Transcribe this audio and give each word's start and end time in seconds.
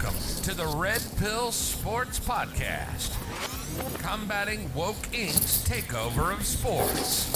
Welcome 0.00 0.20
to 0.42 0.54
the 0.54 0.66
Red 0.76 1.02
Pill 1.18 1.50
Sports 1.50 2.20
Podcast, 2.20 3.16
combating 4.00 4.72
woke 4.72 4.94
Inc.'s 5.12 5.66
takeover 5.68 6.32
of 6.32 6.46
sports. 6.46 7.32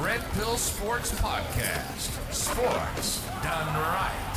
Red 0.00 0.20
Pill 0.34 0.56
Sports 0.56 1.10
Podcast, 1.14 2.32
sports 2.32 3.26
done 3.42 3.66
right. 3.74 4.29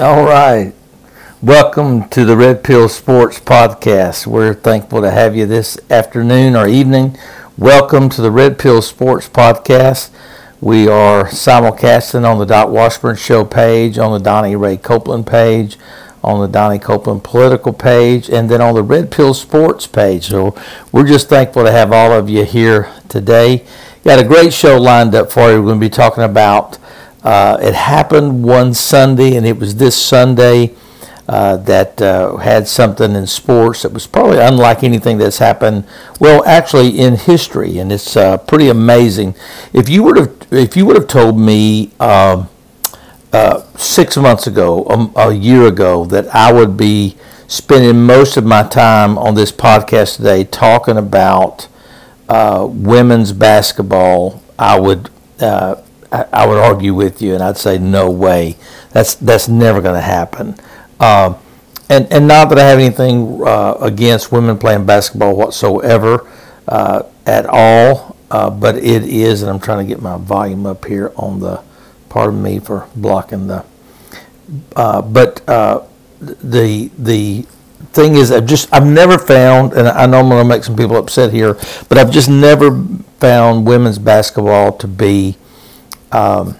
All 0.00 0.24
right. 0.24 0.72
Welcome 1.42 2.08
to 2.08 2.24
the 2.24 2.34
Red 2.34 2.64
Pill 2.64 2.88
Sports 2.88 3.38
Podcast. 3.38 4.26
We're 4.26 4.54
thankful 4.54 5.02
to 5.02 5.10
have 5.10 5.36
you 5.36 5.44
this 5.44 5.78
afternoon 5.90 6.56
or 6.56 6.66
evening. 6.66 7.18
Welcome 7.58 8.08
to 8.08 8.22
the 8.22 8.30
Red 8.30 8.58
Pill 8.58 8.80
Sports 8.80 9.28
Podcast. 9.28 10.08
We 10.58 10.88
are 10.88 11.26
simulcasting 11.26 12.24
on 12.24 12.38
the 12.38 12.46
Doc 12.46 12.70
Washburn 12.70 13.16
Show 13.16 13.44
page, 13.44 13.98
on 13.98 14.10
the 14.12 14.24
Donnie 14.24 14.56
Ray 14.56 14.78
Copeland 14.78 15.26
page, 15.26 15.76
on 16.24 16.40
the 16.40 16.48
Donnie 16.48 16.78
Copeland 16.78 17.22
political 17.22 17.74
page, 17.74 18.30
and 18.30 18.48
then 18.48 18.62
on 18.62 18.72
the 18.72 18.82
Red 18.82 19.10
Pill 19.10 19.34
Sports 19.34 19.86
page. 19.86 20.28
So 20.28 20.56
we're 20.92 21.06
just 21.06 21.28
thankful 21.28 21.64
to 21.64 21.72
have 21.72 21.92
all 21.92 22.10
of 22.10 22.30
you 22.30 22.46
here 22.46 22.90
today. 23.10 23.66
Got 24.02 24.18
a 24.18 24.26
great 24.26 24.54
show 24.54 24.78
lined 24.78 25.14
up 25.14 25.30
for 25.30 25.50
you. 25.50 25.58
We're 25.58 25.66
going 25.66 25.80
to 25.80 25.86
be 25.86 25.90
talking 25.90 26.24
about 26.24 26.78
uh, 27.22 27.58
it 27.60 27.74
happened 27.74 28.44
one 28.44 28.74
Sunday, 28.74 29.36
and 29.36 29.46
it 29.46 29.58
was 29.58 29.76
this 29.76 29.96
Sunday 29.96 30.74
uh, 31.28 31.56
that 31.58 32.00
uh, 32.02 32.36
had 32.38 32.66
something 32.66 33.14
in 33.14 33.26
sports 33.26 33.82
that 33.82 33.92
was 33.92 34.06
probably 34.06 34.38
unlike 34.38 34.82
anything 34.82 35.18
that's 35.18 35.38
happened. 35.38 35.84
Well, 36.18 36.44
actually, 36.44 36.98
in 36.98 37.16
history, 37.16 37.78
and 37.78 37.92
it's 37.92 38.16
uh, 38.16 38.38
pretty 38.38 38.68
amazing. 38.68 39.34
If 39.72 39.88
you 39.88 40.02
would 40.02 40.16
have, 40.16 40.32
if 40.50 40.76
you 40.76 40.86
would 40.86 40.96
have 40.96 41.06
told 41.06 41.38
me 41.38 41.92
um, 42.00 42.48
uh, 43.32 43.62
six 43.76 44.16
months 44.16 44.46
ago, 44.46 44.86
um, 44.88 45.12
a 45.14 45.32
year 45.32 45.66
ago, 45.66 46.04
that 46.06 46.34
I 46.34 46.52
would 46.52 46.76
be 46.76 47.16
spending 47.46 48.06
most 48.06 48.36
of 48.36 48.44
my 48.44 48.62
time 48.62 49.18
on 49.18 49.34
this 49.34 49.52
podcast 49.52 50.16
today 50.16 50.44
talking 50.44 50.96
about 50.96 51.68
uh, 52.28 52.66
women's 52.68 53.32
basketball, 53.32 54.42
I 54.58 54.80
would 54.80 55.10
I, 56.12 56.46
would 56.46 56.58
argue 56.58 56.94
with 56.94 57.22
you, 57.22 57.34
and 57.34 57.42
I'd 57.42 57.56
say 57.56 57.78
no 57.78 58.10
way. 58.10 58.56
That's 58.92 59.14
that's 59.14 59.48
never 59.48 59.80
going 59.80 59.94
to 59.94 60.00
happen. 60.00 60.56
Uh, 60.98 61.34
and 61.88 62.12
and 62.12 62.26
not 62.26 62.48
that 62.48 62.58
I 62.58 62.64
have 62.68 62.78
anything 62.78 63.42
uh, 63.46 63.74
against 63.80 64.32
women 64.32 64.58
playing 64.58 64.86
basketball 64.86 65.36
whatsoever 65.36 66.28
uh, 66.66 67.04
at 67.26 67.46
all, 67.46 68.16
uh, 68.30 68.50
but 68.50 68.76
it 68.76 69.04
is, 69.04 69.42
and 69.42 69.50
I'm 69.50 69.60
trying 69.60 69.86
to 69.86 69.88
get 69.88 70.02
my 70.02 70.16
volume 70.16 70.66
up 70.66 70.84
here 70.84 71.12
on 71.16 71.40
the. 71.40 71.62
Pardon 72.08 72.42
me 72.42 72.58
for 72.58 72.88
blocking 72.96 73.46
the. 73.46 73.64
Uh, 74.74 75.00
but 75.02 75.48
uh, 75.48 75.84
the 76.20 76.90
the 76.98 77.46
thing 77.92 78.16
is, 78.16 78.32
I've 78.32 78.46
just 78.46 78.72
I've 78.72 78.86
never 78.86 79.16
found, 79.16 79.72
and 79.74 79.86
I 79.86 80.06
know 80.06 80.18
I'm 80.18 80.28
going 80.28 80.42
to 80.42 80.48
make 80.48 80.64
some 80.64 80.76
people 80.76 80.96
upset 80.96 81.32
here, 81.32 81.54
but 81.88 81.98
I've 81.98 82.10
just 82.10 82.28
never 82.28 82.84
found 83.20 83.66
women's 83.66 83.98
basketball 83.98 84.72
to 84.78 84.88
be 84.88 85.36
um, 86.12 86.56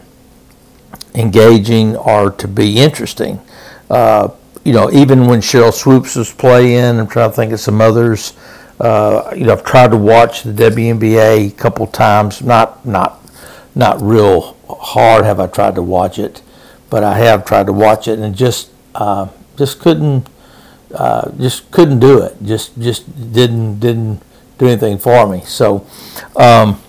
engaging 1.15 1.97
or 1.97 2.31
to 2.31 2.49
be 2.49 2.79
interesting. 2.79 3.41
Uh, 3.89 4.29
you 4.65 4.73
know, 4.73 4.91
even 4.91 5.27
when 5.27 5.41
Sheryl 5.41 5.73
Swoopes 5.73 6.17
was 6.17 6.33
playing, 6.33 7.01
I'm 7.01 7.07
trying 7.07 7.31
to 7.31 7.37
think 7.37 7.53
of 7.53 7.61
some 7.61 7.81
others. 7.81 8.35
Uh, 8.79 9.33
you 9.35 9.45
know, 9.45 9.53
I've 9.53 9.65
tried 9.65 9.91
to 9.91 9.97
watch 9.97 10.43
the 10.43 10.53
WNBA 10.53 11.49
a 11.49 11.55
couple 11.55 11.87
times. 11.87 12.43
Not 12.43 12.85
not 12.87 13.21
not 13.75 14.01
real 14.01 14.57
hard 14.69 15.25
have 15.25 15.41
I 15.41 15.47
tried 15.47 15.75
to 15.77 15.83
watch 15.83 16.19
it, 16.19 16.43
but 16.89 17.03
I 17.03 17.19
have 17.19 17.45
tried 17.45 17.67
to 17.67 17.73
watch 17.73 18.09
it 18.09 18.19
and 18.19 18.35
just 18.35 18.71
uh, 18.95 19.29
just 19.57 19.81
couldn't 19.81 20.29
uh, 20.95 21.31
just 21.39 21.71
couldn't 21.71 22.01
do 22.01 22.23
it. 22.23 22.37
Just 22.43 22.79
just 22.79 23.33
didn't 23.33 23.81
didn't 23.81 24.23
do 24.59 24.67
anything 24.67 24.99
for 24.99 25.27
me. 25.27 25.43
So. 25.45 25.87
Um, 26.37 26.81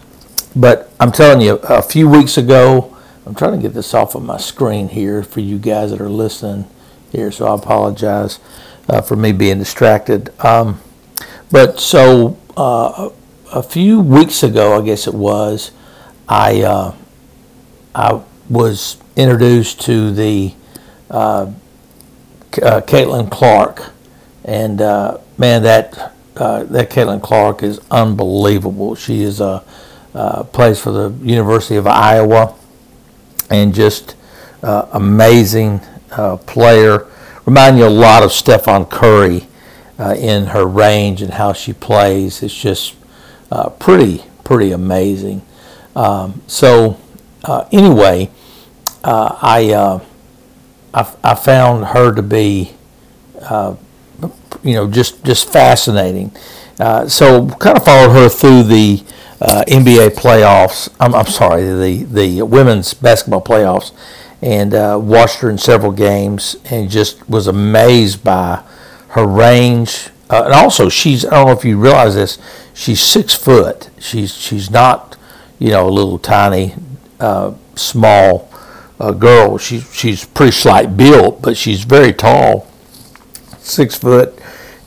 but 0.55 0.91
I'm 0.99 1.11
telling 1.11 1.41
you, 1.41 1.55
a 1.63 1.81
few 1.81 2.09
weeks 2.09 2.37
ago, 2.37 2.95
I'm 3.25 3.35
trying 3.35 3.53
to 3.53 3.61
get 3.61 3.73
this 3.73 3.93
off 3.93 4.15
of 4.15 4.23
my 4.23 4.37
screen 4.37 4.89
here 4.89 5.23
for 5.23 5.39
you 5.39 5.57
guys 5.59 5.91
that 5.91 6.01
are 6.01 6.09
listening 6.09 6.67
here, 7.11 7.31
so 7.31 7.47
I 7.47 7.55
apologize 7.55 8.39
uh, 8.89 9.01
for 9.01 9.15
me 9.15 9.31
being 9.31 9.59
distracted. 9.59 10.33
Um, 10.43 10.81
but 11.51 11.79
so 11.79 12.37
uh, 12.57 13.09
a 13.53 13.63
few 13.63 13.99
weeks 13.99 14.43
ago, 14.43 14.79
I 14.79 14.85
guess 14.85 15.07
it 15.07 15.13
was, 15.13 15.71
I 16.27 16.61
uh, 16.61 16.95
I 17.93 18.21
was 18.49 18.97
introduced 19.15 19.81
to 19.81 20.11
the 20.11 20.53
uh, 21.09 21.51
uh, 22.61 22.81
Caitlin 22.81 23.29
Clark, 23.29 23.91
and 24.45 24.81
uh, 24.81 25.17
man, 25.37 25.63
that 25.63 26.13
that 26.33 26.89
Caitlin 26.89 27.21
Clark 27.21 27.63
is 27.63 27.79
unbelievable. 27.91 28.95
She 28.95 29.21
is 29.21 29.39
a 29.39 29.63
uh, 30.13 30.43
plays 30.43 30.79
for 30.79 30.91
the 30.91 31.09
University 31.25 31.75
of 31.75 31.87
Iowa, 31.87 32.55
and 33.49 33.73
just 33.73 34.15
uh, 34.63 34.87
amazing 34.91 35.81
uh, 36.11 36.37
player. 36.37 37.07
Remind 37.45 37.77
you 37.77 37.85
a 37.85 37.89
lot 37.89 38.23
of 38.23 38.31
Stephen 38.31 38.85
Curry 38.85 39.47
uh, 39.99 40.15
in 40.17 40.47
her 40.47 40.65
range 40.65 41.21
and 41.21 41.33
how 41.33 41.53
she 41.53 41.73
plays. 41.73 42.43
It's 42.43 42.53
just 42.53 42.95
uh, 43.51 43.69
pretty, 43.69 44.23
pretty 44.43 44.71
amazing. 44.71 45.41
Um, 45.95 46.41
so 46.47 46.99
anyway, 47.71 48.29
I, 49.03 49.99
I, 50.93 51.13
I 51.23 51.35
found 51.35 51.85
her 51.87 52.13
to 52.13 52.21
be, 52.21 52.73
you 54.63 54.75
know, 54.75 54.89
just 54.89 55.23
just 55.23 55.51
fascinating. 55.51 56.31
So 57.07 57.47
kind 57.47 57.77
of 57.77 57.85
followed 57.85 58.11
her 58.13 58.29
through 58.29 58.63
the 58.63 59.03
uh, 59.41 59.63
NBA 59.67 60.09
playoffs. 60.09 60.89
I'm, 60.99 61.15
I'm, 61.15 61.25
sorry, 61.25 61.63
the 61.63 62.03
the 62.03 62.41
women's 62.43 62.93
basketball 62.93 63.41
playoffs, 63.41 63.91
and 64.41 64.73
uh, 64.73 64.99
watched 65.01 65.39
her 65.39 65.49
in 65.49 65.57
several 65.57 65.91
games, 65.91 66.55
and 66.65 66.89
just 66.89 67.27
was 67.27 67.47
amazed 67.47 68.23
by 68.23 68.63
her 69.09 69.25
range. 69.25 70.09
Uh, 70.29 70.43
and 70.45 70.53
also, 70.53 70.89
she's 70.89 71.25
I 71.25 71.31
don't 71.31 71.47
know 71.47 71.53
if 71.53 71.65
you 71.65 71.77
realize 71.77 72.15
this. 72.15 72.37
She's 72.73 73.01
six 73.01 73.33
foot. 73.33 73.89
She's 73.99 74.33
she's 74.35 74.69
not, 74.69 75.17
you 75.57 75.69
know, 75.69 75.87
a 75.87 75.91
little 75.91 76.19
tiny, 76.19 76.75
uh, 77.19 77.53
small 77.75 78.49
uh, 78.99 79.11
girl. 79.11 79.57
She's 79.57 79.91
she's 79.93 80.23
pretty 80.23 80.51
slight 80.51 80.95
built, 80.95 81.41
but 81.41 81.57
she's 81.57 81.83
very 81.83 82.13
tall, 82.13 82.67
six 83.57 83.97
foot, 83.97 84.39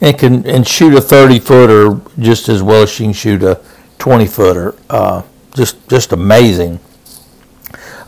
and 0.04 0.18
can 0.18 0.46
and 0.46 0.68
shoot 0.68 0.94
a 0.94 1.00
thirty 1.00 1.38
footer 1.38 1.98
just 2.18 2.50
as 2.50 2.62
well 2.62 2.82
as 2.82 2.90
she 2.90 3.04
can 3.04 3.12
shoot 3.14 3.42
a 3.42 3.58
20 3.98 4.26
footer. 4.26 4.74
Uh, 4.90 5.22
just 5.54 5.88
just 5.88 6.12
amazing. 6.12 6.78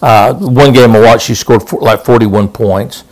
Uh, 0.03 0.35
one 0.35 0.75
game 0.75 0.95
I 0.95 1.01
watched, 1.01 1.27
she 1.27 1.35
scored 1.35 1.67
for, 1.67 1.81
like 1.81 2.05
41 2.05 2.49
points, 2.49 3.05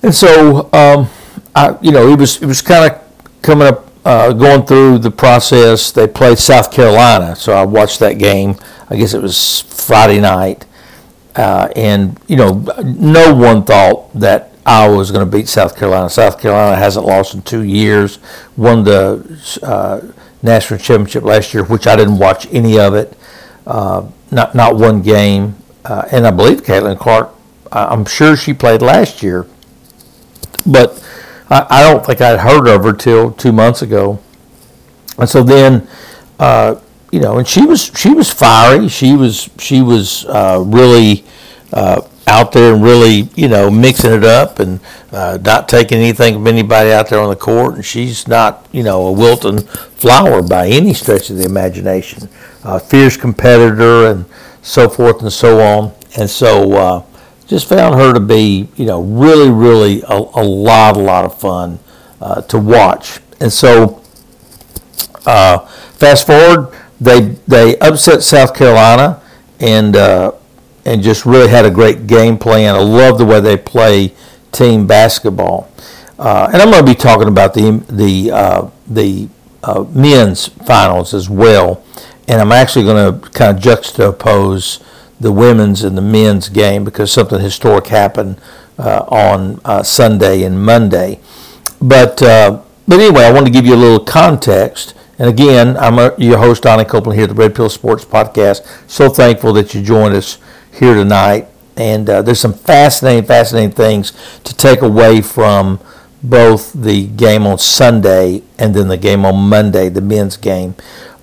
and 0.00 0.14
so 0.14 0.70
um, 0.72 1.08
I, 1.56 1.76
you 1.82 1.90
know, 1.90 2.08
it 2.12 2.20
was 2.20 2.40
it 2.40 2.46
was 2.46 2.62
kind 2.62 2.92
of 2.92 3.00
coming 3.42 3.66
up, 3.66 3.88
uh, 4.04 4.32
going 4.32 4.64
through 4.64 4.98
the 4.98 5.10
process. 5.10 5.90
They 5.90 6.06
played 6.06 6.38
South 6.38 6.70
Carolina, 6.70 7.34
so 7.34 7.52
I 7.52 7.64
watched 7.64 7.98
that 7.98 8.12
game. 8.14 8.54
I 8.88 8.96
guess 8.96 9.12
it 9.12 9.20
was 9.20 9.62
Friday 9.62 10.20
night, 10.20 10.66
uh, 11.34 11.68
and 11.74 12.20
you 12.28 12.36
know, 12.36 12.64
no 12.84 13.34
one 13.34 13.64
thought 13.64 14.12
that 14.14 14.51
Iowa 14.64 14.96
was 14.96 15.10
going 15.10 15.24
to 15.24 15.30
beat 15.30 15.48
South 15.48 15.76
Carolina. 15.76 16.08
South 16.08 16.40
Carolina 16.40 16.76
hasn't 16.76 17.04
lost 17.04 17.34
in 17.34 17.42
two 17.42 17.62
years. 17.62 18.18
Won 18.56 18.84
the 18.84 19.40
uh, 19.62 20.12
national 20.42 20.78
championship 20.78 21.24
last 21.24 21.52
year, 21.52 21.64
which 21.64 21.86
I 21.86 21.96
didn't 21.96 22.18
watch 22.18 22.46
any 22.52 22.78
of 22.78 22.94
it, 22.94 23.16
uh, 23.66 24.08
not 24.30 24.54
not 24.54 24.76
one 24.76 25.02
game. 25.02 25.56
Uh, 25.84 26.06
and 26.12 26.26
I 26.26 26.30
believe 26.30 26.62
Caitlin 26.62 26.98
Clark, 26.98 27.30
I'm 27.72 28.04
sure 28.04 28.36
she 28.36 28.54
played 28.54 28.82
last 28.82 29.20
year, 29.22 29.46
but 30.64 31.02
I, 31.50 31.66
I, 31.68 31.82
don't 31.82 32.06
think 32.06 32.20
I'd 32.20 32.38
heard 32.38 32.68
of 32.68 32.84
her 32.84 32.92
till 32.92 33.32
two 33.32 33.50
months 33.50 33.82
ago. 33.82 34.20
And 35.18 35.28
so 35.28 35.42
then, 35.42 35.88
uh, 36.38 36.76
you 37.10 37.18
know, 37.18 37.38
and 37.38 37.48
she 37.48 37.66
was 37.66 37.90
she 37.96 38.10
was 38.10 38.30
fiery. 38.30 38.88
She 38.88 39.16
was 39.16 39.50
she 39.58 39.82
was 39.82 40.24
uh, 40.26 40.62
really 40.64 41.24
uh, 41.72 42.02
out 42.26 42.52
there 42.52 42.74
and 42.74 42.82
really, 42.82 43.28
you 43.34 43.48
know, 43.48 43.70
mixing 43.70 44.12
it 44.12 44.24
up 44.24 44.58
and 44.58 44.80
uh, 45.10 45.38
not 45.42 45.68
taking 45.68 45.98
anything 45.98 46.34
from 46.34 46.46
anybody 46.46 46.90
out 46.90 47.08
there 47.08 47.20
on 47.20 47.30
the 47.30 47.36
court. 47.36 47.74
And 47.74 47.84
she's 47.84 48.28
not, 48.28 48.66
you 48.72 48.82
know, 48.82 49.06
a 49.06 49.12
wilting 49.12 49.60
flower 49.60 50.42
by 50.42 50.68
any 50.68 50.94
stretch 50.94 51.30
of 51.30 51.36
the 51.36 51.44
imagination. 51.44 52.28
Uh, 52.64 52.78
fierce 52.78 53.16
competitor 53.16 54.06
and 54.06 54.24
so 54.62 54.88
forth 54.88 55.22
and 55.22 55.32
so 55.32 55.60
on. 55.60 55.92
And 56.18 56.30
so 56.30 56.72
uh, 56.72 57.04
just 57.46 57.68
found 57.68 57.96
her 57.96 58.12
to 58.12 58.20
be, 58.20 58.68
you 58.76 58.86
know, 58.86 59.02
really, 59.02 59.50
really 59.50 60.02
a, 60.02 60.14
a 60.14 60.44
lot, 60.44 60.96
a 60.96 61.00
lot 61.00 61.24
of 61.24 61.38
fun 61.38 61.78
uh, 62.20 62.42
to 62.42 62.58
watch. 62.58 63.20
And 63.40 63.52
so 63.52 64.02
uh, 65.26 65.58
fast 65.58 66.26
forward, 66.26 66.72
they 67.00 67.20
they 67.48 67.76
upset 67.78 68.22
South 68.22 68.54
Carolina 68.54 69.20
and 69.58 69.96
uh, 69.96 70.32
and 70.84 71.02
just 71.02 71.24
really 71.24 71.48
had 71.48 71.64
a 71.64 71.70
great 71.70 72.06
game 72.06 72.38
plan. 72.38 72.74
I 72.74 72.80
love 72.80 73.18
the 73.18 73.24
way 73.24 73.40
they 73.40 73.56
play 73.56 74.14
team 74.50 74.86
basketball. 74.86 75.70
Uh, 76.18 76.48
and 76.52 76.62
I'm 76.62 76.70
going 76.70 76.84
to 76.84 76.90
be 76.90 76.96
talking 76.96 77.28
about 77.28 77.54
the 77.54 77.84
the 77.88 78.30
uh, 78.30 78.70
the 78.86 79.28
uh, 79.62 79.84
men's 79.92 80.48
finals 80.48 81.14
as 81.14 81.28
well. 81.28 81.84
And 82.28 82.40
I'm 82.40 82.52
actually 82.52 82.84
going 82.84 83.20
to 83.20 83.28
kind 83.30 83.56
of 83.56 83.62
juxtapose 83.62 84.82
the 85.18 85.32
women's 85.32 85.82
and 85.82 85.96
the 85.96 86.02
men's 86.02 86.48
game 86.48 86.84
because 86.84 87.12
something 87.12 87.40
historic 87.40 87.88
happened 87.88 88.40
uh, 88.78 89.04
on 89.08 89.60
uh, 89.64 89.82
Sunday 89.82 90.42
and 90.42 90.64
Monday. 90.64 91.20
But 91.80 92.22
uh, 92.22 92.62
but 92.86 93.00
anyway, 93.00 93.24
I 93.24 93.32
want 93.32 93.46
to 93.46 93.52
give 93.52 93.64
you 93.66 93.74
a 93.74 93.76
little 93.76 94.04
context. 94.04 94.94
And 95.18 95.28
again, 95.28 95.76
I'm 95.76 95.96
your 96.20 96.38
host, 96.38 96.64
Donnie 96.64 96.84
Copeland, 96.84 97.16
here 97.18 97.24
at 97.24 97.28
the 97.28 97.40
Red 97.40 97.54
Pill 97.54 97.68
Sports 97.68 98.04
Podcast. 98.04 98.66
So 98.90 99.08
thankful 99.08 99.52
that 99.52 99.74
you 99.74 99.82
joined 99.82 100.14
us 100.14 100.38
here 100.72 100.94
tonight. 100.94 101.48
And 101.76 102.08
uh, 102.08 102.22
there's 102.22 102.40
some 102.40 102.54
fascinating, 102.54 103.24
fascinating 103.24 103.72
things 103.72 104.12
to 104.44 104.54
take 104.54 104.82
away 104.82 105.22
from 105.22 105.80
both 106.22 106.72
the 106.72 107.06
game 107.06 107.46
on 107.46 107.58
Sunday 107.58 108.42
and 108.58 108.74
then 108.74 108.88
the 108.88 108.96
game 108.96 109.24
on 109.24 109.48
Monday, 109.48 109.88
the 109.88 110.00
men's 110.00 110.36
game. 110.36 110.74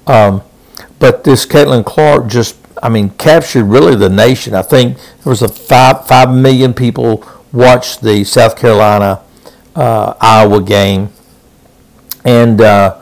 Um, 0.07 0.41
but 0.99 1.23
this 1.23 1.45
Caitlin 1.45 1.85
Clark 1.85 2.27
just, 2.27 2.57
I 2.83 2.89
mean, 2.89 3.11
captured 3.11 3.65
really 3.65 3.95
the 3.95 4.09
nation. 4.09 4.53
I 4.53 4.61
think 4.61 4.97
there 4.97 5.29
was 5.31 5.41
a 5.41 5.47
five 5.47 6.07
five 6.07 6.33
million 6.33 6.73
people 6.73 7.25
watched 7.53 8.01
the 8.01 8.23
South 8.23 8.57
Carolina 8.57 9.21
uh, 9.75 10.13
Iowa 10.19 10.61
game, 10.61 11.09
and, 12.25 12.59
uh, 12.59 12.99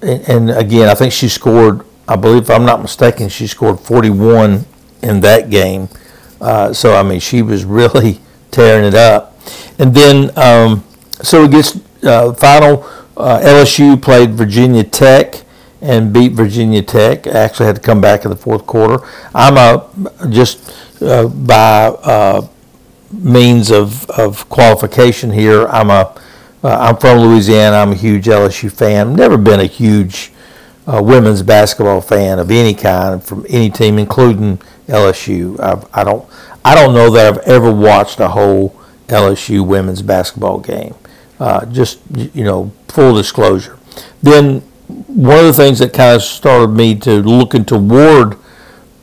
and 0.00 0.28
and 0.28 0.50
again, 0.50 0.88
I 0.88 0.94
think 0.94 1.12
she 1.12 1.28
scored. 1.28 1.84
I 2.06 2.16
believe, 2.16 2.44
if 2.44 2.50
I'm 2.50 2.64
not 2.64 2.80
mistaken, 2.80 3.28
she 3.28 3.46
scored 3.46 3.80
41 3.80 4.64
in 5.02 5.20
that 5.20 5.50
game. 5.50 5.88
Uh, 6.40 6.72
so 6.72 6.94
I 6.94 7.02
mean, 7.02 7.20
she 7.20 7.42
was 7.42 7.64
really 7.80 8.20
tearing 8.50 8.84
it 8.84 8.94
up. 8.94 9.34
And 9.78 9.94
then, 9.94 10.36
um, 10.38 10.84
so 11.22 11.44
it 11.44 11.50
gets 11.50 11.78
uh, 12.04 12.32
final. 12.34 12.84
Uh, 13.16 13.40
LSU 13.40 14.00
played 14.00 14.34
Virginia 14.34 14.84
Tech 14.84 15.42
and 15.80 16.12
beat 16.12 16.32
Virginia 16.32 16.82
Tech. 16.82 17.26
Actually, 17.26 17.66
had 17.66 17.76
to 17.76 17.82
come 17.82 18.00
back 18.00 18.24
in 18.24 18.30
the 18.30 18.36
fourth 18.36 18.66
quarter. 18.66 19.04
I'm 19.34 19.56
a 19.56 19.88
just 20.28 20.74
uh, 21.02 21.26
by 21.28 21.86
uh, 22.02 22.46
means 23.12 23.70
of, 23.70 24.08
of 24.10 24.48
qualification 24.48 25.30
here. 25.30 25.66
I'm 25.68 25.90
a 25.90 26.14
am 26.62 26.96
from 26.96 27.18
Louisiana. 27.18 27.76
I'm 27.76 27.92
a 27.92 27.96
huge 27.96 28.26
LSU 28.26 28.70
fan. 28.70 29.14
Never 29.14 29.36
been 29.36 29.60
a 29.60 29.66
huge 29.66 30.32
uh, 30.86 31.02
women's 31.02 31.42
basketball 31.42 32.00
fan 32.00 32.38
of 32.38 32.50
any 32.50 32.74
kind 32.74 33.22
from 33.22 33.44
any 33.48 33.70
team, 33.70 33.98
including 33.98 34.60
LSU. 34.88 35.58
I've, 35.60 35.86
I 35.94 36.04
don't 36.04 36.28
I 36.64 36.74
don't 36.74 36.92
know 36.92 37.10
that 37.12 37.26
I've 37.26 37.38
ever 37.48 37.72
watched 37.72 38.20
a 38.20 38.28
whole 38.28 38.78
LSU 39.06 39.66
women's 39.66 40.02
basketball 40.02 40.58
game. 40.58 40.94
Uh, 41.38 41.64
just 41.66 42.00
you 42.14 42.44
know, 42.44 42.72
full 42.88 43.14
disclosure. 43.14 43.78
Then 44.22 44.60
one 44.88 45.38
of 45.38 45.44
the 45.44 45.52
things 45.52 45.78
that 45.78 45.92
kind 45.92 46.16
of 46.16 46.22
started 46.22 46.68
me 46.68 46.94
to 46.96 47.22
looking 47.22 47.64
toward 47.64 48.36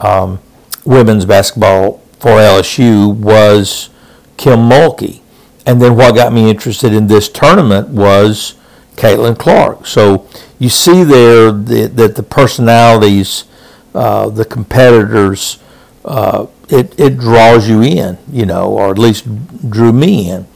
um, 0.02 0.40
women's 0.84 1.26
basketball 1.26 2.00
for 2.20 2.32
LSU 2.32 3.16
was 3.16 3.90
Kim 4.38 4.60
Mulkey. 4.60 5.22
And 5.66 5.82
then 5.82 5.96
what 5.96 6.16
got 6.16 6.34
me 6.34 6.50
interested 6.50 6.94
in 6.94 7.08
this 7.08 7.30
tournament 7.30 7.90
was 7.90 8.56
Caitlin 8.96 9.38
Clark. 9.38 9.86
So 9.86 10.28
you 10.60 10.70
see 10.70 11.04
there 11.04 11.52
that, 11.52 11.96
that 11.96 12.16
the 12.16 12.24
personalities, 12.24 13.46
uh, 13.94 14.30
the 14.30 14.46
competitors, 14.46 15.60
uh, 16.06 16.48
it, 16.70 16.98
it 17.00 17.18
draws 17.18 17.68
you 17.68 17.82
in, 17.82 18.18
you 18.32 18.46
know, 18.46 18.70
or 18.72 18.92
at 18.92 18.98
least 18.98 19.26
drew 19.70 19.92
me 19.92 20.30
in. 20.30 20.48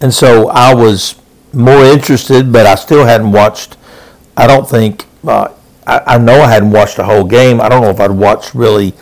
And 0.00 0.12
so 0.12 0.48
I 0.48 0.74
was 0.74 1.16
more 1.52 1.82
interested, 1.84 2.52
but 2.52 2.66
I 2.66 2.74
still 2.74 3.04
hadn't 3.04 3.32
watched, 3.32 3.76
I 4.36 4.46
don't 4.46 4.68
think, 4.68 5.06
uh, 5.26 5.48
I, 5.86 6.02
I, 6.06 6.18
know 6.18 6.40
I 6.42 6.48
hadn't 6.48 6.70
watched 6.70 6.98
a 6.98 7.04
whole 7.04 7.24
game. 7.24 7.60
I 7.60 7.68
don't 7.68 7.82
know 7.82 7.90
if 7.90 8.00
I'd 8.00 8.10
watched 8.10 8.54
really 8.54 8.94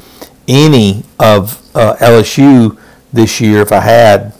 any 0.49 1.03
of 1.19 1.61
uh, 1.77 1.97
LSU 1.97 2.79
this 3.13 3.41
year. 3.41 3.61
If 3.61 3.73
I 3.73 3.81
had, 3.81 4.33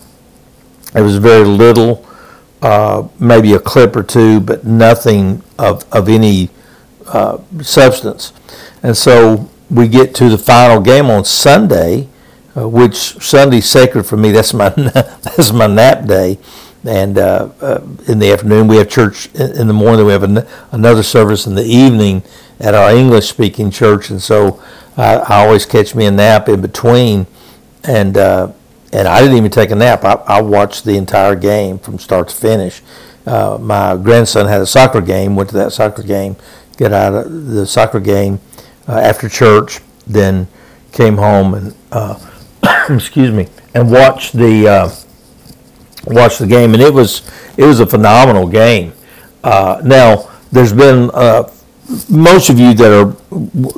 it 0.95 1.01
was 1.01 1.19
very 1.19 1.45
little, 1.45 2.07
uh, 2.63 3.07
maybe 3.19 3.53
a 3.55 3.59
clip 3.59 3.97
or 3.97 4.03
two, 4.03 4.41
but 4.41 4.65
nothing 4.65 5.43
of, 5.59 5.85
of 5.93 6.09
any 6.09 6.51
uh, 7.07 7.39
substance. 7.61 8.33
And 8.83 8.97
so 8.97 9.51
we 9.71 9.89
get 9.89 10.15
to 10.17 10.29
the 10.29 10.39
final 10.39 10.81
game 10.81 11.07
on 11.07 11.25
Sunday, 11.25 12.09
uh, 12.57 12.69
which 12.69 12.95
Sunday's 12.95 13.69
sacred 13.69 14.05
for 14.05 14.17
me. 14.17 14.31
That's 14.31 14.55
my 14.55 14.69
that's 15.23 15.53
my 15.53 15.67
nap 15.67 16.07
day, 16.07 16.39
and 16.85 17.19
uh, 17.19 17.51
uh, 17.61 17.81
in 18.07 18.19
the 18.19 18.33
afternoon 18.33 18.69
we 18.69 18.77
have 18.77 18.89
church 18.89 19.27
in 19.35 19.67
the 19.67 19.75
morning. 19.75 20.07
We 20.07 20.13
have 20.13 20.23
an, 20.23 20.47
another 20.73 21.03
service 21.03 21.47
in 21.47 21.55
the 21.55 21.65
evening 21.65 22.23
at 22.61 22.75
our 22.75 22.95
English 22.95 23.29
speaking 23.29 23.71
church, 23.71 24.11
and 24.11 24.23
so 24.23 24.63
I, 24.97 25.17
I, 25.17 25.45
always 25.45 25.67
catch 25.67 25.95
me 25.95 26.07
a 26.07 26.11
nap 26.11 26.49
in 26.49 26.61
between, 26.61 27.27
and 27.85 28.17
uh, 28.17 28.53
and 28.93 29.09
I 29.09 29.21
didn't 29.21 29.37
even 29.37 29.51
take 29.51 29.71
a 29.71 29.75
nap. 29.75 30.05
I, 30.05 30.13
I 30.27 30.43
watched 30.43 30.85
the 30.85 30.97
entire 30.97 31.35
game 31.35 31.79
from 31.79 31.99
start 31.99 32.29
to 32.29 32.35
finish. 32.35 32.83
Uh, 33.27 33.59
my 33.61 33.97
grandson 33.97 34.47
had 34.47 34.61
a 34.61 34.67
soccer 34.67 35.01
game. 35.01 35.35
Went 35.35 35.51
to 35.51 35.57
that 35.57 35.73
soccer 35.73 36.05
game. 36.05 36.37
Get 36.77 36.93
out 36.93 37.15
of 37.15 37.47
the 37.47 37.67
soccer 37.67 38.01
game 38.01 38.39
uh, 38.89 38.99
after 38.99 39.29
church, 39.29 39.81
then 40.07 40.49
came 40.93 41.17
home 41.17 41.55
and 41.55 41.75
uh, 41.93 42.19
excuse 42.89 43.31
me 43.31 43.49
and 43.75 43.91
watched 43.91 44.33
the 44.33 44.67
uh, 44.67 44.91
watched 46.07 46.39
the 46.39 46.47
game, 46.47 46.73
and 46.73 46.83
it 46.83 46.93
was 46.93 47.23
it 47.57 47.65
was 47.65 47.81
a 47.81 47.87
phenomenal 47.87 48.49
game. 48.49 48.93
Uh, 49.45 49.81
now 49.85 50.31
there's 50.51 50.73
been 50.73 51.11
uh, 51.13 51.51
most 52.09 52.49
of 52.49 52.59
you 52.59 52.75
that 52.75 52.93
are 52.93 53.17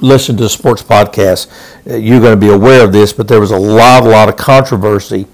listening 0.00 0.38
to 0.38 0.48
sports 0.48 0.82
podcast, 0.82 1.50
uh, 1.90 1.96
you're 1.96 2.20
going 2.20 2.38
to 2.38 2.40
be 2.40 2.52
aware 2.52 2.84
of 2.84 2.92
this, 2.92 3.12
but 3.12 3.28
there 3.28 3.40
was 3.40 3.50
a 3.50 3.58
lot, 3.58 4.02
a 4.02 4.08
lot 4.08 4.28
of 4.28 4.36
controversy 4.36 5.26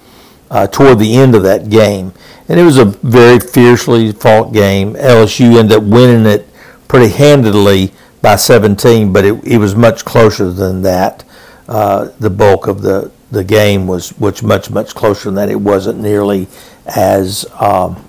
toward 0.70 0.98
the 1.00 1.16
end 1.16 1.34
of 1.34 1.42
that 1.42 1.68
game, 1.68 2.12
and 2.48 2.58
it 2.58 2.64
was 2.64 2.78
a 2.78 2.84
very 2.84 3.40
fiercely 3.40 4.12
fought 4.12 4.52
game. 4.52 4.94
LSU 4.94 5.58
ended 5.58 5.78
up 5.78 5.82
winning 5.82 6.26
it 6.26 6.48
pretty 6.88 7.12
handedly 7.12 7.92
by 8.24 8.36
17, 8.36 9.12
but 9.12 9.26
it, 9.26 9.44
it 9.44 9.58
was 9.58 9.74
much 9.76 10.02
closer 10.02 10.50
than 10.50 10.80
that. 10.80 11.22
Uh, 11.68 12.08
the 12.18 12.30
bulk 12.30 12.66
of 12.66 12.80
the, 12.80 13.12
the 13.30 13.44
game 13.44 13.86
was, 13.86 14.18
was 14.18 14.42
much, 14.42 14.70
much 14.70 14.94
closer 14.94 15.24
than 15.24 15.34
that. 15.34 15.50
It 15.50 15.60
wasn't 15.60 16.00
nearly 16.00 16.48
as 16.86 17.44
um, 17.60 18.02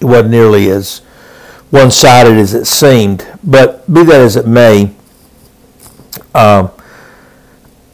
it 0.00 0.04
wasn't 0.04 0.30
nearly 0.30 0.68
as 0.68 0.98
one-sided 1.70 2.36
as 2.36 2.52
it 2.52 2.66
seemed. 2.66 3.26
But 3.42 3.90
be 3.92 4.04
that 4.04 4.20
as 4.20 4.36
it 4.36 4.46
may, 4.46 4.94
um, 6.34 6.70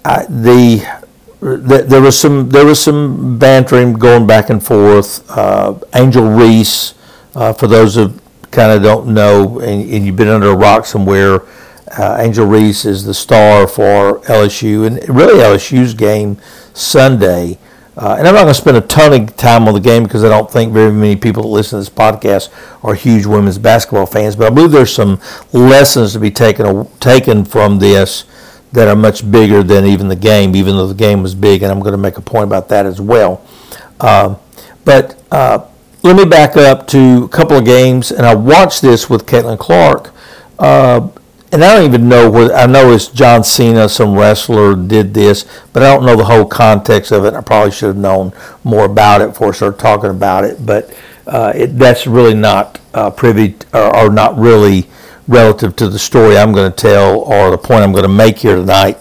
I, 0.05 0.27
the, 0.29 1.05
the, 1.39 1.85
there 1.87 2.01
was 2.01 2.19
some 2.19 2.49
there 2.49 2.67
was 2.67 2.81
some 2.81 3.39
bantering 3.39 3.93
going 3.93 4.27
back 4.27 4.51
and 4.51 4.65
forth. 4.65 5.25
Uh, 5.31 5.79
Angel 5.95 6.29
Reese, 6.29 6.95
uh, 7.37 7.53
for 7.53 7.69
those 7.69 7.97
of 7.97 8.21
kind 8.55 8.73
of 8.73 8.83
don't 8.83 9.09
know 9.09 9.59
and, 9.61 9.91
and, 9.91 10.07
you've 10.07 10.17
been 10.17 10.29
under 10.29 10.49
a 10.49 10.57
rock 10.57 10.87
somewhere, 10.87 11.43
uh, 11.99 12.17
Angel 12.21 12.47
Reese 12.47 12.85
is 12.85 13.05
the 13.05 13.15
star 13.15 13.67
for 13.67 14.21
LSU 14.21 14.87
and 14.87 15.07
really 15.09 15.41
LSU's 15.41 15.93
game 15.95 16.39
Sunday. 16.73 17.59
Uh, 17.97 18.17
and 18.19 18.27
I'm 18.27 18.35
not 18.35 18.43
going 18.43 18.55
to 18.55 18.61
spend 18.61 18.77
a 18.77 18.81
ton 18.81 19.13
of 19.13 19.37
time 19.37 19.69
on 19.69 19.75
the 19.75 19.81
game 19.81 20.03
because 20.03 20.25
I 20.25 20.29
don't 20.29 20.51
think 20.51 20.73
very 20.73 20.91
many 20.91 21.15
people 21.15 21.45
that 21.45 21.49
listen 21.49 21.79
to 21.79 21.89
this 21.89 21.89
podcast 21.89 22.53
are 22.83 22.95
huge 22.95 23.25
women's 23.25 23.59
basketball 23.59 24.07
fans. 24.07 24.35
But 24.35 24.51
I 24.51 24.55
believe 24.55 24.73
there's 24.73 24.93
some 24.93 25.21
lessons 25.53 26.13
to 26.15 26.19
be 26.19 26.31
taken 26.31 26.89
taken 26.99 27.45
from 27.45 27.79
this 27.79 28.25
that 28.73 28.89
are 28.89 28.97
much 28.97 29.31
bigger 29.31 29.63
than 29.63 29.85
even 29.85 30.09
the 30.09 30.17
game, 30.17 30.57
even 30.57 30.75
though 30.75 30.89
the 30.89 30.95
game 30.95 31.23
was 31.23 31.37
big. 31.37 31.63
And 31.63 31.71
I'm 31.71 31.79
going 31.79 31.93
to 31.93 31.99
make 31.99 32.17
a 32.17 32.23
point 32.23 32.45
about 32.45 32.69
that 32.71 32.85
as 32.85 33.01
well. 33.01 33.47
Uh, 34.01 34.35
but 34.85 35.17
uh, 35.31 35.67
let 36.05 36.17
me 36.17 36.27
back 36.27 36.55
up 36.55 36.87
to 36.89 37.25
a 37.25 37.29
couple 37.29 37.57
of 37.57 37.65
games, 37.65 38.13
and 38.13 38.27
I 38.27 38.35
watched 38.35 38.83
this 38.83 39.09
with 39.09 39.25
Caitlin 39.25 39.59
Clark, 39.59 40.13
uh, 40.59 41.09
and 41.51 41.65
I 41.65 41.75
don't 41.75 41.87
even 41.87 42.11
know 42.11 42.29
what 42.31 42.55
I 42.55 42.67
know 42.67 42.93
it's 42.93 43.09
John 43.09 43.43
Cena, 43.43 43.89
some 43.89 44.15
wrestler 44.15 44.77
did 44.77 45.15
this, 45.15 45.47
but 45.73 45.83
I 45.83 45.95
don't 45.95 46.05
know 46.05 46.15
the 46.15 46.27
whole 46.27 46.45
context 46.45 47.11
of 47.11 47.25
it. 47.25 47.33
I 47.33 47.41
probably 47.41 47.71
should 47.71 47.87
have 47.87 47.97
known 47.97 48.35
more 48.65 48.85
about 48.85 49.23
it 49.23 49.29
before 49.29 49.49
I 49.49 49.53
started 49.53 49.79
talking 49.79 50.11
about 50.11 50.45
it. 50.45 50.67
But 50.67 50.95
uh, 51.27 51.53
it, 51.55 51.79
that's 51.79 52.07
really 52.07 52.35
not 52.35 52.81
uh, 52.93 53.11
privy 53.11 53.57
or, 53.73 53.97
or, 53.97 54.11
not 54.11 54.37
really 54.37 54.89
relative 55.27 55.75
to 55.77 55.89
the 55.89 55.99
story 55.99 56.37
I'm 56.37 56.53
going 56.53 56.71
to 56.71 56.77
tell 56.77 57.21
or 57.21 57.51
the 57.51 57.57
point 57.57 57.83
I'm 57.83 57.93
going 57.93 58.03
to 58.03 58.09
make 58.09 58.39
here 58.39 58.57
tonight. 58.57 58.99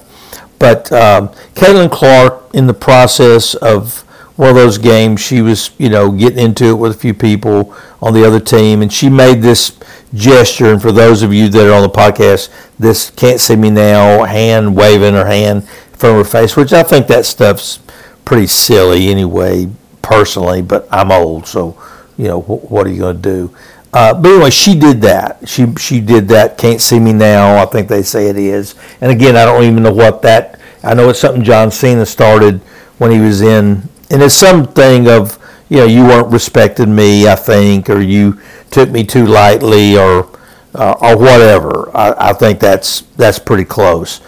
But 0.57 0.89
um, 0.93 1.29
Caitlin 1.55 1.91
Clark, 1.91 2.51
in 2.53 2.67
the 2.67 2.73
process 2.73 3.55
of 3.55 4.02
one 4.35 4.49
of 4.49 4.55
those 4.55 4.77
games, 4.77 5.21
she 5.21 5.41
was 5.41 5.71
you 5.77 5.89
know 5.89 6.11
getting 6.11 6.39
into 6.39 6.65
it 6.65 6.75
with 6.75 6.95
a 6.95 6.97
few 6.97 7.13
people 7.13 7.75
on 8.01 8.13
the 8.13 8.25
other 8.25 8.39
team, 8.39 8.81
and 8.81 8.91
she 8.91 9.09
made 9.09 9.41
this 9.41 9.77
gesture. 10.13 10.71
And 10.71 10.81
for 10.81 10.91
those 10.91 11.21
of 11.21 11.33
you 11.33 11.49
that 11.49 11.67
are 11.67 11.73
on 11.73 11.83
the 11.83 11.89
podcast, 11.89 12.49
this 12.79 13.09
can't 13.11 13.39
see 13.39 13.55
me 13.55 13.69
now, 13.69 14.23
hand 14.23 14.75
waving 14.75 15.13
her 15.13 15.25
hand 15.25 15.67
from 15.93 16.15
her 16.15 16.23
face, 16.23 16.55
which 16.55 16.73
I 16.73 16.83
think 16.83 17.07
that 17.07 17.25
stuff's 17.25 17.79
pretty 18.25 18.47
silly 18.47 19.09
anyway, 19.09 19.69
personally. 20.01 20.61
But 20.61 20.87
I'm 20.91 21.11
old, 21.11 21.47
so 21.47 21.77
you 22.17 22.27
know 22.27 22.41
what 22.41 22.87
are 22.87 22.89
you 22.89 22.99
going 22.99 23.21
to 23.21 23.21
do? 23.21 23.55
Uh, 23.93 24.11
but 24.11 24.31
anyway, 24.31 24.49
she 24.49 24.77
did 24.77 25.01
that. 25.01 25.47
She 25.47 25.71
she 25.75 26.01
did 26.01 26.27
that. 26.29 26.57
Can't 26.57 26.81
see 26.81 26.99
me 26.99 27.13
now. 27.13 27.61
I 27.61 27.65
think 27.67 27.87
they 27.87 28.01
say 28.01 28.27
it 28.27 28.37
is. 28.37 28.73
And 28.99 29.11
again, 29.11 29.35
I 29.35 29.45
don't 29.45 29.63
even 29.63 29.83
know 29.83 29.93
what 29.93 30.23
that. 30.23 30.59
I 30.83 30.95
know 30.95 31.09
it's 31.09 31.19
something 31.19 31.43
John 31.43 31.69
Cena 31.69 32.05
started 32.05 32.59
when 32.97 33.11
he 33.11 33.19
was 33.19 33.41
in, 33.41 33.87
and 34.13 34.21
it's 34.21 34.35
something 34.35 35.09
of 35.09 35.39
you 35.69 35.77
know 35.77 35.85
you 35.85 36.03
weren't 36.03 36.31
respecting 36.31 36.95
me. 36.95 37.27
I 37.27 37.35
think, 37.35 37.89
or 37.89 37.99
you 37.99 38.39
took 38.69 38.89
me 38.89 39.03
too 39.03 39.25
lightly 39.25 39.97
or 39.97 40.29
uh, 40.75 40.95
or 41.01 41.17
whatever. 41.17 41.89
I, 41.95 42.29
I, 42.29 42.33
think 42.33 42.59
that's 42.59 43.01
that's 43.17 43.39
pretty 43.39 43.65
close. 43.65 44.21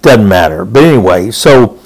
Doesn't 0.00 0.28
matter. 0.28 0.64
But 0.64 0.84
anyway, 0.84 1.32
so 1.32 1.80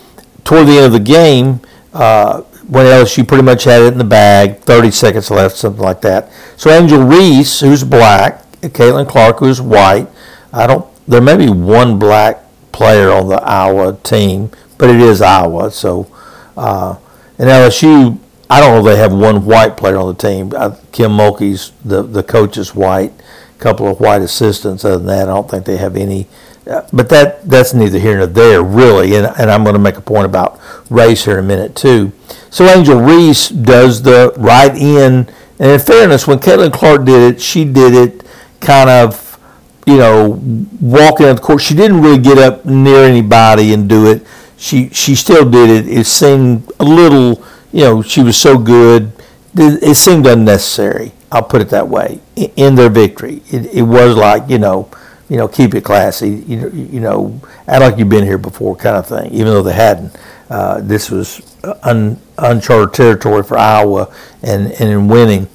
toward 0.45 0.67
the 0.69 0.77
end 0.77 0.87
of 0.87 0.93
the 0.93 1.01
game, 1.01 1.61
uh, 1.95 2.43
when 2.69 2.85
LSU 2.87 3.27
pretty 3.27 3.43
much 3.43 3.65
had 3.65 3.83
it 3.83 3.93
in 3.93 3.99
the 3.99 4.05
bag, 4.05 4.61
30 4.61 4.91
seconds 4.91 5.31
left, 5.31 5.57
something 5.57 5.83
like 5.83 6.03
that. 6.03 6.31
So 6.57 6.71
Angel 6.71 7.03
Reese, 7.03 7.61
who's 7.61 7.85
black, 7.85 8.51
Caitlin 8.61 9.09
Clark, 9.09 9.39
who's 9.39 9.63
white. 9.63 10.09
I 10.53 10.67
don't. 10.67 10.87
There 11.09 11.23
may 11.23 11.37
be 11.37 11.49
one 11.49 11.99
black 11.99 12.43
player 12.73 13.11
on 13.11 13.29
the 13.29 13.43
Iowa 13.43 13.97
team, 14.03 14.51
but 14.77 14.91
it 14.91 15.01
is 15.01 15.23
Iowa. 15.23 15.71
So, 15.71 16.11
uh, 16.57 16.97
and 17.39 17.49
LSU 17.49 18.19
I 18.49 18.61
don't 18.61 18.73
know 18.73 18.89
if 18.89 18.95
they 18.95 19.01
have 19.01 19.13
one 19.13 19.45
white 19.45 19.77
player 19.77 19.97
on 19.97 20.09
the 20.09 20.15
team. 20.15 20.51
Kim 20.93 21.13
Mulkey's 21.13 21.73
the 21.85 22.03
the 22.03 22.23
coach 22.23 22.57
is 22.57 22.75
white. 22.75 23.13
A 23.57 23.59
couple 23.59 23.89
of 23.89 24.01
white 24.01 24.23
assistants. 24.23 24.85
Other 24.85 24.99
than 24.99 25.07
that, 25.07 25.29
I 25.29 25.35
don't 25.35 25.51
think 25.51 25.65
they 25.65 25.79
have 25.79 25.97
any. 25.97 26.29
Uh, 26.67 26.87
but 26.93 27.09
that 27.09 27.49
that's 27.49 27.75
neither 27.75 27.99
here 27.99 28.19
nor 28.19 28.27
there, 28.27 28.63
really. 28.63 29.17
And, 29.17 29.27
and 29.39 29.51
I'm 29.51 29.65
going 29.65 29.75
to 29.75 29.81
make 29.81 29.97
a 29.97 30.01
point 30.01 30.27
about 30.27 30.61
race 30.91 31.25
here 31.25 31.39
in 31.39 31.45
a 31.45 31.49
minute 31.49 31.75
too. 31.75 32.13
So 32.51 32.67
Angel 32.67 33.01
Reese 33.01 33.49
does 33.49 34.03
the 34.03 34.33
right 34.37 34.75
in, 34.77 35.29
and 35.59 35.71
in 35.71 35.81
fairness, 35.81 36.27
when 36.27 36.39
Caitlin 36.39 36.73
Clark 36.73 37.05
did 37.05 37.35
it, 37.35 37.41
she 37.41 37.65
did 37.65 37.95
it 37.95 38.27
kind 38.61 38.89
of, 38.89 39.39
you 39.87 39.97
know, 39.97 40.41
walking 40.81 41.27
at 41.27 41.37
the 41.37 41.43
court. 41.43 41.63
She 41.63 41.75
didn't 41.75 42.01
really 42.01 42.19
get 42.19 42.39
up 42.39 42.65
near 42.65 43.05
anybody 43.05 43.73
and 43.73 43.89
do 43.89 44.09
it. 44.11 44.25
She 44.57 44.89
she 44.91 45.15
still 45.15 45.49
did 45.49 45.69
it. 45.71 45.89
It 45.89 46.07
seemed 46.07 46.71
a 46.81 46.85
little 46.85 47.45
you 47.77 47.83
know, 47.83 48.03
she 48.03 48.23
was 48.23 48.39
so 48.39 48.57
good. 48.57 49.13
It 49.55 49.97
seemed 49.97 50.27
unnecessary. 50.27 51.13
I'll 51.31 51.43
put 51.43 51.61
it 51.61 51.69
that 51.71 51.89
way. 51.89 52.21
In 52.35 52.75
their 52.75 52.89
victory, 52.89 53.43
it, 53.51 53.67
it 53.75 53.83
was 53.83 54.17
like 54.17 54.49
you 54.49 54.59
know, 54.59 54.91
you 55.29 55.37
know, 55.37 55.47
keep 55.47 55.75
it 55.75 55.85
classy. 55.85 56.31
You, 56.47 56.71
you 56.71 57.01
know, 57.01 57.39
act 57.69 57.83
like 57.83 57.99
you've 57.99 58.09
been 58.09 58.25
here 58.25 58.39
before, 58.39 58.77
kind 58.77 58.97
of 58.97 59.07
thing. 59.07 59.31
Even 59.33 59.49
though 59.49 59.63
they 59.63 59.75
hadn't, 59.75 60.17
uh, 60.49 60.81
this 60.81 61.11
was 61.11 61.57
un, 61.83 62.19
uncharted 62.39 62.95
territory 62.95 63.43
for 63.43 63.59
Iowa, 63.59 64.15
and 64.43 64.73
and 64.73 64.89
in 64.89 65.09
winning. 65.09 65.47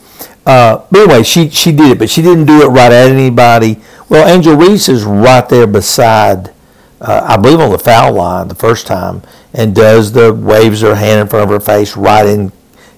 Uh, 0.45 0.85
but 0.91 1.01
anyway, 1.01 1.23
she 1.23 1.49
she 1.49 1.71
did 1.71 1.91
it, 1.91 1.99
but 1.99 2.09
she 2.09 2.21
didn't 2.21 2.45
do 2.45 2.61
it 2.61 2.67
right 2.67 2.91
at 2.91 3.09
anybody. 3.09 3.79
Well, 4.09 4.27
Angel 4.27 4.55
Reese 4.55 4.89
is 4.89 5.03
right 5.05 5.47
there 5.49 5.65
beside 5.65 6.53
uh, 7.01 7.25
I 7.27 7.37
believe 7.37 7.59
on 7.59 7.71
the 7.71 7.79
foul 7.79 8.13
line 8.13 8.47
the 8.47 8.55
first 8.55 8.87
time, 8.87 9.23
and 9.53 9.75
does 9.75 10.11
the 10.11 10.33
waves 10.33 10.81
her 10.81 10.95
hand 10.95 11.21
in 11.21 11.27
front 11.27 11.43
of 11.43 11.49
her 11.49 11.59
face 11.59 11.97
right 11.97 12.25
in 12.25 12.51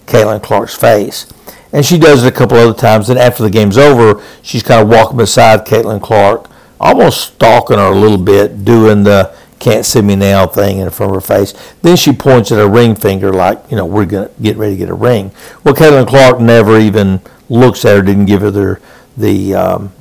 Caitlin 0.06 0.44
Clark's 0.44 0.76
face. 0.76 1.26
And 1.72 1.84
she 1.86 1.98
does 1.98 2.24
it 2.24 2.28
a 2.28 2.36
couple 2.36 2.58
other 2.58 2.78
times. 2.78 3.08
Then 3.08 3.18
after 3.18 3.42
the 3.42 3.50
game's 3.50 3.78
over, 3.78 4.24
she's 4.44 4.62
kind 4.62 4.82
of 4.82 4.90
walking 4.90 5.18
beside 5.18 5.66
Caitlin 5.66 6.02
Clark, 6.02 6.50
almost 6.80 7.34
stalking 7.34 7.78
her 7.78 7.92
a 7.92 7.96
little 7.96 8.18
bit, 8.18 8.64
doing 8.64 9.04
the 9.04 9.36
can't 9.60 9.86
see 9.86 10.02
me 10.02 10.16
now 10.18 10.46
thing 10.46 10.80
in 10.80 10.90
front 10.90 11.12
of 11.12 11.16
her 11.16 11.36
face. 11.36 11.54
Then 11.82 11.96
she 11.96 12.12
points 12.12 12.52
at 12.52 12.58
her 12.58 12.68
ring 12.68 12.96
finger 12.96 13.32
like, 13.32 13.60
you 13.72 13.78
know, 13.78 13.86
we're 13.86 14.06
going 14.06 14.28
to 14.28 14.42
get 14.42 14.58
ready 14.58 14.74
to 14.74 14.78
get 14.78 14.90
a 14.90 14.94
ring. 14.94 15.32
Well, 15.64 15.74
Caitlin 15.74 16.06
Clark 16.06 16.42
never 16.42 16.78
even 16.78 17.22
looks 17.48 17.86
at 17.86 17.96
her, 17.96 18.02
didn't 18.02 18.26
give 18.26 18.42
her 18.42 18.52
the, 18.52 18.82
the 19.16 19.56
um, 19.56 19.94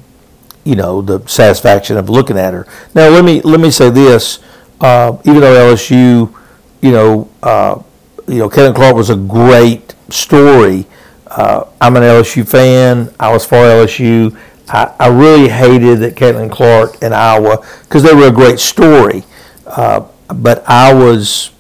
you 0.65 0.77
know 0.77 1.03
the 1.03 1.27
satisfaction 1.27 1.97
of 1.97 2.09
looking 2.09 2.39
at 2.39 2.55
her. 2.55 2.67
Now 2.95 3.09
let 3.09 3.25
me 3.25 3.41
let 3.43 3.61
me 3.61 3.71
say 3.71 3.91
this: 3.91 4.39
uh, 4.81 5.17
even 5.25 5.41
though 5.41 5.75
LSU, 5.75 6.35
you 6.81 6.91
know, 6.93 7.31
uh, 7.43 7.83
you 8.29 8.39
know, 8.39 8.49
Caitlin 8.49 8.75
Clark 8.75 8.97
was 8.97 9.11
a 9.11 9.17
great 9.17 9.95
story. 10.11 10.87
Uh, 11.27 11.65
I'm 11.81 11.97
an 11.97 12.03
LSU 12.03 12.49
fan. 12.49 13.13
I 13.19 13.33
was 13.33 13.45
for 13.45 13.57
LSU. 13.57 14.37
I, 14.69 14.95
I 14.99 15.09
really 15.09 15.49
hated 15.49 16.01
that 16.01 16.15
Caitlin 16.15 16.51
Clark 16.51 17.03
and 17.03 17.15
Iowa 17.15 17.65
because 17.83 18.03
they 18.03 18.15
were 18.15 18.29
a 18.29 18.33
great 18.33 18.59
story. 18.59 19.25
Uh, 19.67 20.07
but 20.29 20.63
I 20.69 20.93
was 20.93 21.51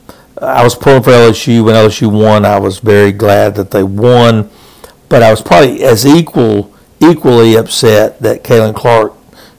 I 0.41 0.65
was 0.65 0.75
pulling 0.75 1.03
for 1.03 1.11
LSU 1.11 1.65
when 1.65 1.75
LSU 1.75 2.11
won. 2.13 2.45
I 2.45 2.59
was 2.59 2.79
very 2.81 3.13
glad 3.13 3.55
that 3.57 3.71
they 3.71 3.83
won, 3.83 4.51
but 5.09 5.23
I 5.23 5.31
was 5.31 5.41
probably 5.41 5.85
as 5.85 6.07
equal 6.07 6.72
equally 7.03 7.57
upset 7.57 8.19
that 8.21 8.45
Caitlin 8.45 8.75
Clark 8.75 9.15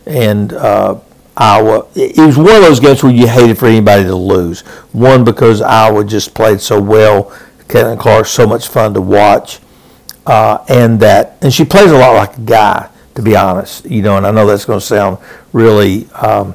and 0.05 0.53
uh, 0.53 0.99
Iowa. 1.35 1.87
It 1.95 2.17
was 2.17 2.37
one 2.37 2.55
of 2.55 2.61
those 2.61 2.79
games 2.79 3.03
where 3.03 3.11
you 3.11 3.27
hated 3.27 3.57
for 3.57 3.67
anybody 3.67 4.03
to 4.03 4.15
lose. 4.15 4.61
One 4.91 5.23
because 5.23 5.61
Iowa 5.61 6.03
just 6.05 6.33
played 6.33 6.61
so 6.61 6.81
well. 6.81 7.25
Caitlin 7.67 7.99
Clark 7.99 8.25
so 8.25 8.45
much 8.45 8.67
fun 8.67 8.93
to 8.93 9.01
watch, 9.01 9.59
uh, 10.25 10.63
and 10.69 10.99
that 10.99 11.37
and 11.41 11.53
she 11.53 11.65
plays 11.65 11.91
a 11.91 11.97
lot 11.97 12.13
like 12.13 12.37
a 12.37 12.41
guy, 12.41 12.89
to 13.15 13.21
be 13.21 13.35
honest. 13.35 13.85
You 13.85 14.01
know, 14.01 14.17
and 14.17 14.27
I 14.27 14.31
know 14.31 14.45
that's 14.45 14.65
going 14.65 14.79
to 14.79 14.85
sound 14.85 15.17
really 15.53 16.07
um, 16.11 16.53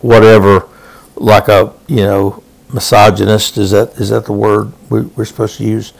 whatever, 0.00 0.68
like 1.16 1.48
a 1.48 1.72
you 1.86 2.04
know 2.04 2.42
misogynist. 2.72 3.58
Is 3.58 3.70
that 3.70 3.90
is 4.00 4.08
that 4.08 4.24
the 4.24 4.32
word 4.32 4.72
we, 4.90 5.08
are 5.16 5.24
supposed 5.24 5.58
to 5.58 5.64
use? 5.64 5.92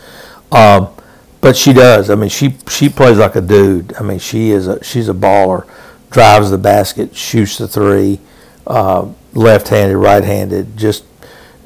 Um, 0.50 0.88
but 1.42 1.56
she 1.56 1.74
does. 1.74 2.08
I 2.08 2.14
mean, 2.14 2.30
she 2.30 2.56
she 2.70 2.88
plays 2.88 3.18
like 3.18 3.36
a 3.36 3.42
dude. 3.42 3.94
I 3.96 4.02
mean, 4.02 4.20
she 4.20 4.50
is 4.52 4.66
a 4.68 4.82
she's 4.82 5.10
a 5.10 5.14
baller. 5.14 5.66
Drives 6.10 6.50
the 6.50 6.58
basket, 6.58 7.16
shoots 7.16 7.58
the 7.58 7.66
three, 7.66 8.20
uh, 8.66 9.08
left-handed, 9.32 9.96
right-handed. 9.96 10.76
Just 10.76 11.04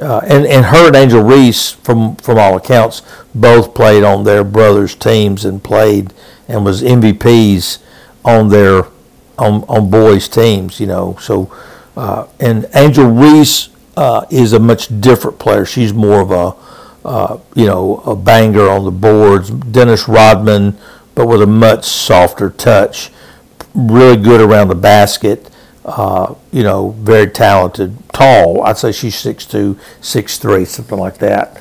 uh, 0.00 0.20
and 0.24 0.46
and 0.46 0.66
her 0.66 0.86
and 0.88 0.96
Angel 0.96 1.22
Reese, 1.22 1.72
from 1.72 2.16
from 2.16 2.38
all 2.38 2.56
accounts, 2.56 3.02
both 3.34 3.74
played 3.74 4.02
on 4.02 4.24
their 4.24 4.44
brothers' 4.44 4.94
teams 4.94 5.44
and 5.44 5.62
played 5.62 6.12
and 6.48 6.64
was 6.64 6.82
MVPs 6.82 7.78
on 8.24 8.48
their 8.48 8.84
on 9.38 9.62
on 9.64 9.90
boys' 9.90 10.28
teams. 10.28 10.80
You 10.80 10.86
know, 10.86 11.16
so 11.20 11.54
uh, 11.96 12.26
and 12.40 12.66
Angel 12.74 13.06
Reese 13.06 13.68
uh, 13.94 14.24
is 14.30 14.54
a 14.54 14.58
much 14.58 15.00
different 15.02 15.38
player. 15.38 15.66
She's 15.66 15.92
more 15.92 16.20
of 16.20 16.30
a 16.30 16.52
uh, 17.06 17.38
you 17.54 17.66
know, 17.66 17.98
a 18.04 18.16
banger 18.16 18.68
on 18.68 18.84
the 18.84 18.90
boards. 18.90 19.48
Dennis 19.48 20.08
Rodman, 20.08 20.76
but 21.14 21.26
with 21.26 21.40
a 21.40 21.46
much 21.46 21.84
softer 21.84 22.50
touch. 22.50 23.10
Really 23.74 24.16
good 24.16 24.40
around 24.40 24.68
the 24.68 24.74
basket. 24.74 25.48
Uh, 25.84 26.34
you 26.50 26.64
know, 26.64 26.90
very 26.98 27.28
talented. 27.28 27.96
Tall. 28.12 28.64
I'd 28.64 28.76
say 28.76 28.90
she's 28.90 29.14
6'2", 29.14 29.78
6'3", 30.00 30.66
something 30.66 30.98
like 30.98 31.18
that. 31.18 31.60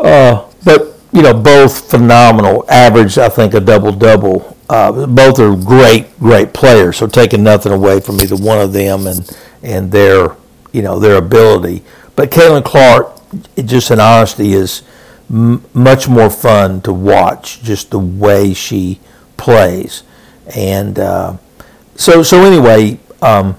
Uh, 0.00 0.48
but, 0.64 0.98
you 1.12 1.20
know, 1.20 1.34
both 1.34 1.90
phenomenal. 1.90 2.64
Average, 2.70 3.18
I 3.18 3.28
think, 3.28 3.52
a 3.52 3.60
double-double. 3.60 4.56
Uh, 4.70 5.06
both 5.06 5.38
are 5.40 5.54
great, 5.54 6.18
great 6.18 6.54
players. 6.54 6.96
So 6.96 7.06
taking 7.06 7.42
nothing 7.44 7.72
away 7.72 8.00
from 8.00 8.18
either 8.22 8.36
one 8.36 8.60
of 8.60 8.72
them 8.72 9.06
and, 9.06 9.30
and 9.62 9.92
their, 9.92 10.36
you 10.72 10.80
know, 10.80 10.98
their 10.98 11.16
ability. 11.16 11.82
But 12.16 12.30
Caitlin 12.30 12.64
Clark, 12.64 13.13
just 13.64 13.90
in 13.90 14.00
honesty 14.00 14.52
is 14.52 14.82
m- 15.30 15.64
much 15.72 16.08
more 16.08 16.30
fun 16.30 16.80
to 16.82 16.92
watch 16.92 17.62
just 17.62 17.90
the 17.90 17.98
way 17.98 18.54
she 18.54 19.00
plays 19.36 20.02
and 20.54 20.98
uh, 20.98 21.36
so 21.96 22.22
so 22.22 22.42
anyway 22.42 22.98
um, 23.22 23.56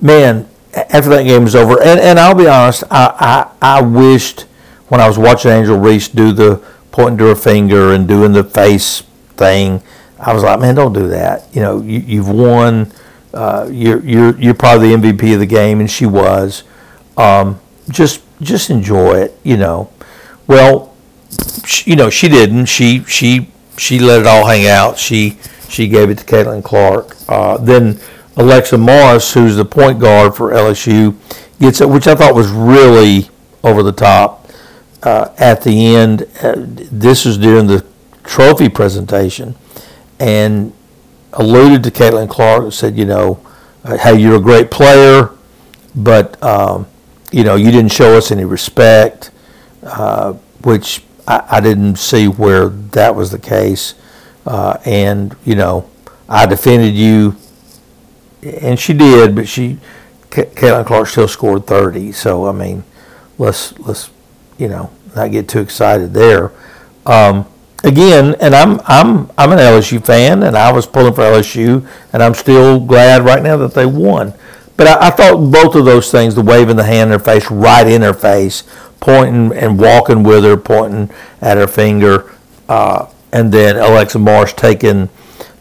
man 0.00 0.48
after 0.74 1.08
that 1.08 1.24
game 1.24 1.44
was 1.44 1.54
over 1.54 1.80
and, 1.82 2.00
and 2.00 2.18
I'll 2.18 2.34
be 2.34 2.48
honest 2.48 2.84
I, 2.90 3.50
I, 3.62 3.78
I 3.78 3.82
wished 3.82 4.42
when 4.88 5.00
I 5.00 5.08
was 5.08 5.18
watching 5.18 5.50
Angel 5.50 5.78
Reese 5.78 6.08
do 6.08 6.32
the 6.32 6.62
pointing 6.92 7.18
to 7.18 7.24
her 7.26 7.34
finger 7.34 7.92
and 7.92 8.06
doing 8.06 8.32
the 8.32 8.44
face 8.44 9.02
thing 9.36 9.82
I 10.18 10.32
was 10.32 10.42
like 10.42 10.60
man 10.60 10.74
don't 10.74 10.92
do 10.92 11.08
that 11.08 11.54
you 11.54 11.62
know 11.62 11.80
you, 11.82 12.00
you've 12.00 12.28
won 12.28 12.92
uh, 13.34 13.68
you're 13.70 14.00
you're 14.04 14.38
you're 14.40 14.54
probably 14.54 14.94
the 14.94 14.96
MVP 14.96 15.34
of 15.34 15.40
the 15.40 15.46
game, 15.46 15.80
and 15.80 15.90
she 15.90 16.06
was. 16.06 16.64
Um, 17.16 17.60
just 17.90 18.22
just 18.40 18.70
enjoy 18.70 19.18
it, 19.18 19.38
you 19.42 19.56
know. 19.56 19.90
Well, 20.46 20.94
she, 21.64 21.90
you 21.90 21.96
know 21.96 22.10
she 22.10 22.28
didn't. 22.28 22.66
She 22.66 23.04
she 23.04 23.48
she 23.76 23.98
let 23.98 24.20
it 24.20 24.26
all 24.26 24.46
hang 24.46 24.66
out. 24.66 24.98
She 24.98 25.38
she 25.68 25.88
gave 25.88 26.10
it 26.10 26.18
to 26.18 26.24
Caitlin 26.24 26.64
Clark. 26.64 27.16
Uh, 27.28 27.58
then 27.58 28.00
Alexa 28.36 28.78
Morris, 28.78 29.34
who's 29.34 29.56
the 29.56 29.64
point 29.64 29.98
guard 29.98 30.34
for 30.34 30.52
LSU, 30.52 31.16
gets 31.60 31.80
it, 31.80 31.88
which 31.88 32.06
I 32.06 32.14
thought 32.14 32.34
was 32.34 32.48
really 32.50 33.28
over 33.62 33.82
the 33.82 33.92
top. 33.92 34.48
Uh, 35.02 35.32
at 35.38 35.62
the 35.62 35.94
end, 35.94 36.22
uh, 36.42 36.54
this 36.56 37.24
was 37.24 37.38
during 37.38 37.66
the 37.66 37.84
trophy 38.24 38.68
presentation, 38.68 39.54
and 40.18 40.72
alluded 41.32 41.84
to 41.84 41.90
Caitlin 41.90 42.28
Clark 42.28 42.64
and 42.64 42.74
said, 42.74 42.96
you 42.96 43.04
know, 43.04 43.40
uh, 43.84 43.96
hey, 43.96 44.18
you're 44.18 44.36
a 44.36 44.40
great 44.40 44.70
player, 44.70 45.30
but 45.94 46.42
um, 46.42 46.86
you 47.32 47.44
know 47.44 47.56
you 47.56 47.70
didn't 47.70 47.92
show 47.92 48.16
us 48.16 48.30
any 48.30 48.44
respect, 48.44 49.30
uh, 49.82 50.32
which 50.62 51.02
I, 51.26 51.44
I, 51.50 51.60
didn't 51.60 51.96
see 51.96 52.26
where 52.26 52.68
that 52.68 53.14
was 53.14 53.30
the 53.30 53.38
case, 53.38 53.94
uh, 54.46 54.78
and 54.84 55.36
you 55.44 55.54
know 55.54 55.88
I 56.28 56.46
defended 56.46 56.94
you, 56.94 57.36
and 58.42 58.78
she 58.78 58.92
did, 58.92 59.34
but 59.34 59.48
she 59.48 59.78
Caitlin 60.30 60.86
Clark 60.86 61.08
still 61.08 61.28
scored 61.28 61.66
30. 61.66 62.12
So 62.12 62.46
I 62.46 62.52
mean, 62.52 62.84
let's 63.38 63.78
let's 63.80 64.10
you 64.58 64.68
know 64.68 64.90
not 65.14 65.30
get 65.30 65.48
too 65.48 65.60
excited 65.60 66.14
there. 66.14 66.52
Um, 67.06 67.46
again, 67.84 68.36
and 68.40 68.54
I'm 68.54 68.80
I'm 68.84 69.30
I'm 69.38 69.52
an 69.52 69.58
LSU 69.58 70.04
fan, 70.04 70.42
and 70.42 70.56
I 70.56 70.72
was 70.72 70.86
pulling 70.86 71.14
for 71.14 71.22
LSU, 71.22 71.86
and 72.12 72.22
I'm 72.22 72.34
still 72.34 72.80
glad 72.80 73.24
right 73.24 73.42
now 73.42 73.56
that 73.58 73.74
they 73.74 73.86
won. 73.86 74.34
But 74.78 74.86
I, 74.86 75.08
I 75.08 75.10
thought 75.10 75.50
both 75.50 75.74
of 75.74 75.84
those 75.84 76.10
things, 76.10 76.34
the 76.34 76.40
waving 76.40 76.76
the 76.76 76.84
hand 76.84 77.12
in 77.12 77.18
her 77.18 77.22
face, 77.22 77.50
right 77.50 77.86
in 77.86 78.00
her 78.00 78.14
face, 78.14 78.62
pointing 79.00 79.52
and 79.52 79.78
walking 79.78 80.22
with 80.22 80.44
her, 80.44 80.56
pointing 80.56 81.10
at 81.42 81.58
her 81.58 81.66
finger, 81.66 82.32
uh, 82.70 83.06
and 83.32 83.52
then 83.52 83.76
Alexa 83.76 84.18
Morris 84.18 84.54
taking 84.54 85.10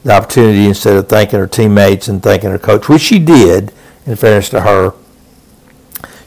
the 0.03 0.13
opportunity 0.13 0.67
instead 0.67 0.95
of 0.95 1.09
thanking 1.09 1.39
her 1.39 1.47
teammates 1.47 2.07
and 2.07 2.23
thanking 2.23 2.51
her 2.51 2.59
coach, 2.59 2.87
which 2.87 3.01
she 3.01 3.19
did, 3.19 3.73
in 4.05 4.15
fairness 4.15 4.49
to 4.49 4.61
her, 4.61 4.93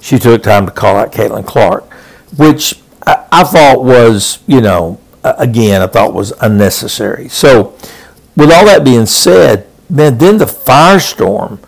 she 0.01 0.19
took 0.19 0.43
time 0.43 0.67
to 0.67 0.73
call 0.73 0.97
out 0.97 1.13
Caitlin 1.13 1.47
Clark, 1.47 1.91
which 2.37 2.81
I, 3.07 3.25
I 3.31 3.45
thought 3.45 3.85
was, 3.85 4.41
you 4.47 4.61
know, 4.61 5.01
again, 5.23 5.81
I 5.81 5.87
thought 5.87 6.13
was 6.13 6.33
unnecessary. 6.41 7.29
So, 7.29 7.77
with 8.37 8.51
all 8.51 8.67
that 8.67 8.85
being 8.85 9.07
said, 9.07 9.69
man, 9.89 10.19
then 10.19 10.39
the 10.39 10.47
firestorm, 10.47 11.61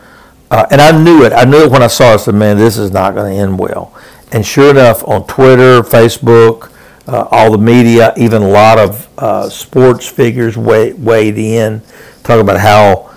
uh, 0.53 0.67
and 0.71 0.83
I 0.83 0.93
knew 0.93 1.25
it. 1.25 1.33
I 1.33 1.45
knew 1.47 1.65
it 1.65 1.71
when 1.71 1.83
I 1.83 1.87
saw 1.87 2.11
it. 2.11 2.15
I 2.15 2.17
said, 2.19 2.35
man, 2.35 2.59
this 2.59 2.77
is 2.77 2.91
not 2.91 3.15
going 3.15 3.35
to 3.35 3.41
end 3.41 3.59
well. 3.59 3.99
And 4.33 4.45
sure 4.45 4.69
enough, 4.69 5.03
on 5.09 5.27
Twitter, 5.27 5.81
Facebook, 5.81 6.71
uh, 7.09 7.27
all 7.31 7.51
the 7.51 7.57
media, 7.57 8.13
even 8.19 8.43
a 8.43 8.49
lot 8.49 8.79
of 8.79 9.09
uh, 9.19 9.49
sports 9.49 10.07
figures 10.07 10.59
weighed, 10.59 11.03
weighed 11.03 11.39
in, 11.39 11.81
talking 12.23 12.43
about 12.43 12.61
how 12.61 13.11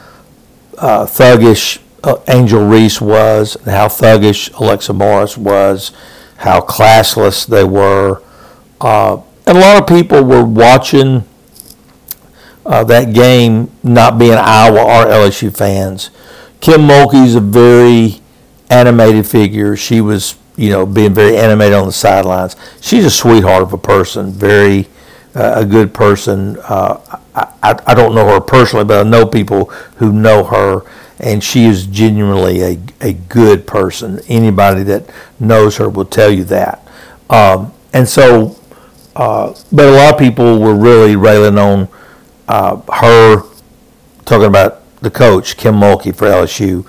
uh, 0.77 1.05
thuggish 1.05 1.81
uh, 2.05 2.15
Angel 2.29 2.65
Reese 2.65 3.01
was, 3.01 3.57
and 3.57 3.67
how 3.67 3.89
thuggish 3.89 4.57
Alexa 4.57 4.93
Morris 4.93 5.37
was, 5.37 5.91
how 6.37 6.61
classless 6.61 7.45
they 7.45 7.65
were. 7.65 8.23
Uh, 8.79 9.21
and 9.45 9.57
a 9.57 9.59
lot 9.59 9.81
of 9.81 9.89
people 9.89 10.23
were 10.23 10.45
watching 10.45 11.25
uh, 12.65 12.85
that 12.85 13.13
game 13.13 13.69
not 13.83 14.17
being 14.17 14.35
Iowa 14.35 14.79
or 14.79 15.05
LSU 15.05 15.53
fans. 15.55 16.11
Kim 16.65 16.81
Mulkey's 16.81 17.35
a 17.35 17.39
very 17.39 18.19
animated 18.71 19.27
figure. 19.27 19.75
She 19.75 20.01
was, 20.01 20.35
you 20.55 20.71
know, 20.71 20.83
being 20.83 21.13
very 21.13 21.37
animated 21.37 21.75
on 21.75 21.85
the 21.85 21.91
sidelines. 21.91 22.55
She's 22.81 23.05
a 23.05 23.11
sweetheart 23.11 23.61
of 23.61 23.71
a 23.71 23.77
person, 23.77 24.31
very 24.31 24.87
uh, 25.35 25.57
a 25.57 25.63
good 25.63 25.93
person. 25.93 26.57
Uh, 26.63 27.19
I, 27.35 27.79
I 27.85 27.93
don't 27.93 28.15
know 28.15 28.27
her 28.29 28.41
personally, 28.41 28.83
but 28.83 29.05
I 29.05 29.07
know 29.07 29.27
people 29.27 29.65
who 29.97 30.11
know 30.11 30.43
her, 30.43 30.81
and 31.19 31.43
she 31.43 31.65
is 31.65 31.85
genuinely 31.85 32.63
a, 32.63 32.79
a 32.99 33.13
good 33.13 33.67
person. 33.67 34.19
Anybody 34.27 34.81
that 34.85 35.07
knows 35.39 35.77
her 35.77 35.87
will 35.87 36.05
tell 36.05 36.31
you 36.31 36.45
that. 36.45 36.83
Um, 37.29 37.73
and 37.93 38.09
so, 38.09 38.59
uh, 39.15 39.53
but 39.71 39.85
a 39.85 39.91
lot 39.91 40.15
of 40.15 40.19
people 40.19 40.59
were 40.59 40.73
really 40.73 41.15
railing 41.15 41.59
on 41.59 41.89
uh, 42.47 42.77
her, 42.91 43.43
talking 44.25 44.47
about 44.47 44.81
the 45.01 45.11
coach, 45.11 45.57
Kim 45.57 45.75
Mulkey 45.75 46.15
for 46.15 46.27
LSU, 46.27 46.85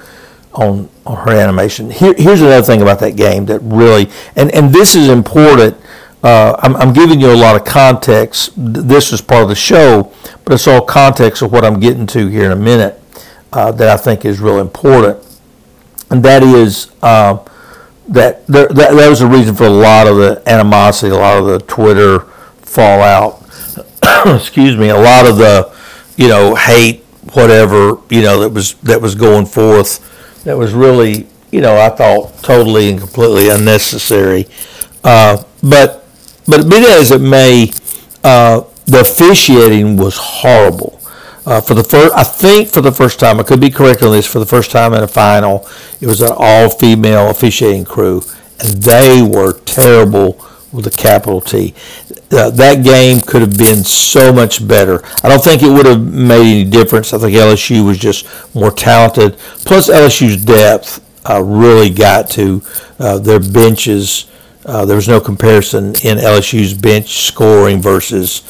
on, 0.52 0.88
on 1.04 1.26
her 1.26 1.32
animation. 1.32 1.90
Here, 1.90 2.14
here's 2.16 2.40
another 2.40 2.62
thing 2.62 2.82
about 2.82 3.00
that 3.00 3.16
game 3.16 3.46
that 3.46 3.60
really, 3.60 4.10
and, 4.34 4.50
and 4.54 4.72
this 4.72 4.96
is 4.96 5.08
important. 5.08 5.76
Uh, 6.22 6.56
I'm, 6.60 6.74
I'm, 6.76 6.92
giving 6.92 7.20
you 7.20 7.30
a 7.30 7.36
lot 7.36 7.56
of 7.56 7.64
context. 7.64 8.52
This 8.56 9.12
is 9.12 9.20
part 9.20 9.42
of 9.42 9.48
the 9.48 9.54
show, 9.54 10.12
but 10.44 10.54
it's 10.54 10.66
all 10.66 10.80
context 10.80 11.42
of 11.42 11.52
what 11.52 11.64
I'm 11.64 11.78
getting 11.78 12.06
to 12.08 12.26
here 12.28 12.46
in 12.46 12.52
a 12.52 12.56
minute 12.56 13.00
uh, 13.52 13.70
that 13.72 13.88
I 13.88 13.96
think 13.96 14.24
is 14.24 14.40
real 14.40 14.58
important. 14.58 15.22
And 16.10 16.22
that 16.24 16.42
is 16.42 16.90
uh, 17.02 17.44
that, 18.08 18.46
there, 18.46 18.68
that 18.68 18.94
that 18.94 19.08
was 19.08 19.20
the 19.20 19.26
reason 19.26 19.54
for 19.54 19.66
a 19.66 19.70
lot 19.70 20.06
of 20.06 20.16
the 20.16 20.42
animosity, 20.46 21.12
a 21.12 21.18
lot 21.18 21.38
of 21.38 21.46
the 21.46 21.58
Twitter 21.60 22.20
fallout. 22.62 23.42
excuse 24.26 24.76
me, 24.76 24.88
a 24.88 24.96
lot 24.96 25.26
of 25.26 25.36
the 25.36 25.72
you 26.16 26.28
know 26.28 26.54
hate, 26.54 27.04
whatever 27.34 27.98
you 28.10 28.22
know 28.22 28.40
that 28.40 28.50
was 28.50 28.74
that 28.74 29.00
was 29.00 29.14
going 29.14 29.46
forth. 29.46 30.44
That 30.44 30.56
was 30.56 30.72
really 30.72 31.26
you 31.50 31.60
know 31.60 31.76
I 31.76 31.88
thought 31.90 32.42
totally 32.42 32.90
and 32.90 32.98
completely 32.98 33.48
unnecessary. 33.48 34.46
Uh, 35.02 35.42
but 35.62 36.06
but 36.46 36.62
be 36.68 36.80
that 36.80 36.98
as 37.00 37.10
it 37.10 37.20
may, 37.20 37.72
uh, 38.24 38.62
the 38.86 39.00
officiating 39.00 39.96
was 39.96 40.16
horrible. 40.16 41.00
Uh, 41.44 41.60
for 41.60 41.74
the 41.74 41.84
first, 41.84 42.12
I 42.14 42.24
think 42.24 42.68
for 42.68 42.80
the 42.80 42.90
first 42.90 43.20
time, 43.20 43.38
I 43.38 43.44
could 43.44 43.60
be 43.60 43.70
correct 43.70 44.02
on 44.02 44.10
this. 44.10 44.26
For 44.26 44.40
the 44.40 44.46
first 44.46 44.72
time 44.72 44.92
in 44.94 45.02
a 45.04 45.08
final, 45.08 45.68
it 46.00 46.06
was 46.08 46.20
an 46.20 46.32
all-female 46.36 47.30
officiating 47.30 47.84
crew, 47.84 48.22
and 48.58 48.82
they 48.82 49.22
were 49.22 49.52
terrible 49.60 50.44
with 50.76 50.86
a 50.86 50.90
capital 50.90 51.40
T. 51.40 51.74
Uh, 52.30 52.50
that 52.50 52.84
game 52.84 53.20
could 53.22 53.40
have 53.40 53.56
been 53.56 53.82
so 53.82 54.32
much 54.32 54.66
better. 54.66 55.02
I 55.22 55.28
don't 55.28 55.42
think 55.42 55.62
it 55.62 55.70
would 55.70 55.86
have 55.86 56.00
made 56.00 56.40
any 56.40 56.64
difference. 56.64 57.12
I 57.12 57.18
think 57.18 57.34
LSU 57.34 57.84
was 57.84 57.98
just 57.98 58.26
more 58.54 58.70
talented. 58.70 59.38
Plus, 59.64 59.88
LSU's 59.88 60.44
depth 60.44 61.02
uh, 61.28 61.42
really 61.42 61.90
got 61.90 62.28
to 62.30 62.62
uh, 62.98 63.18
their 63.18 63.40
benches. 63.40 64.26
Uh, 64.64 64.84
there 64.84 64.96
was 64.96 65.08
no 65.08 65.20
comparison 65.20 65.94
in 66.04 66.18
LSU's 66.18 66.74
bench 66.74 67.26
scoring 67.26 67.80
versus 67.80 68.42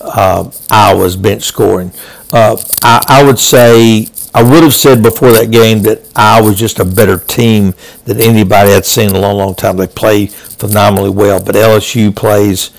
uh, 0.00 0.50
Iowa's 0.70 1.16
bench 1.16 1.42
scoring. 1.42 1.92
Uh, 2.32 2.56
I, 2.82 3.04
I 3.08 3.24
would 3.24 3.38
say 3.38 4.08
I 4.34 4.42
would 4.42 4.64
have 4.64 4.74
said 4.74 5.00
before 5.00 5.30
that 5.30 5.52
game 5.52 5.82
that 5.82 6.02
I 6.16 6.40
was 6.40 6.58
just 6.58 6.80
a 6.80 6.84
better 6.84 7.18
team 7.18 7.72
than 8.04 8.20
anybody 8.20 8.72
I'd 8.72 8.84
seen 8.84 9.10
in 9.10 9.16
a 9.16 9.20
long, 9.20 9.36
long 9.36 9.54
time. 9.54 9.76
They 9.76 9.86
play 9.86 10.26
phenomenally 10.26 11.10
well, 11.10 11.42
but 11.42 11.54
LSU 11.54 12.14
plays 12.14 12.70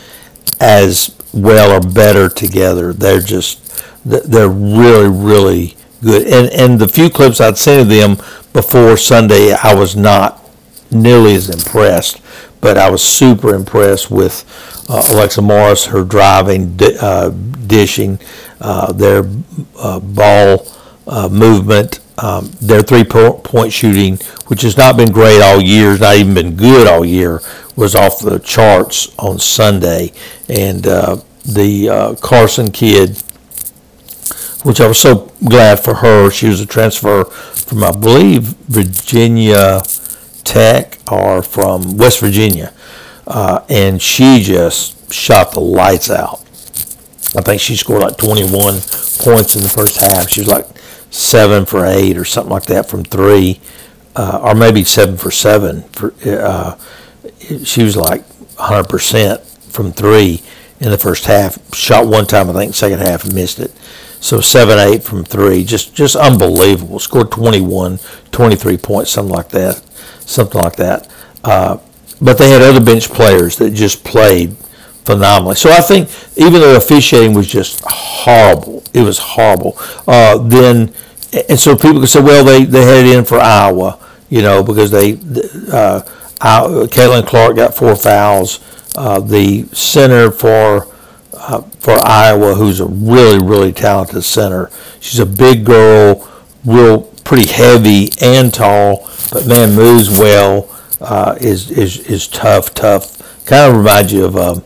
as 0.59 1.15
well 1.33 1.71
or 1.71 1.79
better 1.79 2.27
together. 2.27 2.91
They're 2.91 3.21
just 3.21 3.61
they're 4.03 4.49
really, 4.49 5.07
really 5.07 5.77
good. 6.03 6.27
And 6.27 6.51
and 6.51 6.79
the 6.79 6.89
few 6.89 7.09
clips 7.09 7.39
I'd 7.39 7.57
seen 7.57 7.79
of 7.79 7.87
them 7.89 8.17
before 8.51 8.97
Sunday, 8.97 9.53
I 9.53 9.73
was 9.73 9.95
not 9.95 10.43
nearly 10.91 11.35
as 11.35 11.49
impressed, 11.49 12.21
but 12.59 12.77
I 12.77 12.89
was 12.89 13.01
super 13.01 13.55
impressed 13.55 14.11
with 14.11 14.43
uh, 14.89 15.01
Alexa 15.13 15.41
Morris, 15.41 15.85
her 15.85 16.03
driving, 16.03 16.77
uh, 17.01 17.29
dishing, 17.65 18.19
uh, 18.59 18.91
their 18.91 19.23
uh, 19.77 20.01
ball 20.01 20.67
uh, 21.07 21.29
movement, 21.29 21.99
um, 22.17 22.51
their 22.61 22.81
three-point 22.81 23.73
shooting, 23.73 24.17
which 24.47 24.61
has 24.61 24.77
not 24.77 24.97
been 24.97 25.11
great 25.11 25.41
all 25.41 25.61
year, 25.61 25.97
not 25.97 26.15
even 26.15 26.33
been 26.33 26.55
good 26.55 26.87
all 26.87 27.05
year, 27.05 27.41
was 27.75 27.95
off 27.95 28.19
the 28.19 28.39
charts 28.39 29.13
on 29.17 29.39
Sunday. 29.39 30.11
And 30.49 30.87
uh, 30.87 31.17
the 31.45 31.89
uh, 31.89 32.15
Carson 32.15 32.71
kid, 32.71 33.17
which 34.63 34.79
I 34.81 34.87
was 34.87 34.99
so 34.99 35.31
glad 35.47 35.79
for 35.79 35.95
her, 35.95 36.31
she 36.31 36.47
was 36.47 36.61
a 36.61 36.65
transfer 36.65 37.25
from, 37.25 37.83
I 37.83 37.91
believe, 37.91 38.43
Virginia 38.67 39.81
Tech 40.43 40.99
or 41.11 41.41
from 41.41 41.97
West 41.97 42.19
Virginia. 42.19 42.73
Uh, 43.27 43.65
and 43.69 44.01
she 44.01 44.41
just 44.41 45.11
shot 45.11 45.51
the 45.51 45.59
lights 45.59 46.09
out. 46.09 46.41
I 47.35 47.41
think 47.41 47.59
she 47.59 47.75
scored 47.75 48.01
like 48.01 48.17
21 48.17 48.51
points 49.19 49.55
in 49.55 49.61
the 49.61 49.71
first 49.73 49.99
half. 49.99 50.29
She 50.29 50.41
was 50.41 50.47
like 50.47 50.65
seven 51.15 51.65
for 51.65 51.85
eight 51.85 52.17
or 52.17 52.25
something 52.25 52.51
like 52.51 52.65
that 52.65 52.89
from 52.89 53.03
three, 53.03 53.61
uh, 54.15 54.39
or 54.43 54.53
maybe 54.53 54.83
seven 54.83 55.17
for 55.17 55.31
seven. 55.31 55.83
For 55.83 56.13
uh, 56.25 56.77
she 57.63 57.83
was 57.83 57.95
like 57.95 58.27
100% 58.55 59.39
from 59.71 59.91
three 59.91 60.41
in 60.79 60.91
the 60.91 60.97
first 60.97 61.25
half. 61.25 61.57
Shot 61.73 62.07
one 62.07 62.25
time, 62.25 62.49
I 62.49 62.53
think, 62.53 62.75
second 62.75 62.99
half, 62.99 63.31
missed 63.31 63.59
it. 63.59 63.71
So 64.19 64.41
7 64.41 64.77
8 64.77 65.03
from 65.03 65.23
three. 65.23 65.63
Just 65.63 65.93
just 65.93 66.15
unbelievable. 66.15 66.99
Scored 66.99 67.31
21, 67.31 67.99
23 68.31 68.77
points, 68.77 69.11
something 69.11 69.33
like 69.33 69.49
that. 69.49 69.81
Something 70.21 70.61
like 70.61 70.75
that. 70.77 71.09
Uh, 71.43 71.77
but 72.21 72.37
they 72.37 72.49
had 72.49 72.61
other 72.61 72.83
bench 72.83 73.09
players 73.09 73.57
that 73.57 73.71
just 73.71 74.03
played 74.03 74.55
phenomenally. 75.05 75.55
So 75.55 75.69
I 75.69 75.81
think 75.81 76.09
even 76.35 76.61
though 76.61 76.75
officiating 76.75 77.33
was 77.33 77.47
just 77.47 77.81
horrible, 77.85 78.83
it 78.93 79.01
was 79.01 79.19
horrible. 79.19 79.77
Uh, 80.07 80.37
then, 80.39 80.93
and 81.49 81.59
so 81.59 81.75
people 81.75 81.99
could 81.99 82.09
say, 82.09 82.21
well, 82.21 82.43
they, 82.43 82.65
they 82.65 82.83
had 82.83 83.05
it 83.05 83.15
in 83.17 83.25
for 83.25 83.37
Iowa, 83.37 83.99
you 84.29 84.41
know, 84.41 84.63
because 84.63 84.91
they, 84.91 85.13
uh, 85.71 86.01
Caitlin 86.39 87.25
Clark 87.27 87.55
got 87.55 87.75
four 87.75 87.95
fouls. 87.95 88.59
Uh, 88.95 89.19
the 89.19 89.63
center 89.73 90.31
for 90.31 90.87
uh, 91.33 91.61
for 91.79 91.97
Iowa, 92.01 92.55
who's 92.55 92.79
a 92.79 92.85
really 92.85 93.43
really 93.43 93.73
talented 93.73 94.23
center. 94.23 94.69
She's 95.01 95.19
a 95.19 95.25
big 95.25 95.65
girl, 95.65 96.27
real 96.63 97.01
pretty 97.25 97.47
heavy 97.47 98.09
and 98.21 98.53
tall, 98.53 99.09
but 99.33 99.45
man 99.45 99.75
moves 99.75 100.09
well. 100.09 100.69
Uh, 101.01 101.35
is 101.41 101.69
is 101.71 101.99
is 102.09 102.27
tough, 102.29 102.73
tough. 102.73 103.45
Kind 103.45 103.71
of 103.71 103.77
reminds 103.77 104.13
you 104.13 104.23
of 104.25 104.37
um, 104.37 104.63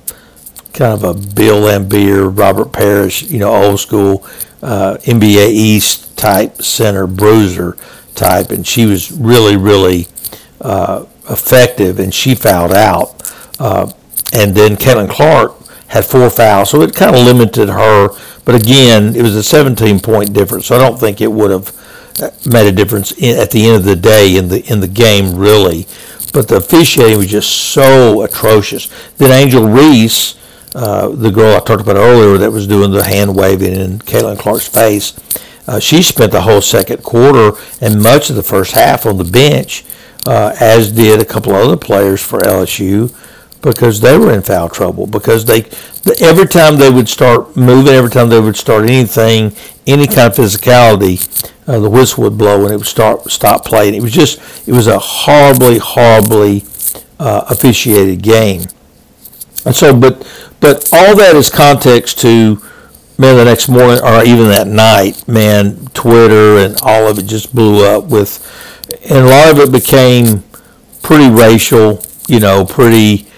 kind 0.73 0.93
of 0.93 1.03
a 1.03 1.13
Bill 1.13 1.61
Laimbeer, 1.61 2.35
Robert 2.35 2.71
Parish, 2.71 3.23
you 3.23 3.39
know, 3.39 3.53
old 3.53 3.79
school 3.79 4.25
uh, 4.61 4.97
NBA 5.01 5.49
East 5.49 6.17
type 6.17 6.61
center, 6.61 7.07
bruiser 7.07 7.77
type, 8.15 8.51
and 8.51 8.65
she 8.67 8.85
was 8.85 9.11
really 9.11 9.55
really 9.55 10.07
uh, 10.61 11.05
effective, 11.29 11.99
and 11.99 12.13
she 12.13 12.35
fouled 12.35 12.73
out. 12.73 13.15
Uh, 13.59 13.91
and 14.33 14.53
then 14.53 14.75
Caitlin 14.75 15.09
Clark 15.09 15.55
had 15.87 16.05
four 16.05 16.29
fouls, 16.29 16.69
so 16.69 16.81
it 16.81 16.95
kind 16.95 17.15
of 17.15 17.25
limited 17.25 17.69
her. 17.69 18.09
But 18.45 18.55
again, 18.55 19.15
it 19.15 19.21
was 19.21 19.35
a 19.35 19.43
17 19.43 19.99
point 19.99 20.33
difference, 20.33 20.67
so 20.67 20.75
I 20.75 20.79
don't 20.79 20.99
think 20.99 21.21
it 21.21 21.31
would 21.31 21.51
have 21.51 21.75
uh, 22.21 22.29
made 22.45 22.67
a 22.67 22.71
difference 22.71 23.11
in, 23.13 23.37
at 23.39 23.51
the 23.51 23.65
end 23.65 23.75
of 23.75 23.83
the 23.83 23.95
day 23.95 24.35
in 24.35 24.49
the 24.49 24.65
in 24.71 24.79
the 24.79 24.87
game 24.87 25.35
really. 25.35 25.87
But 26.31 26.47
the 26.47 26.57
officiating 26.57 27.17
was 27.17 27.27
just 27.27 27.49
so 27.49 28.21
atrocious. 28.21 28.89
Then 29.17 29.31
Angel 29.31 29.67
Reese, 29.67 30.35
uh, 30.75 31.09
the 31.09 31.31
girl 31.31 31.55
I 31.55 31.59
talked 31.59 31.81
about 31.81 31.95
earlier 31.95 32.37
that 32.37 32.51
was 32.51 32.67
doing 32.67 32.91
the 32.91 33.03
hand 33.03 33.35
waving 33.35 33.73
in 33.73 33.99
Caitlin 33.99 34.37
Clark's 34.37 34.67
face, 34.67 35.13
uh, 35.67 35.79
she 35.79 36.01
spent 36.01 36.31
the 36.31 36.41
whole 36.41 36.61
second 36.61 37.03
quarter 37.03 37.57
and 37.81 38.01
much 38.01 38.29
of 38.29 38.35
the 38.35 38.43
first 38.43 38.73
half 38.73 39.05
on 39.05 39.17
the 39.17 39.23
bench, 39.23 39.83
uh, 40.25 40.55
as 40.59 40.91
did 40.91 41.21
a 41.21 41.25
couple 41.25 41.53
of 41.53 41.63
other 41.63 41.77
players 41.77 42.21
for 42.21 42.39
LSU 42.39 43.13
because 43.61 43.99
they 43.99 44.17
were 44.17 44.33
in 44.33 44.41
foul 44.41 44.69
trouble 44.69 45.05
because 45.05 45.45
they 45.45 45.63
every 46.21 46.47
time 46.47 46.77
they 46.77 46.89
would 46.89 47.09
start 47.09 47.55
moving 47.57 47.93
every 47.93 48.09
time 48.09 48.29
they 48.29 48.39
would 48.39 48.55
start 48.55 48.83
anything 48.83 49.53
any 49.85 50.07
kind 50.07 50.31
of 50.31 50.35
physicality 50.35 51.19
uh, 51.67 51.77
the 51.79 51.89
whistle 51.89 52.23
would 52.23 52.37
blow 52.37 52.63
and 52.63 52.73
it 52.73 52.77
would 52.77 52.85
start 52.85 53.21
stop 53.29 53.65
playing 53.65 53.93
it 53.93 54.01
was 54.01 54.13
just 54.13 54.39
it 54.67 54.71
was 54.71 54.87
a 54.87 54.97
horribly 54.97 55.77
horribly 55.77 56.63
uh, 57.19 57.43
officiated 57.49 58.21
game 58.21 58.61
and 59.65 59.75
so 59.75 59.95
but 59.95 60.19
but 60.59 60.89
all 60.93 61.15
that 61.15 61.35
is 61.35 61.49
context 61.49 62.19
to 62.19 62.61
man 63.17 63.35
the 63.35 63.45
next 63.45 63.69
morning 63.69 64.01
or 64.03 64.23
even 64.23 64.47
that 64.47 64.67
night 64.67 65.27
man 65.27 65.75
twitter 65.93 66.57
and 66.57 66.77
all 66.81 67.07
of 67.07 67.19
it 67.19 67.25
just 67.25 67.53
blew 67.53 67.85
up 67.85 68.05
with 68.05 68.45
and 69.09 69.25
a 69.25 69.29
lot 69.29 69.51
of 69.51 69.59
it 69.59 69.71
became 69.71 70.43
pretty 71.01 71.29
racial 71.29 72.01
you 72.27 72.39
know 72.39 72.65
pretty 72.65 73.29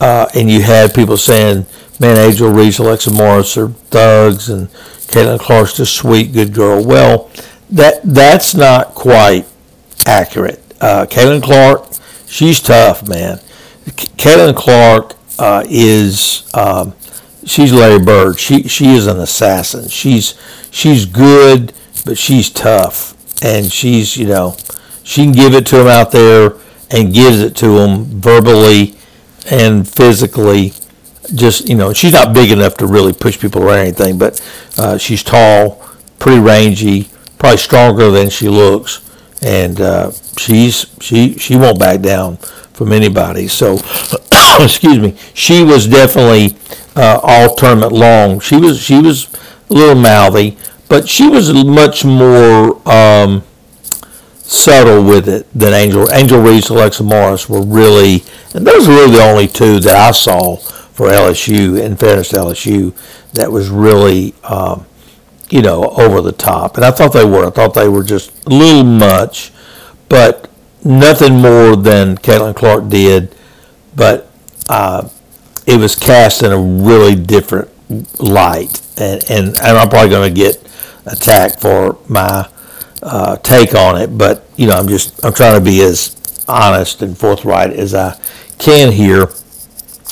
uh, 0.00 0.26
and 0.34 0.50
you 0.50 0.62
had 0.62 0.94
people 0.94 1.16
saying, 1.18 1.66
man, 2.00 2.16
Angel 2.16 2.50
Reese, 2.50 2.78
Alexa 2.78 3.12
Morris 3.12 3.56
are 3.58 3.68
thugs, 3.68 4.48
and 4.48 4.68
Caitlin 5.08 5.38
Clark's 5.38 5.78
a 5.78 5.86
sweet, 5.86 6.32
good 6.32 6.54
girl. 6.54 6.82
Well, 6.82 7.30
that 7.70 8.00
that's 8.02 8.54
not 8.54 8.94
quite 8.94 9.46
accurate. 10.06 10.60
Uh, 10.80 11.04
Caitlin 11.04 11.42
Clark, 11.42 11.92
she's 12.26 12.60
tough, 12.60 13.06
man. 13.06 13.38
Caitlin 13.86 14.56
Clark 14.56 15.16
uh, 15.40 15.64
is 15.68 16.48
um, 16.54 16.92
she's 17.44 17.72
Larry 17.72 17.98
Bird. 17.98 18.38
She 18.38 18.68
she 18.68 18.94
is 18.94 19.06
an 19.06 19.18
assassin. 19.18 19.88
She's 19.88 20.34
she's 20.70 21.06
good, 21.06 21.72
but 22.04 22.18
she's 22.18 22.50
tough, 22.50 23.16
and 23.42 23.72
she's 23.72 24.16
you 24.16 24.26
know 24.26 24.56
she 25.02 25.24
can 25.24 25.32
give 25.32 25.54
it 25.54 25.66
to 25.66 25.80
him 25.80 25.86
out 25.88 26.12
there 26.12 26.52
and 26.90 27.14
gives 27.14 27.40
it 27.40 27.56
to 27.56 27.78
him 27.78 28.04
verbally 28.04 28.96
and 29.50 29.88
physically 29.88 30.72
just 31.34 31.68
you 31.68 31.74
know 31.74 31.92
she's 31.92 32.12
not 32.12 32.34
big 32.34 32.50
enough 32.50 32.76
to 32.76 32.86
really 32.86 33.12
push 33.12 33.38
people 33.38 33.62
or 33.62 33.74
anything 33.74 34.18
but 34.18 34.40
uh, 34.78 34.98
she's 34.98 35.22
tall 35.22 35.84
pretty 36.18 36.40
rangy 36.40 37.08
probably 37.38 37.56
stronger 37.56 38.10
than 38.10 38.28
she 38.28 38.48
looks 38.48 39.00
and 39.42 39.80
uh, 39.80 40.10
she's 40.36 40.86
she 41.00 41.38
she 41.38 41.56
won't 41.56 41.78
back 41.78 42.00
down 42.00 42.36
from 42.72 42.92
anybody 42.92 43.48
so 43.48 43.78
excuse 44.60 44.98
me 44.98 45.16
she 45.34 45.62
was 45.62 45.86
definitely 45.86 46.56
uh, 46.96 47.20
all 47.22 47.54
tournament 47.54 47.92
long 47.92 48.40
she 48.40 48.56
was 48.56 48.80
she 48.80 49.00
was 49.00 49.32
a 49.70 49.74
little 49.74 50.00
mouthy 50.00 50.56
but 50.88 51.08
she 51.08 51.28
was 51.28 51.52
much 51.64 52.04
more 52.04 52.86
um, 52.90 53.44
subtle 54.50 55.04
with 55.04 55.28
it 55.28 55.46
than 55.54 55.72
Angel. 55.72 56.10
Angel 56.12 56.40
Reese, 56.40 56.68
Alexa 56.68 57.04
Morris 57.04 57.48
were 57.48 57.62
really, 57.62 58.24
and 58.52 58.66
those 58.66 58.88
were 58.88 58.94
really 58.94 59.12
the 59.12 59.22
only 59.22 59.46
two 59.46 59.78
that 59.78 59.96
I 59.96 60.10
saw 60.10 60.56
for 60.56 61.06
LSU. 61.06 61.80
In 61.80 61.96
fairness 61.96 62.30
to 62.30 62.38
LSU, 62.38 62.92
that 63.34 63.52
was 63.52 63.68
really, 63.68 64.34
um, 64.42 64.84
you 65.48 65.62
know, 65.62 65.84
over 65.90 66.20
the 66.20 66.32
top. 66.32 66.76
And 66.76 66.84
I 66.84 66.90
thought 66.90 67.12
they 67.12 67.24
were. 67.24 67.46
I 67.46 67.50
thought 67.50 67.74
they 67.74 67.88
were 67.88 68.02
just 68.02 68.32
a 68.46 68.50
little 68.50 68.82
much, 68.82 69.52
but 70.08 70.50
nothing 70.84 71.40
more 71.40 71.76
than 71.76 72.16
Caitlin 72.16 72.56
Clark 72.56 72.88
did. 72.88 73.32
But 73.94 74.29
uh, 74.70 75.08
it 75.66 75.78
was 75.78 75.96
cast 75.96 76.42
in 76.44 76.52
a 76.52 76.58
really 76.58 77.16
different 77.16 77.68
light, 78.20 78.80
and 78.98 79.22
and, 79.30 79.48
and 79.58 79.78
I'm 79.78 79.88
probably 79.88 80.10
going 80.10 80.32
to 80.32 80.40
get 80.40 80.56
attacked 81.06 81.60
for 81.60 81.98
my 82.08 82.48
uh, 83.02 83.36
take 83.38 83.74
on 83.74 84.00
it, 84.00 84.16
but 84.16 84.46
you 84.56 84.68
know, 84.68 84.74
I'm 84.74 84.88
just 84.88 85.24
I'm 85.24 85.32
trying 85.32 85.58
to 85.58 85.64
be 85.64 85.82
as 85.82 86.16
honest 86.48 87.02
and 87.02 87.18
forthright 87.18 87.72
as 87.72 87.94
I 87.94 88.18
can 88.58 88.92
here. 88.92 89.26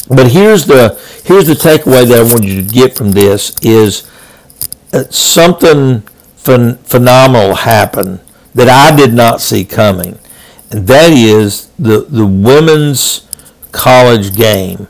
But 0.08 0.32
here's 0.32 0.66
the 0.66 0.98
here's 1.24 1.46
the 1.46 1.54
takeaway 1.54 2.08
that 2.08 2.18
I 2.18 2.22
want 2.22 2.44
you 2.44 2.62
to 2.62 2.68
get 2.68 2.96
from 2.96 3.12
this 3.12 3.54
is 3.62 4.10
something 5.10 6.02
ph- 6.44 6.78
phenomenal 6.78 7.54
happened 7.54 8.20
that 8.54 8.68
I 8.68 8.96
did 8.96 9.12
not 9.14 9.40
see 9.40 9.64
coming, 9.64 10.18
and 10.70 10.86
that 10.88 11.12
is 11.12 11.66
the 11.78 12.00
the 12.08 12.26
women's 12.26 13.27
college 13.72 14.37
game 14.37 14.88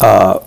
uh, 0.00 0.40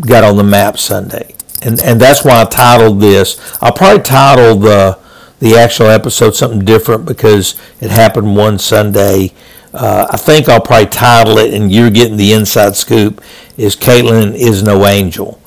got 0.00 0.24
on 0.24 0.36
the 0.36 0.44
map 0.44 0.78
Sunday, 0.78 1.34
and 1.62 1.80
and 1.82 2.00
that's 2.00 2.24
why 2.24 2.42
I 2.42 2.44
titled 2.44 3.00
this. 3.00 3.40
I'll 3.62 3.72
probably 3.72 4.02
title 4.02 4.56
the 4.56 4.98
the 5.38 5.56
actual 5.56 5.86
episode 5.86 6.34
something 6.34 6.64
different 6.64 7.04
because 7.04 7.60
it 7.80 7.90
happened 7.90 8.36
one 8.36 8.58
Sunday. 8.58 9.32
Uh, 9.72 10.06
I 10.10 10.16
think 10.16 10.48
I'll 10.48 10.60
probably 10.60 10.86
title 10.86 11.38
it, 11.38 11.52
and 11.52 11.70
you're 11.70 11.90
getting 11.90 12.16
the 12.16 12.32
inside 12.32 12.76
scoop. 12.76 13.22
Is 13.56 13.76
Caitlin 13.76 14.34
is 14.34 14.62
no 14.62 14.86
angel, 14.86 15.40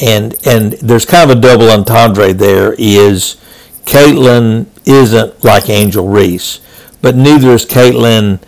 and 0.00 0.34
and 0.46 0.72
there's 0.74 1.04
kind 1.04 1.30
of 1.30 1.38
a 1.38 1.40
double 1.40 1.70
entendre 1.70 2.32
there. 2.32 2.74
Is 2.78 3.36
Caitlin 3.84 4.66
isn't 4.84 5.44
like 5.44 5.68
Angel 5.68 6.06
Reese, 6.08 6.60
but 7.00 7.16
neither 7.16 7.50
is 7.50 7.66
Caitlin 7.66 8.40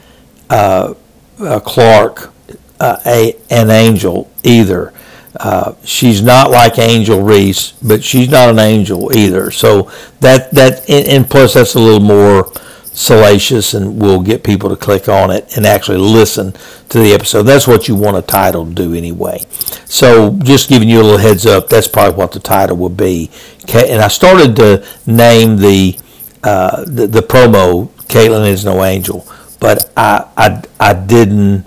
uh, 0.50 0.94
uh, 1.40 1.60
Clark 1.60 2.33
uh, 2.80 3.00
a, 3.06 3.36
an 3.50 3.70
angel 3.70 4.30
either. 4.42 4.92
Uh, 5.38 5.74
she's 5.82 6.22
not 6.22 6.50
like 6.50 6.78
Angel 6.78 7.20
Reese, 7.20 7.72
but 7.82 8.04
she's 8.04 8.28
not 8.28 8.50
an 8.50 8.58
angel 8.58 9.12
either. 9.12 9.50
So 9.50 9.90
that 10.20 10.52
that 10.52 10.88
and, 10.88 11.28
plus 11.28 11.54
that's 11.54 11.74
a 11.74 11.80
little 11.80 12.00
more 12.00 12.52
salacious, 12.92 13.74
and 13.74 14.00
we'll 14.00 14.22
get 14.22 14.44
people 14.44 14.70
to 14.70 14.76
click 14.76 15.08
on 15.08 15.32
it 15.32 15.56
and 15.56 15.66
actually 15.66 15.98
listen 15.98 16.52
to 16.88 16.98
the 17.00 17.12
episode. 17.12 17.42
That's 17.42 17.66
what 17.66 17.88
you 17.88 17.96
want 17.96 18.16
a 18.16 18.22
title 18.22 18.64
to 18.64 18.72
do 18.72 18.94
anyway. 18.94 19.42
So 19.86 20.38
just 20.44 20.68
giving 20.68 20.88
you 20.88 21.00
a 21.00 21.02
little 21.02 21.18
heads 21.18 21.46
up, 21.46 21.68
that's 21.68 21.88
probably 21.88 22.16
what 22.16 22.30
the 22.30 22.38
title 22.38 22.76
would 22.76 22.96
be. 22.96 23.30
And 23.74 24.00
I 24.00 24.08
started 24.08 24.54
to 24.56 24.86
name 25.04 25.56
the 25.56 25.98
uh, 26.44 26.84
the, 26.84 27.08
the 27.08 27.20
promo 27.22 27.88
"Caitlin 28.06 28.48
is 28.48 28.64
no 28.64 28.84
angel," 28.84 29.26
but 29.58 29.90
I 29.96 30.28
I, 30.36 30.62
I 30.78 30.94
didn't 30.94 31.66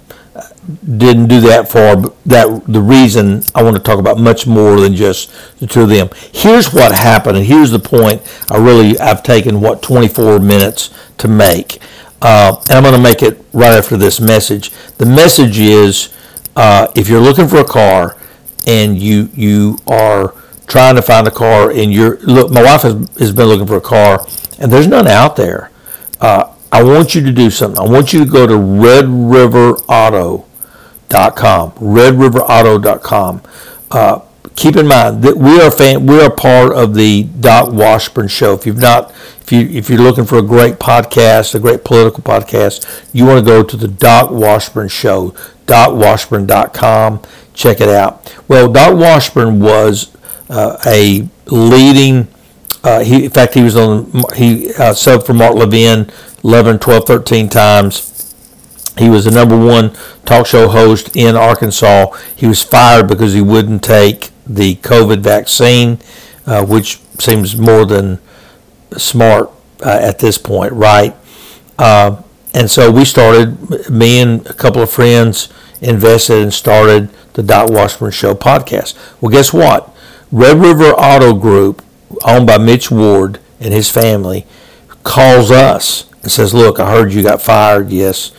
didn't 0.97 1.27
do 1.27 1.39
that 1.41 1.69
for 1.69 2.13
that 2.25 2.63
the 2.67 2.82
reason 2.82 3.43
I 3.56 3.63
want 3.63 3.77
to 3.77 3.82
talk 3.82 3.99
about 3.99 4.17
much 4.17 4.45
more 4.45 4.80
than 4.80 4.95
just 4.95 5.32
the 5.60 5.67
two 5.67 5.82
of 5.82 5.89
them. 5.89 6.10
Here's 6.34 6.73
what 6.73 6.93
happened, 6.93 7.38
and 7.38 7.45
here's 7.45 7.71
the 7.71 7.80
point. 7.80 8.21
I 8.51 8.58
really 8.58 8.99
I've 8.99 9.23
taken 9.23 9.62
what 9.62 9.82
24 9.82 10.39
minutes 10.39 10.93
to 11.19 11.27
make, 11.27 11.80
uh, 12.21 12.62
and 12.69 12.77
I'm 12.77 12.84
going 12.84 12.95
to 12.95 13.01
make 13.01 13.23
it 13.23 13.43
right 13.53 13.73
after 13.73 13.97
this 13.97 14.19
message. 14.19 14.71
The 14.97 15.06
message 15.06 15.60
is, 15.60 16.13
uh, 16.56 16.88
if 16.95 17.08
you're 17.08 17.21
looking 17.21 17.47
for 17.47 17.58
a 17.58 17.65
car, 17.65 18.17
and 18.65 18.97
you 18.97 19.30
you 19.34 19.77
are 19.88 20.34
trying 20.67 20.95
to 20.95 21.01
find 21.01 21.27
a 21.27 21.32
car 21.32 21.71
in 21.71 21.91
your 21.91 22.17
look. 22.19 22.51
My 22.51 22.62
wife 22.62 22.82
has, 22.82 22.93
has 23.17 23.32
been 23.32 23.47
looking 23.47 23.67
for 23.67 23.77
a 23.77 23.82
car, 23.82 24.27
and 24.60 24.71
there's 24.71 24.88
none 24.88 25.08
out 25.08 25.36
there. 25.38 25.71
Uh, 26.19 26.53
I 26.71 26.84
want 26.84 27.15
you 27.15 27.21
to 27.21 27.32
do 27.32 27.49
something. 27.49 27.80
I 27.80 27.89
want 27.89 28.12
you 28.12 28.23
to 28.25 28.30
go 28.30 28.45
to 28.45 28.58
redriverauto.com. 31.10 31.72
Redriverauto.com. 31.72 33.41
Uh, 33.89 34.22
keep 34.56 34.76
in 34.76 34.88
mind 34.88 35.24
that 35.24 35.38
we 35.38 35.62
are 35.62 35.72
fan, 35.72 36.06
we 36.06 36.22
are 36.22 36.30
part 36.30 36.74
of 36.74 36.93
the 36.93 37.24
Doc 37.24 37.72
Washburn 37.72 38.28
show. 38.28 38.54
If 38.54 38.65
you've 38.65 38.78
not, 38.78 39.12
if 39.41 39.52
you 39.52 39.62
if 39.62 39.89
you're 39.89 40.02
looking 40.02 40.26
for 40.26 40.38
a 40.38 40.43
great 40.43 40.76
podcast, 40.76 41.56
a 41.56 41.60
great 41.60 41.84
political 41.84 42.24
podcast, 42.24 43.06
you 43.13 43.26
want 43.26 43.39
to 43.39 43.46
go 43.46 43.63
to 43.63 43.78
the 43.78 43.88
Doc 43.88 44.32
Washburn 44.32 44.89
show, 44.89 45.32
docwashburn.com. 45.65 47.22
Check 47.54 47.82
it 47.82 47.89
out. 47.89 48.36
Well, 48.48 48.72
Doc 48.72 48.96
Washburn 48.96 49.60
was 49.60 50.15
uh, 50.50 50.78
a 50.86 51.28
leading. 51.48 52.28
Uh, 52.84 53.04
he, 53.04 53.26
in 53.26 53.32
fact, 53.32 53.54
he 53.54 53.63
was 53.63 53.76
on. 53.76 54.12
He 54.36 54.74
uh, 54.76 54.93
for 54.93 55.34
Mark 55.34 55.56
Levin 55.56 56.12
11, 56.43 56.80
12, 56.80 57.06
13 57.06 57.50
times. 57.50 58.16
He 58.98 59.10
was 59.10 59.26
the 59.26 59.32
number 59.32 59.58
one 59.58 59.92
talk 60.26 60.48
show 60.48 60.68
host 60.68 61.16
in 61.16 61.36
Arkansas. 61.36 62.12
He 62.36 62.48
was 62.48 62.64
fired 62.64 63.08
because 63.08 63.34
he 63.34 63.42
wouldn't 63.42 63.84
take 63.84 64.32
the 64.46 64.76
COVID 64.76 65.20
vaccine, 65.20 66.00
uh, 66.46 66.66
which 66.66 67.00
seems 67.20 67.58
more 67.58 67.86
than 67.86 68.20
smart 68.96 69.52
uh, 69.86 70.00
at 70.02 70.20
this 70.20 70.38
point, 70.38 70.74
right? 70.74 71.16
Uh, 71.78 72.22
and 72.54 72.72
so 72.72 72.90
we 72.92 73.06
started, 73.06 73.90
me 73.90 74.20
and 74.20 74.46
a 74.48 74.54
couple 74.54 74.82
of 74.82 74.90
friends 74.90 75.50
invested 75.82 76.42
and 76.42 76.54
started 76.54 77.10
the 77.34 77.44
Doc 77.44 77.70
Washburn 77.70 78.12
Show 78.12 78.34
podcast. 78.34 78.96
Well, 79.22 79.32
guess 79.32 79.54
what? 79.54 79.94
Red 80.32 80.58
River 80.58 80.92
Auto 80.92 81.34
Group, 81.34 81.84
owned 82.26 82.48
by 82.48 82.58
Mitch 82.58 82.90
Ward 82.90 83.40
and 83.60 83.74
his 83.74 83.90
family, 83.92 84.46
calls 85.04 85.52
us 85.52 86.06
and 86.24 86.32
says, 86.32 86.54
"Look, 86.54 86.80
I 86.80 86.92
heard 86.92 87.14
you 87.14 87.24
got 87.24 87.42
fired. 87.42 87.92
Yes, 87.92 88.32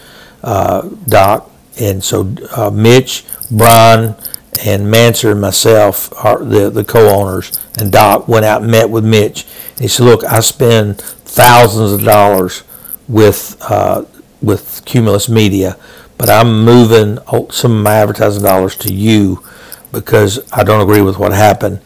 uh, 0.42 0.88
Doc." 1.06 1.50
And 1.80 2.02
so 2.02 2.34
uh, 2.56 2.70
Mitch, 2.70 3.24
Brian, 3.50 4.16
and 4.64 4.92
Manser 4.92 5.32
and 5.32 5.40
myself, 5.40 6.12
are 6.24 6.44
the 6.44 6.70
the 6.70 6.84
co-owners, 6.84 7.58
and 7.78 7.92
Doc 7.92 8.28
went 8.28 8.44
out 8.44 8.62
and 8.62 8.70
met 8.70 8.90
with 8.90 9.04
Mitch. 9.04 9.46
And 9.72 9.80
he 9.80 9.88
said, 9.88 10.04
"Look, 10.04 10.24
I 10.24 10.40
spend 10.40 11.00
thousands 11.00 11.92
of 11.92 12.02
dollars 12.02 12.64
with 13.08 13.56
uh, 13.60 14.04
with 14.42 14.82
Cumulus 14.84 15.28
Media, 15.28 15.76
but 16.16 16.28
I'm 16.28 16.64
moving 16.64 17.18
some 17.50 17.76
of 17.76 17.82
my 17.82 17.94
advertising 17.94 18.42
dollars 18.42 18.76
to 18.76 18.92
you." 18.92 19.42
because 19.92 20.40
I 20.52 20.64
don't 20.64 20.80
agree 20.80 21.00
with 21.00 21.18
what 21.18 21.32
happened 21.32 21.80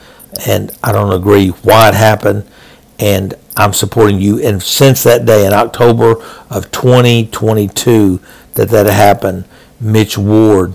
and 0.47 0.77
I 0.83 0.93
don't 0.93 1.13
agree 1.13 1.49
why 1.49 1.89
it 1.89 1.95
happened 1.95 2.47
and 3.03 3.35
I'm 3.57 3.73
supporting 3.73 4.21
you. 4.21 4.41
And 4.41 4.63
since 4.63 5.03
that 5.03 5.27
day 5.27 5.45
in 5.45 5.53
October 5.53 6.23
of 6.49 6.71
2022 6.71 8.21
that 8.55 8.69
that 8.69 8.87
happened, 8.87 9.45
Mitch 9.81 10.17
Ward, 10.17 10.75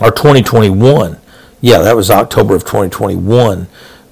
or 0.00 0.10
2021, 0.10 1.18
yeah, 1.60 1.78
that 1.78 1.94
was 1.94 2.10
October 2.10 2.56
of 2.56 2.62
2021 2.62 3.68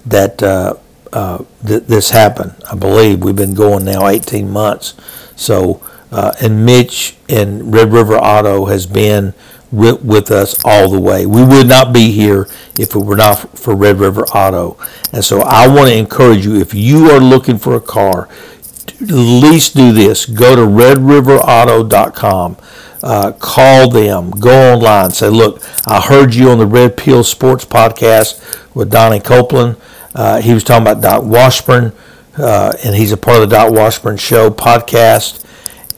that 0.07 0.40
uh, 0.40 0.75
uh, 1.12 1.38
th- 1.66 1.83
this 1.83 2.11
happened. 2.11 2.55
I 2.70 2.77
believe 2.77 3.25
we've 3.25 3.35
been 3.35 3.55
going 3.55 3.85
now 3.85 4.07
18 4.07 4.49
months. 4.49 4.94
So, 5.35 5.83
uh, 6.12 6.33
and 6.40 6.64
Mitch 6.64 7.16
and 7.29 7.75
Red 7.75 7.92
River 7.92 8.16
Auto 8.16 8.66
has 8.66 8.87
been 8.87 9.35
with, 9.72 10.02
with 10.02 10.30
us 10.30 10.62
all 10.64 10.88
the 10.90 11.00
way. 11.00 11.26
We 11.26 11.44
would 11.44 11.68
not 11.68 11.92
be 11.92 12.11
here 12.11 12.48
if 12.76 12.94
it 12.94 12.98
were 12.98 13.16
not 13.16 13.59
for 13.59 13.74
Red 13.74 13.98
River 13.98 14.22
Auto. 14.22 14.76
And 15.12 15.24
so 15.24 15.40
I 15.40 15.68
want 15.68 15.88
to 15.88 15.96
encourage 15.96 16.44
you 16.44 16.56
if 16.56 16.74
you 16.74 17.11
are 17.11 17.20
looking 17.20 17.59
for 17.59 17.74
a 17.74 17.80
car, 17.80 18.28
at 19.00 19.11
least 19.11 19.76
do 19.76 19.92
this. 19.92 20.26
Go 20.26 20.56
to 20.56 20.62
redriverauto.com. 20.62 22.56
Uh, 23.02 23.33
call 23.33 23.88
them, 23.88 24.30
go 24.30 24.74
online, 24.74 25.11
say, 25.11 25.30
Look, 25.30 25.62
I 25.88 26.02
heard 26.02 26.35
you 26.35 26.50
on 26.50 26.59
the 26.59 26.66
Red 26.66 26.98
Pill 26.98 27.24
Sports 27.24 27.64
podcast 27.64 28.74
with 28.74 28.90
Donnie 28.90 29.20
Copeland. 29.20 29.76
Uh, 30.14 30.42
he 30.42 30.52
was 30.52 30.64
talking 30.64 30.87
about 30.87 31.00
Doc 31.00 31.24
Washburn, 31.24 31.92
uh, 32.37 32.74
and 32.85 32.94
he's 32.94 33.12
a 33.12 33.16
part 33.16 33.42
of 33.42 33.48
the 33.48 33.56
Doc 33.56 33.72
Washburn 33.72 34.18
Show 34.18 34.50
podcast. 34.50 35.46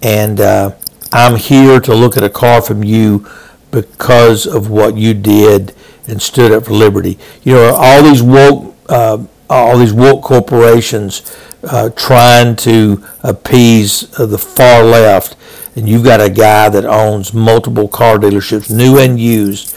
And 0.00 0.40
uh, 0.40 0.76
I'm 1.12 1.36
here 1.36 1.80
to 1.80 1.92
look 1.92 2.16
at 2.16 2.22
a 2.22 2.30
car 2.30 2.62
from 2.62 2.84
you 2.84 3.26
because 3.72 4.46
of 4.46 4.70
what 4.70 4.96
you 4.96 5.14
did 5.14 5.74
and 6.06 6.22
stood 6.22 6.52
up 6.52 6.66
for 6.66 6.74
liberty. 6.74 7.18
You 7.42 7.54
know, 7.54 7.74
all 7.74 8.02
these 8.04 8.22
woke, 8.22 8.76
uh, 8.88 9.24
all 9.50 9.78
these 9.78 9.92
woke 9.92 10.22
corporations 10.22 11.36
uh, 11.64 11.90
trying 11.90 12.54
to 12.56 13.04
appease 13.22 14.18
uh, 14.18 14.26
the 14.26 14.38
far 14.38 14.84
left, 14.84 15.36
and 15.74 15.88
you've 15.88 16.04
got 16.04 16.20
a 16.20 16.30
guy 16.30 16.68
that 16.68 16.84
owns 16.84 17.34
multiple 17.34 17.88
car 17.88 18.18
dealerships, 18.18 18.70
new 18.70 18.98
and 18.98 19.18
used, 19.18 19.74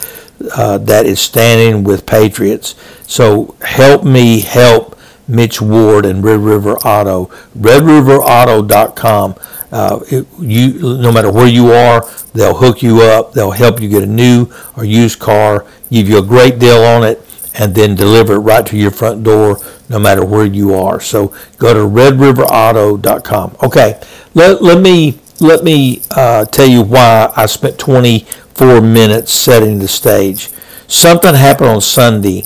uh, 0.56 0.78
that 0.78 1.06
is 1.06 1.20
standing 1.20 1.84
with 1.84 2.06
patriots. 2.06 2.76
So 3.08 3.56
help 3.62 4.04
me 4.04 4.42
help 4.42 4.96
Mitch 5.28 5.62
Ward 5.62 6.06
and 6.06 6.24
Red 6.24 6.40
River 6.40 6.74
Auto. 6.80 7.26
RedRiverAuto.com. 7.58 9.36
Uh, 9.72 10.00
you, 10.40 10.98
no 11.02 11.12
matter 11.12 11.32
where 11.32 11.48
you 11.48 11.72
are, 11.72 12.10
they'll 12.34 12.56
hook 12.56 12.82
you 12.82 13.02
up. 13.02 13.34
They'll 13.34 13.52
help 13.52 13.82
you 13.82 13.90
get 13.90 14.04
a 14.04 14.08
new 14.08 14.48
or 14.78 14.86
used 14.86 15.20
car, 15.20 15.66
give 15.90 16.08
you 16.08 16.20
a 16.20 16.26
great 16.26 16.60
deal 16.60 16.82
on 16.84 17.04
it, 17.04 17.22
and 17.56 17.74
then 17.74 17.96
deliver 17.96 18.36
it 18.36 18.40
right 18.40 18.66
to 18.68 18.78
your 18.78 18.92
front 18.92 19.24
door, 19.24 19.60
no 19.90 20.00
matter 20.00 20.26
where 20.26 20.46
you 20.46 20.74
are. 20.74 21.00
So 21.00 21.34
go 21.58 21.74
to 21.74 21.80
RedRiverAuto.com. 21.80 23.58
Okay, 23.64 24.02
let, 24.34 24.62
let 24.62 24.82
me 24.82 25.20
let 25.40 25.64
me 25.64 26.02
uh, 26.12 26.46
tell 26.46 26.68
you 26.68 26.82
why 26.82 27.32
I 27.36 27.46
spent 27.46 27.78
24 27.78 28.82
minutes 28.82 29.34
setting 29.34 29.80
the 29.80 29.88
stage. 29.88 30.50
Something 30.88 31.36
happened 31.36 31.70
on 31.70 31.82
Sunday 31.82 32.46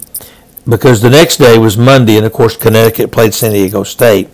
because 0.68 1.02
the 1.02 1.10
next 1.10 1.38
day 1.38 1.58
was 1.58 1.78
Monday, 1.78 2.18
and 2.18 2.26
of 2.26 2.34
course 2.34 2.56
Connecticut 2.56 3.12
played 3.12 3.34
San 3.34 3.52
Diego 3.52 3.84
State. 3.84 4.30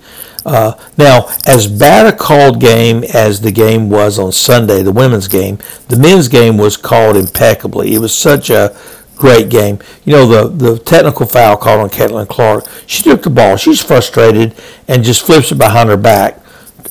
Uh, 0.45 0.73
now, 0.95 1.27
as 1.47 1.65
bad 1.65 2.05
a 2.05 2.15
called 2.15 2.61
game 2.61 3.03
as 3.13 3.41
the 3.41 3.51
game 3.51 3.89
was 3.89 4.19
on 4.19 4.31
Sunday, 4.31 4.83
the 4.83 4.91
women's 4.91 5.27
game, 5.27 5.57
the 5.87 5.97
men's 5.97 6.27
game 6.27 6.57
was 6.57 6.77
called 6.77 7.17
impeccably. 7.17 7.95
It 7.95 7.99
was 7.99 8.13
such 8.13 8.51
a 8.51 8.77
great 9.15 9.49
game. 9.49 9.79
You 10.03 10.13
know, 10.13 10.27
the, 10.27 10.47
the 10.49 10.79
technical 10.79 11.25
foul 11.25 11.57
called 11.57 11.81
on 11.81 11.89
Caitlin 11.89 12.27
Clark, 12.29 12.65
she 12.85 13.01
took 13.01 13.23
the 13.23 13.29
ball. 13.31 13.57
She's 13.57 13.81
frustrated 13.81 14.53
and 14.87 15.03
just 15.03 15.25
flips 15.25 15.51
it 15.51 15.57
behind 15.57 15.89
her 15.89 15.97
back. 15.97 16.39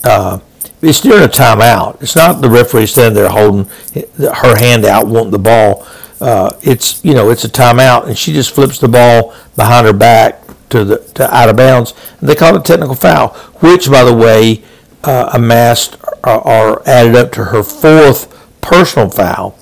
Uh, 0.03 0.41
it's 0.83 1.01
during 1.01 1.25
a 1.25 1.29
timeout. 1.29 2.03
It's 2.03 2.17
not 2.17 2.43
the 2.43 2.51
referee 2.51 2.87
standing 2.87 3.15
there 3.15 3.29
holding 3.29 3.71
her 4.19 4.59
hand 4.59 4.85
out, 4.85 5.07
wanting 5.07 5.31
the 5.31 5.39
ball. 5.39 5.87
Uh, 6.21 6.59
it's 6.63 7.05
you 7.05 7.15
know 7.15 7.31
it's 7.31 7.45
a 7.45 7.49
timeout, 7.49 8.07
and 8.07 8.17
she 8.17 8.33
just 8.33 8.55
flips 8.55 8.79
the 8.79 8.89
ball 8.89 9.35
behind 9.57 9.87
her 9.87 9.93
back 9.93 10.44
to 10.75 10.85
the 10.85 10.99
to 11.15 11.33
out 11.35 11.49
of 11.49 11.57
bounds, 11.57 11.95
and 12.19 12.29
they 12.29 12.35
called 12.35 12.57
it 12.57 12.61
a 12.61 12.63
technical 12.65 12.97
foul, 12.97 13.29
which, 13.61 13.89
by 13.89 14.03
the 14.03 14.15
way, 14.15 14.63
uh, 15.05 15.31
amassed 15.33 15.97
or, 16.25 16.47
or 16.47 16.89
added 16.89 17.15
up 17.15 17.33
to 17.33 17.45
her 17.47 17.63
fourth 17.63 18.31
personal 18.61 19.09
foul. 19.09 19.57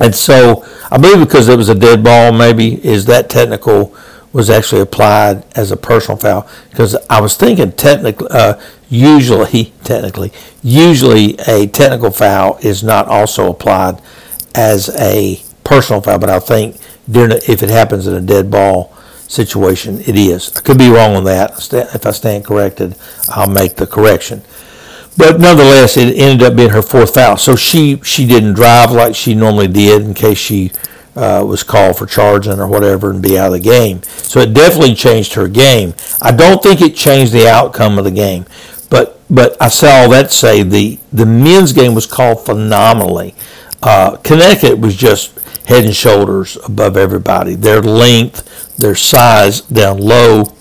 And 0.00 0.14
so 0.14 0.64
I 0.90 0.96
believe 0.98 1.20
because 1.20 1.48
it 1.48 1.56
was 1.56 1.68
a 1.68 1.74
dead 1.74 2.02
ball, 2.02 2.32
maybe 2.32 2.84
is 2.84 3.04
that 3.06 3.28
technical 3.28 3.94
was 4.32 4.50
actually 4.50 4.82
applied 4.82 5.44
as 5.54 5.70
a 5.70 5.76
personal 5.76 6.16
foul. 6.16 6.48
Because 6.70 6.96
I 7.10 7.20
was 7.20 7.36
thinking 7.36 7.72
technically, 7.72 8.28
uh, 8.30 8.60
usually 8.88 9.72
technically, 9.84 10.32
usually 10.62 11.36
a 11.46 11.66
technical 11.66 12.10
foul 12.10 12.58
is 12.62 12.82
not 12.82 13.06
also 13.06 13.50
applied 13.50 14.00
as 14.54 14.88
a 14.96 15.42
personal 15.64 16.00
foul, 16.00 16.18
but 16.18 16.30
I 16.30 16.38
think 16.38 16.76
during 17.10 17.32
if 17.32 17.62
it 17.62 17.68
happens 17.68 18.06
in 18.06 18.14
a 18.14 18.20
dead 18.20 18.50
ball 18.50 18.95
situation, 19.28 20.00
it 20.00 20.16
is. 20.16 20.56
I 20.56 20.60
could 20.60 20.78
be 20.78 20.88
wrong 20.88 21.16
on 21.16 21.24
that. 21.24 21.72
If 21.72 22.06
I 22.06 22.10
stand 22.10 22.44
corrected, 22.44 22.96
I'll 23.28 23.48
make 23.48 23.76
the 23.76 23.86
correction. 23.86 24.42
But 25.16 25.40
nonetheless, 25.40 25.96
it 25.96 26.16
ended 26.16 26.46
up 26.46 26.56
being 26.56 26.70
her 26.70 26.82
fourth 26.82 27.14
foul. 27.14 27.36
So 27.36 27.56
she 27.56 28.00
she 28.02 28.26
didn't 28.26 28.54
drive 28.54 28.90
like 28.90 29.14
she 29.14 29.34
normally 29.34 29.68
did 29.68 30.02
in 30.02 30.12
case 30.14 30.38
she 30.38 30.72
uh, 31.16 31.42
was 31.46 31.62
called 31.62 31.96
for 31.96 32.06
charging 32.06 32.60
or 32.60 32.66
whatever 32.66 33.10
and 33.10 33.22
be 33.22 33.38
out 33.38 33.46
of 33.46 33.52
the 33.54 33.60
game. 33.60 34.02
So 34.02 34.40
it 34.40 34.52
definitely 34.52 34.94
changed 34.94 35.32
her 35.34 35.48
game. 35.48 35.94
I 36.20 36.32
don't 36.32 36.62
think 36.62 36.82
it 36.82 36.94
changed 36.94 37.32
the 37.32 37.48
outcome 37.48 37.98
of 37.98 38.04
the 38.04 38.10
game. 38.10 38.44
But 38.90 39.18
but 39.30 39.56
I 39.60 39.66
all 39.66 40.10
that 40.10 40.30
say 40.30 40.62
the 40.62 40.98
the 41.12 41.26
men's 41.26 41.72
game 41.72 41.94
was 41.94 42.06
called 42.06 42.44
phenomenally. 42.44 43.34
Uh, 43.82 44.16
Connecticut 44.16 44.78
was 44.78 44.96
just 44.96 45.38
head 45.66 45.84
and 45.84 45.94
shoulders 45.94 46.56
above 46.64 46.96
everybody. 46.96 47.54
Their 47.54 47.82
length, 47.82 48.76
their 48.76 48.94
size 48.94 49.60
down 49.60 49.98
low 49.98 50.52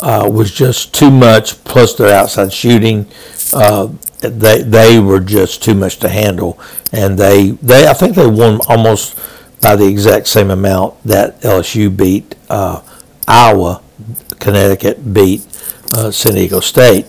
uh, 0.00 0.28
was 0.30 0.50
just 0.52 0.94
too 0.94 1.10
much. 1.10 1.62
Plus 1.64 1.94
their 1.94 2.14
outside 2.14 2.52
shooting, 2.52 3.06
uh, 3.52 3.88
they 4.20 4.62
they 4.62 4.98
were 4.98 5.20
just 5.20 5.62
too 5.62 5.74
much 5.74 5.98
to 5.98 6.08
handle. 6.08 6.58
And 6.92 7.18
they 7.18 7.50
they 7.50 7.86
I 7.86 7.92
think 7.92 8.16
they 8.16 8.26
won 8.26 8.60
almost 8.68 9.18
by 9.60 9.76
the 9.76 9.86
exact 9.86 10.28
same 10.28 10.50
amount 10.50 11.02
that 11.04 11.40
LSU 11.42 11.94
beat 11.94 12.34
uh, 12.48 12.82
Iowa. 13.28 13.82
Connecticut 14.38 15.12
beat 15.12 15.46
uh, 15.92 16.10
San 16.10 16.34
Diego 16.34 16.60
State. 16.60 17.06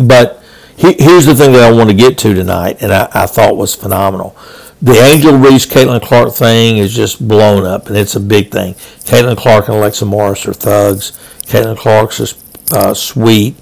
But 0.00 0.42
he, 0.76 0.94
here's 0.98 1.26
the 1.26 1.34
thing 1.34 1.52
that 1.52 1.62
I 1.62 1.72
want 1.72 1.88
to 1.88 1.94
get 1.94 2.18
to 2.18 2.34
tonight, 2.34 2.78
and 2.80 2.92
I, 2.92 3.08
I 3.14 3.26
thought 3.26 3.56
was 3.56 3.74
phenomenal. 3.74 4.36
The 4.82 4.92
Angel 4.92 5.36
Reese 5.36 5.64
Caitlin 5.64 6.02
Clark 6.02 6.34
thing 6.34 6.76
is 6.76 6.94
just 6.94 7.26
blown 7.26 7.64
up, 7.64 7.86
and 7.86 7.96
it's 7.96 8.14
a 8.14 8.20
big 8.20 8.50
thing. 8.50 8.74
Caitlin 9.04 9.36
Clark 9.36 9.68
and 9.68 9.76
Alexa 9.78 10.04
Morris 10.04 10.46
are 10.46 10.52
thugs. 10.52 11.12
Caitlin 11.46 11.78
Clark's 11.78 12.20
a 12.20 12.76
uh, 12.76 12.94
sweet 12.94 13.56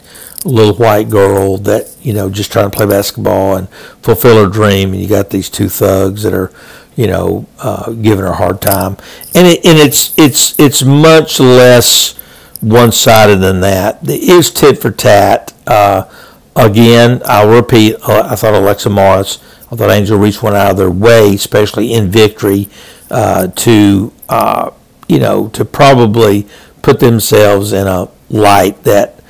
little 0.45 0.75
white 0.75 1.09
girl 1.09 1.57
that 1.57 1.97
you 2.03 2.13
know 2.13 2.29
just 2.29 2.53
trying 2.53 2.71
to 2.71 2.77
play 2.77 2.87
basketball 2.87 3.57
and 3.57 3.69
fulfill 4.03 4.45
her 4.45 4.51
dream, 4.51 4.93
and 4.93 5.01
you 5.01 5.09
got 5.09 5.31
these 5.31 5.49
two 5.49 5.69
thugs 5.69 6.25
that 6.25 6.35
are 6.35 6.51
you 6.97 7.07
know 7.07 7.47
uh, 7.61 7.93
giving 7.93 8.25
her 8.25 8.33
a 8.33 8.37
hard 8.37 8.61
time, 8.61 8.97
and 9.35 9.47
it, 9.47 9.65
and 9.65 9.79
it's 9.79 10.19
it's 10.19 10.59
it's 10.59 10.83
much 10.83 11.39
less 11.39 12.15
one 12.61 12.91
sided 12.91 13.37
than 13.37 13.61
that. 13.61 14.03
It 14.03 14.23
is 14.23 14.51
tit 14.51 14.81
for 14.81 14.91
tat. 14.91 15.53
Uh, 15.67 16.11
again, 16.57 17.23
I'll 17.27 17.55
repeat. 17.55 17.97
Uh, 18.03 18.27
I 18.31 18.37
thought 18.37 18.55
Alexa 18.55 18.91
Morris, 18.91 19.39
I 19.71 19.77
thought 19.77 19.91
Angel 19.91 20.19
Reese 20.19 20.43
went 20.43 20.57
out 20.57 20.73
of 20.73 20.77
their 20.77 20.91
way, 20.91 21.35
especially 21.35 21.93
in 21.93 22.11
victory, 22.11 22.69
uh, 23.11 23.49
to 23.49 24.13
uh, 24.29 24.71
you 25.09 25.19
know 25.19 25.49
to 25.49 25.65
probably 25.65 26.47
put 26.83 27.01
themselves 27.01 27.73
in 27.73 27.87
a 27.87 28.09
light 28.29 28.83
that 28.85 29.21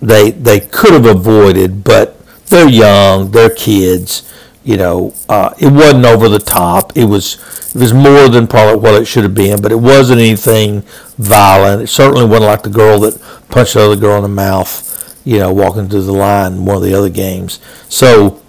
they 0.00 0.30
they 0.30 0.60
could 0.60 0.92
have 0.92 1.06
avoided, 1.06 1.84
but 1.84 2.18
they're 2.46 2.68
young, 2.68 3.30
they're 3.30 3.54
kids. 3.54 4.24
You 4.64 4.76
know, 4.76 5.14
uh, 5.28 5.54
it 5.58 5.72
wasn't 5.72 6.04
over 6.04 6.28
the 6.28 6.38
top. 6.38 6.96
It 6.96 7.04
was 7.04 7.34
it 7.74 7.80
was 7.80 7.92
more 7.92 8.28
than 8.28 8.46
probably 8.46 8.80
what 8.80 9.00
it 9.00 9.06
should 9.06 9.22
have 9.22 9.34
been, 9.34 9.62
but 9.62 9.72
it 9.72 9.78
wasn't 9.80 10.20
anything 10.20 10.82
violent. 11.16 11.82
It 11.82 11.86
certainly 11.88 12.24
wasn't 12.24 12.46
like 12.46 12.62
the 12.62 12.70
girl 12.70 13.00
that 13.00 13.20
punched 13.48 13.74
the 13.74 13.82
other 13.82 13.96
girl 13.96 14.16
in 14.16 14.22
the 14.22 14.28
mouth, 14.28 15.20
you 15.24 15.38
know, 15.38 15.52
walking 15.52 15.88
through 15.88 16.02
the 16.02 16.12
line 16.12 16.54
in 16.54 16.64
one 16.64 16.76
of 16.76 16.82
the 16.82 16.94
other 16.94 17.08
games. 17.08 17.60
So, 17.88 18.42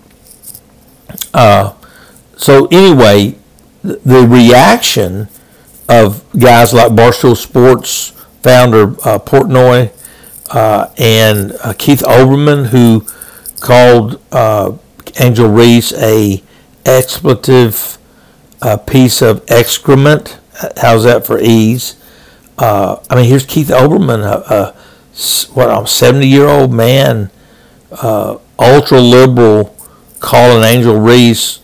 uh, 1.33 1.73
so 2.37 2.67
anyway, 2.67 3.35
the 3.83 4.27
reaction 4.27 5.27
of 5.87 6.23
guys 6.37 6.73
like 6.73 6.91
Barstool 6.91 7.35
Sports 7.35 8.11
founder 8.41 8.91
uh, 9.03 9.19
Portnoy 9.19 9.91
uh, 10.51 10.87
and 10.97 11.53
uh, 11.63 11.73
Keith 11.77 12.01
Olbermann, 12.01 12.67
who 12.67 13.05
called 13.59 14.21
uh, 14.31 14.77
Angel 15.19 15.49
Reese 15.49 15.93
a 15.93 16.41
expletive 16.85 17.97
uh, 18.61 18.77
piece 18.77 19.21
of 19.21 19.43
excrement. 19.49 20.39
How's 20.77 21.03
that 21.03 21.25
for 21.25 21.39
ease? 21.39 21.95
Uh, 22.57 23.01
I 23.09 23.15
mean, 23.15 23.25
here's 23.25 23.45
Keith 23.45 23.69
Olbermann, 23.69 24.23
a, 24.23 24.53
a 24.53 24.75
what 25.53 25.69
a 25.69 25.85
70 25.85 26.27
year 26.27 26.47
old 26.47 26.71
man, 26.71 27.29
ultra 28.01 28.99
liberal, 29.01 29.75
calling 30.19 30.63
Angel 30.63 30.99
Reese, 30.99 31.59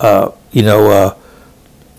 uh, 0.00 0.30
you 0.52 0.62
know, 0.62 0.90
uh, 0.90 1.16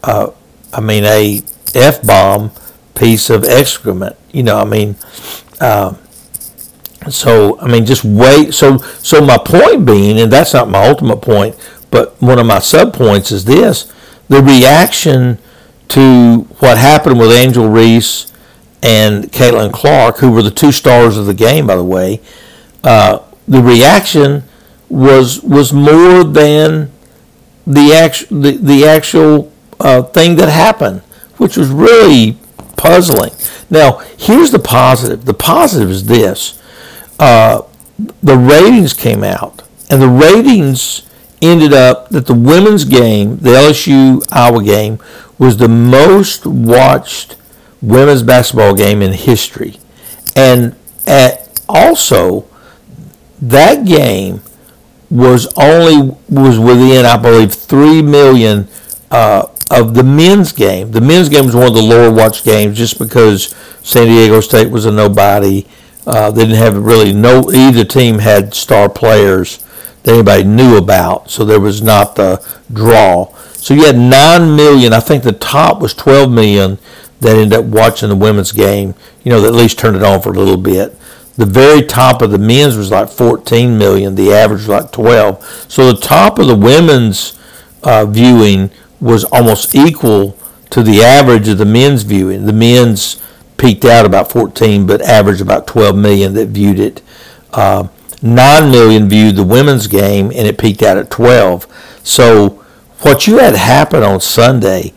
uh, 0.04 0.32
I 0.74 0.82
mean, 0.82 1.04
a 1.06 1.41
f 1.76 2.02
bomb 2.02 2.52
piece 2.96 3.30
of 3.30 3.43
excrement. 3.43 4.15
You 4.32 4.43
know, 4.43 4.58
I 4.58 4.65
mean, 4.65 4.96
um, 5.60 5.98
so 7.10 7.60
I 7.60 7.67
mean, 7.67 7.86
just 7.86 8.04
wait. 8.04 8.54
So, 8.54 8.78
so 8.78 9.22
my 9.22 9.38
point 9.38 9.86
being, 9.86 10.20
and 10.20 10.32
that's 10.32 10.54
not 10.54 10.70
my 10.70 10.88
ultimate 10.88 11.22
point, 11.22 11.56
but 11.91 12.22
one 12.22 12.39
of 12.39 12.46
my 12.46 12.60
sub 12.60 12.93
points 12.93 13.32
is 13.32 13.46
this: 13.46 13.91
the 14.28 14.41
reaction 14.41 15.38
to 15.89 16.39
what 16.60 16.78
happened 16.78 17.20
with 17.20 17.32
Angel 17.32 17.70
Reese 17.70 18.32
and 18.84 19.26
Caitlin 19.32 19.72
Clark, 19.72 20.17
who 20.17 20.32
were 20.32 20.43
the 20.43 20.52
two 20.52 20.72
stars 20.72 21.17
of 21.17 21.26
the 21.26 21.34
game, 21.34 21.67
by 21.67 21.76
the 21.76 21.84
way, 21.84 22.22
uh, 22.84 23.20
the 23.48 23.62
reaction 23.62 24.43
was 24.89 25.41
was 25.41 25.73
more 25.73 26.23
than 26.23 26.91
the 27.65 27.93
actual 27.93 28.41
the, 28.41 28.52
the 28.52 28.86
actual 28.86 29.52
uh, 29.80 30.04
thing 30.04 30.36
that 30.38 30.50
happened, 30.50 31.02
which 31.38 31.58
was 31.58 31.69
really 31.69 32.38
puzzling. 32.78 33.32
Now, 33.69 33.97
here's 34.17 34.52
the 34.52 34.60
positive. 34.60 35.26
The 35.26 35.34
positive 35.34 35.89
is 35.89 36.06
this: 36.06 36.62
uh, 37.19 37.63
the 38.23 38.38
ratings 38.38 38.93
came 38.93 39.23
out, 39.23 39.63
and 39.89 40.02
the 40.02 40.10
ratings 40.10 41.04
ended 41.41 41.73
up 41.73 42.10
that 42.10 42.26
the 42.26 42.34
women's 42.34 42.84
game, 42.86 43.38
the 43.38 43.52
LSU 43.52 44.26
Iowa 44.32 44.63
game, 44.63 45.00
was 45.38 45.58
the 45.58 45.67
most 45.67 46.45
watched 46.45 47.36
women's 47.82 48.23
basketball 48.23 48.73
game 48.73 49.02
in 49.02 49.13
history. 49.13 49.80
And 50.36 50.76
at 51.06 51.62
also, 51.69 52.45
that 53.41 53.86
game 53.86 54.41
was 55.10 55.48
only 55.58 56.15
was 56.30 56.60
within, 56.60 57.06
I 57.06 57.17
believe, 57.17 57.54
three 57.54 58.02
million 58.02 58.67
uh, 59.12 59.48
of 59.72 59.93
the 59.93 60.04
men's 60.04 60.52
game. 60.52 60.91
The 60.91 61.02
men's 61.02 61.30
game 61.30 61.46
was 61.46 61.56
one 61.56 61.67
of 61.67 61.74
the 61.74 61.82
lower 61.82 62.12
watched 62.12 62.46
games 62.46 62.78
just 62.78 63.00
because 63.00 63.56
San 63.84 64.08
Diego 64.08 64.41
State 64.41 64.70
was 64.70 64.86
a 64.86 64.91
nobody. 64.91 65.65
Uh, 66.06 66.32
they 66.32 66.41
didn't 66.41 66.58
have 66.58 66.78
really 66.78 67.13
no 67.13 67.52
either 67.52 67.84
team 67.84 68.20
had 68.20 68.54
star 68.54 68.89
players 68.89 69.58
that 70.04 70.13
anybody 70.13 70.43
knew 70.43 70.78
about, 70.78 71.30
so 71.30 71.43
there 71.43 71.60
was 71.60 71.82
not 71.82 72.15
the 72.15 72.46
draw. 72.72 73.34
So 73.54 73.74
you 73.74 73.86
had 73.86 73.98
nine 73.98 74.56
million. 74.56 74.93
I 74.93 75.00
think 75.00 75.24
the 75.24 75.34
top 75.34 75.82
was 75.82 75.93
twelve 75.93 76.32
million 76.32 76.78
that 77.20 77.36
ended 77.36 77.60
up 77.60 77.65
watching 77.65 78.10
the 78.10 78.15
women's 78.15 78.52
game. 78.52 78.93
You 79.24 79.32
know, 79.32 79.41
that 79.41 79.50
at 79.50 79.54
least 79.54 79.80
turned 79.80 79.98
it 79.98 80.04
on 80.04 80.22
for 80.22 80.30
a 80.30 80.38
little 80.38 80.58
bit. 80.58 80.98
The 81.38 81.45
very 81.45 81.84
top 81.84 82.21
of 82.21 82.32
the 82.32 82.39
men's 82.39 82.76
was 82.76 82.91
like 82.91 83.10
14 83.10 83.78
million. 83.78 84.15
The 84.15 84.34
average 84.34 84.62
was 84.62 84.69
like 84.69 84.91
12. 84.91 85.65
So 85.69 85.91
the 85.91 86.00
top 86.00 86.39
of 86.39 86.47
the 86.47 86.56
women's 86.56 87.39
uh, 87.84 88.06
viewing 88.06 88.71
was 89.00 89.23
almost 89.26 89.76
equal 89.76 90.38
to 90.71 90.82
the 90.82 91.02
average 91.02 91.47
of 91.47 91.60
the 91.60 91.65
men's 91.65 92.04
viewing. 92.04 92.45
The 92.45 92.54
men's 92.54 93.21
peaked 93.58 93.86
out 93.86 94.06
about 94.06 94.32
14, 94.32 94.88
but 94.88 95.02
averaged 95.02 95.41
about 95.41 95.67
12 95.67 95.95
million 95.95 96.34
that 96.34 96.47
viewed 96.50 96.80
it. 96.80 97.02
Uh, 97.54 97.88
9 98.21 98.71
million 98.71 99.08
viewed 99.08 99.36
the 99.36 99.43
women's 99.43 99.88
game, 99.88 100.26
and 100.28 100.47
it 100.47 100.58
peaked 100.58 100.82
out 100.82 100.97
at 100.97 101.12
12. 101.12 101.67
So 102.04 102.63
what 103.02 103.28
you 103.28 103.38
had 103.38 103.56
happen 103.56 104.02
on 104.02 104.19
Sunday 104.21 104.93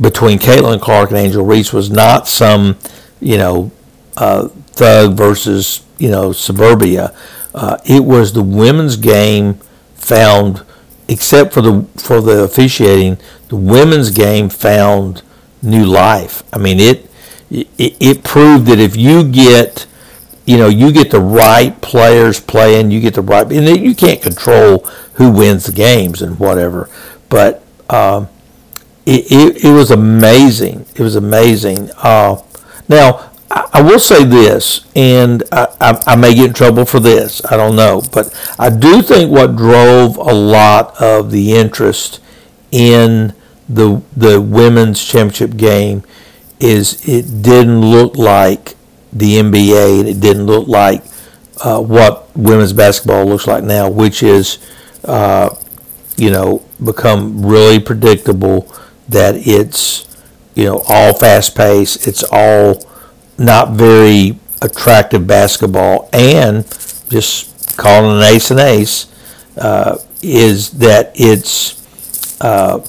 between 0.00 0.38
Caitlin 0.38 0.80
Clark 0.80 1.10
and 1.10 1.18
Angel 1.18 1.44
Reese 1.44 1.72
was 1.72 1.90
not 1.90 2.28
some, 2.28 2.78
you 3.20 3.36
know, 3.38 3.70
uh, 4.16 4.48
thug 4.78 5.16
versus, 5.16 5.84
you 5.98 6.10
know, 6.10 6.32
suburbia. 6.32 7.14
Uh, 7.54 7.78
it 7.84 8.04
was 8.04 8.32
the 8.32 8.42
women's 8.42 8.96
game 8.96 9.54
found, 9.94 10.62
except 11.08 11.52
for 11.52 11.60
the 11.60 11.82
for 11.96 12.20
the 12.20 12.42
officiating, 12.42 13.18
the 13.48 13.56
women's 13.56 14.10
game 14.10 14.48
found 14.48 15.22
new 15.62 15.84
life. 15.84 16.42
I 16.52 16.58
mean, 16.58 16.78
it 16.80 17.10
it, 17.50 17.68
it 17.78 18.24
proved 18.24 18.66
that 18.66 18.78
if 18.78 18.96
you 18.96 19.24
get 19.28 19.86
you 20.48 20.56
know, 20.56 20.68
you 20.68 20.90
get 20.92 21.10
the 21.10 21.20
right 21.20 21.78
players 21.82 22.40
playing, 22.40 22.90
you 22.90 23.02
get 23.02 23.12
the 23.12 23.20
right, 23.20 23.52
and 23.52 23.84
you 23.84 23.94
can't 23.94 24.22
control 24.22 24.78
who 25.14 25.30
wins 25.30 25.66
the 25.66 25.72
games 25.72 26.22
and 26.22 26.38
whatever. 26.38 26.88
But 27.28 27.62
um, 27.90 28.30
it, 29.04 29.30
it, 29.30 29.64
it, 29.64 29.72
was 29.74 29.90
amazing. 29.90 30.86
It 30.94 31.02
was 31.02 31.16
amazing. 31.16 31.90
Uh, 31.98 32.42
now, 32.88 33.27
I, 33.50 33.80
will 33.80 33.98
say 33.98 34.24
this, 34.24 34.86
and 34.94 35.42
I, 35.50 35.68
I, 35.80 36.02
I, 36.08 36.16
may 36.16 36.34
get 36.34 36.48
in 36.48 36.52
trouble 36.52 36.84
for 36.84 37.00
this. 37.00 37.42
I 37.46 37.56
don't 37.56 37.76
know. 37.76 38.02
But 38.12 38.34
I 38.58 38.68
do 38.68 39.00
think 39.00 39.30
what 39.30 39.56
drove 39.56 40.16
a 40.16 40.34
lot 40.34 41.00
of 41.00 41.30
the 41.30 41.54
interest 41.54 42.20
in 42.70 43.32
the, 43.68 44.02
the 44.16 44.40
women's 44.40 45.02
championship 45.02 45.56
game 45.56 46.02
is 46.60 47.08
it 47.08 47.42
didn't 47.42 47.80
look 47.80 48.16
like 48.16 48.76
the 49.12 49.36
NBA, 49.36 50.00
and 50.00 50.08
it 50.08 50.20
didn't 50.20 50.44
look 50.44 50.68
like 50.68 51.02
uh, 51.64 51.80
what 51.80 52.28
women's 52.36 52.74
basketball 52.74 53.24
looks 53.24 53.46
like 53.46 53.64
now, 53.64 53.88
which 53.88 54.22
is, 54.22 54.58
uh, 55.04 55.54
you 56.18 56.30
know, 56.30 56.62
become 56.84 57.44
really 57.44 57.78
predictable. 57.78 58.72
That 59.08 59.36
it's, 59.36 60.06
you 60.54 60.64
know, 60.64 60.82
all 60.86 61.14
fast 61.14 61.56
paced. 61.56 62.06
It's 62.06 62.22
all 62.30 62.84
not 63.38 63.70
very 63.70 64.38
attractive 64.60 65.26
basketball, 65.26 66.08
and 66.12 66.64
just 67.08 67.76
calling 67.78 68.16
an 68.18 68.22
ace 68.22 68.50
an 68.50 68.58
ace 68.58 69.06
uh, 69.56 69.98
is 70.22 70.70
that 70.72 71.12
it's, 71.14 72.40
uh, 72.40 72.84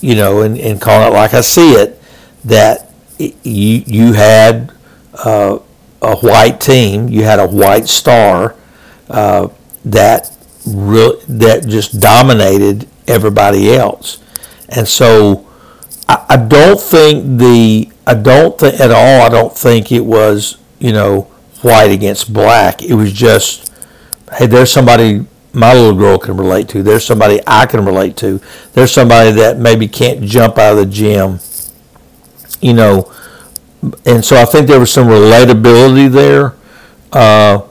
you 0.00 0.14
know, 0.14 0.42
and, 0.42 0.58
and 0.58 0.80
calling 0.80 1.08
it 1.08 1.14
like 1.14 1.34
I 1.34 1.40
see 1.40 1.72
it, 1.74 2.00
that 2.44 2.90
you 3.18 3.82
you 3.86 4.12
had 4.12 4.72
uh, 5.14 5.58
a 6.02 6.16
white 6.16 6.60
team. 6.60 7.08
You 7.08 7.24
had 7.24 7.38
a 7.38 7.46
white 7.46 7.88
star 7.88 8.56
uh, 9.08 9.48
that 9.84 10.30
re- 10.66 11.20
that 11.28 11.66
just 11.66 12.00
dominated 12.00 12.88
everybody 13.06 13.72
else, 13.74 14.18
and 14.68 14.86
so 14.86 15.45
I, 16.08 16.36
don't 16.36 16.80
think 16.80 17.38
the 17.38 17.90
I 18.06 18.14
don't 18.14 18.58
think 18.58 18.80
at 18.80 18.90
all. 18.90 19.22
I 19.22 19.28
don't 19.28 19.56
think 19.56 19.90
it 19.90 20.04
was 20.04 20.58
you 20.78 20.92
know 20.92 21.22
white 21.62 21.90
against 21.90 22.32
black. 22.32 22.82
It 22.82 22.94
was 22.94 23.12
just 23.12 23.72
hey, 24.34 24.46
there's 24.46 24.70
somebody 24.70 25.26
my 25.52 25.72
little 25.72 25.96
girl 25.96 26.18
can 26.18 26.36
relate 26.36 26.68
to. 26.68 26.82
There's 26.82 27.04
somebody 27.04 27.40
I 27.46 27.66
can 27.66 27.84
relate 27.84 28.16
to. 28.18 28.40
There's 28.74 28.92
somebody 28.92 29.32
that 29.32 29.58
maybe 29.58 29.88
can't 29.88 30.22
jump 30.22 30.58
out 30.58 30.72
of 30.72 30.78
the 30.78 30.86
gym. 30.86 31.40
You 32.60 32.74
know, 32.74 33.12
and 34.04 34.24
so 34.24 34.36
I 34.36 34.44
think 34.44 34.66
there 34.66 34.80
was 34.80 34.92
some 34.92 35.08
relatability 35.08 36.10
there. 36.10 36.54
Uh, 37.12 37.62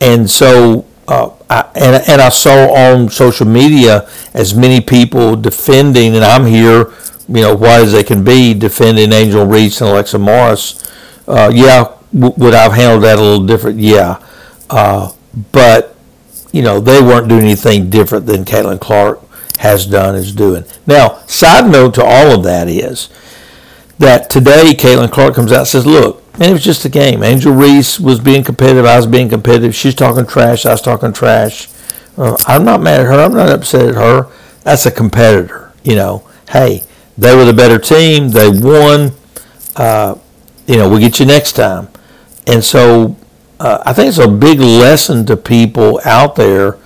and 0.00 0.30
so 0.30 0.86
uh, 1.08 1.30
I, 1.48 1.70
and, 1.74 2.02
and 2.08 2.20
I 2.20 2.28
saw 2.28 2.72
on 2.74 3.08
social 3.08 3.46
media 3.46 4.08
as 4.34 4.54
many 4.54 4.80
people 4.80 5.36
defending, 5.36 6.14
and 6.14 6.24
I'm 6.24 6.46
here, 6.46 6.92
you 7.28 7.42
know, 7.42 7.54
white 7.54 7.80
as 7.80 7.92
they 7.92 8.04
can 8.04 8.24
be, 8.24 8.54
defending 8.54 9.12
Angel 9.12 9.46
Reese 9.46 9.80
and 9.80 9.90
Alexa 9.90 10.18
Morris. 10.18 10.82
Uh, 11.26 11.50
yeah, 11.52 11.92
w- 12.14 12.34
would 12.36 12.54
I 12.54 12.62
have 12.62 12.72
handled 12.72 13.04
that 13.04 13.18
a 13.18 13.22
little 13.22 13.46
different? 13.46 13.78
Yeah. 13.78 14.22
Uh, 14.70 15.12
but, 15.52 15.96
you 16.52 16.62
know, 16.62 16.80
they 16.80 17.02
weren't 17.02 17.28
doing 17.28 17.42
anything 17.42 17.90
different 17.90 18.26
than 18.26 18.44
Caitlin 18.44 18.80
Clark 18.80 19.20
has 19.58 19.86
done, 19.86 20.14
is 20.14 20.32
doing. 20.32 20.64
Now, 20.86 21.22
side 21.26 21.70
note 21.70 21.94
to 21.94 22.04
all 22.04 22.32
of 22.32 22.44
that 22.44 22.68
is 22.68 23.08
that 23.98 24.30
today 24.30 24.74
Caitlin 24.76 25.10
Clark 25.10 25.34
comes 25.34 25.52
out 25.52 25.60
and 25.60 25.68
says, 25.68 25.86
look, 25.86 26.22
and 26.34 26.44
it 26.44 26.52
was 26.52 26.64
just 26.64 26.84
a 26.84 26.90
game. 26.90 27.22
Angel 27.22 27.52
Reese 27.52 27.98
was 27.98 28.20
being 28.20 28.44
competitive. 28.44 28.84
I 28.84 28.96
was 28.96 29.06
being 29.06 29.30
competitive. 29.30 29.74
She's 29.74 29.94
talking 29.94 30.26
trash. 30.26 30.66
I 30.66 30.72
was 30.72 30.82
talking 30.82 31.14
trash. 31.14 31.68
Uh, 32.18 32.36
I'm 32.46 32.64
not 32.64 32.82
mad 32.82 33.00
at 33.00 33.06
her. 33.06 33.12
I'm 33.12 33.32
not 33.32 33.48
upset 33.48 33.88
at 33.88 33.94
her. 33.94 34.30
That's 34.62 34.84
a 34.84 34.90
competitor. 34.90 35.72
You 35.82 35.94
know, 35.94 36.28
hey, 36.50 36.82
they 37.18 37.34
were 37.34 37.44
the 37.44 37.52
better 37.52 37.78
team. 37.78 38.30
They 38.30 38.48
won. 38.48 39.12
Uh, 39.74 40.16
you 40.66 40.76
know, 40.76 40.88
we'll 40.88 40.98
get 41.00 41.20
you 41.20 41.26
next 41.26 41.52
time. 41.52 41.88
And 42.46 42.62
so 42.62 43.16
uh, 43.58 43.82
I 43.84 43.92
think 43.92 44.08
it's 44.08 44.18
a 44.18 44.28
big 44.28 44.60
lesson 44.60 45.26
to 45.26 45.36
people 45.36 46.00
out 46.04 46.36
there 46.36 46.78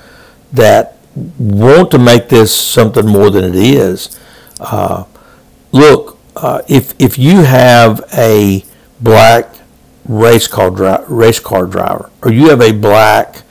that 0.52 0.96
want 1.38 1.90
to 1.92 1.98
make 1.98 2.28
this 2.28 2.54
something 2.54 3.06
more 3.06 3.30
than 3.30 3.44
it 3.44 3.54
is. 3.56 4.18
Uh, 4.58 5.04
look, 5.72 6.18
uh, 6.36 6.62
if 6.68 6.94
if 6.98 7.18
you 7.18 7.42
have 7.42 8.02
a 8.16 8.64
black 9.00 9.48
race 10.06 10.46
car 10.46 10.70
dri- 10.70 11.04
race 11.08 11.40
car 11.40 11.66
driver, 11.66 12.10
or 12.22 12.32
you 12.32 12.50
have 12.50 12.60
a 12.60 12.72
black 12.72 13.42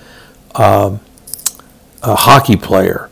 um, 0.55 0.99
a 2.01 2.15
hockey 2.15 2.55
player, 2.55 3.09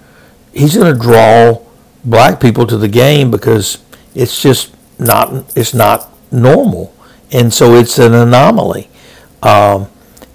he's 0.53 0.75
going 0.75 0.93
to 0.93 0.99
draw 0.99 1.61
black 2.09 2.39
people 2.39 2.65
to 2.67 2.77
the 2.77 2.87
game 2.87 3.29
because 3.29 3.83
it's 4.15 4.41
just 4.41 4.75
not 4.99 5.31
it's 5.55 5.73
not 5.73 6.11
normal, 6.31 6.93
and 7.31 7.53
so 7.53 7.75
it's 7.75 7.99
an 7.99 8.13
anomaly. 8.13 8.89
Um, 9.43 9.87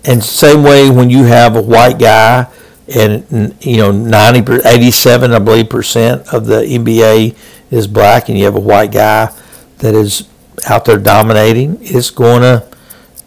and 0.04 0.22
same 0.22 0.62
way 0.62 0.90
when 0.90 1.10
you 1.10 1.24
have 1.24 1.56
a 1.56 1.62
white 1.62 1.98
guy, 1.98 2.46
and 2.94 3.56
you 3.64 3.78
know 3.78 3.90
90 3.90 4.60
87 4.64 5.32
I 5.32 5.38
believe 5.38 5.70
percent 5.70 6.32
of 6.32 6.46
the 6.46 6.62
NBA 6.62 7.36
is 7.70 7.86
black, 7.86 8.28
and 8.28 8.38
you 8.38 8.44
have 8.44 8.56
a 8.56 8.60
white 8.60 8.92
guy 8.92 9.32
that 9.78 9.94
is 9.94 10.28
out 10.68 10.84
there 10.84 10.98
dominating, 10.98 11.78
it's 11.80 12.10
going 12.10 12.42
to 12.42 12.66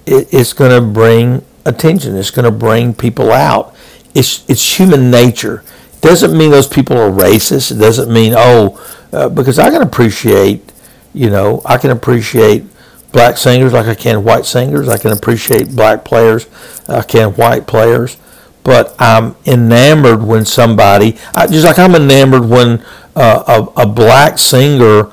it's 0.06 0.54
going 0.54 0.72
to 0.72 0.88
bring 0.88 1.44
attention. 1.66 2.16
It's 2.16 2.32
going 2.32 2.46
to 2.46 2.52
bring 2.52 2.94
people 2.94 3.32
out. 3.32 3.76
It's 4.14 4.48
it's 4.50 4.80
human 4.80 5.10
nature. 5.10 5.64
Doesn't 6.06 6.38
mean 6.38 6.52
those 6.52 6.68
people 6.68 6.98
are 6.98 7.10
racist. 7.10 7.72
It 7.72 7.80
doesn't 7.80 8.14
mean 8.14 8.34
oh 8.38 8.80
uh, 9.12 9.30
because 9.30 9.60
I 9.60 9.70
can 9.70 9.82
appreciate 9.82 10.72
you 11.14 11.30
know 11.30 11.62
I 11.66 11.78
can 11.78 11.92
appreciate 11.92 12.64
black 13.12 13.38
singers 13.38 13.72
like 13.72 13.88
I 13.88 13.96
can 13.96 14.24
white 14.24 14.46
singers. 14.46 14.90
I 14.90 14.98
can 14.98 15.12
appreciate 15.12 15.76
black 15.76 16.04
players. 16.04 16.48
I 16.88 17.02
can 17.02 17.32
white 17.32 17.66
players. 17.66 18.18
But 18.64 18.94
I'm 19.00 19.36
enamored 19.46 20.24
when 20.24 20.44
somebody, 20.44 21.18
I, 21.34 21.48
just 21.48 21.66
like 21.66 21.80
I'm 21.80 21.96
enamored 21.96 22.50
when 22.50 22.84
uh, 23.16 23.70
a, 23.78 23.84
a 23.84 23.86
black 23.86 24.38
singer 24.38 25.12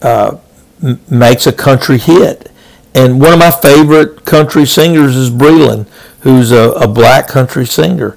uh, 0.00 0.38
makes 1.10 1.46
a 1.46 1.52
country 1.52 1.98
hit. 1.98 2.50
And 2.94 3.20
one 3.20 3.32
of 3.34 3.38
my 3.40 3.50
favorite 3.50 4.24
country 4.24 4.64
singers 4.64 5.14
is 5.14 5.28
Breland, 5.28 5.86
who's 6.20 6.50
a, 6.50 6.70
a 6.70 6.88
black 6.88 7.28
country 7.28 7.66
singer. 7.66 8.16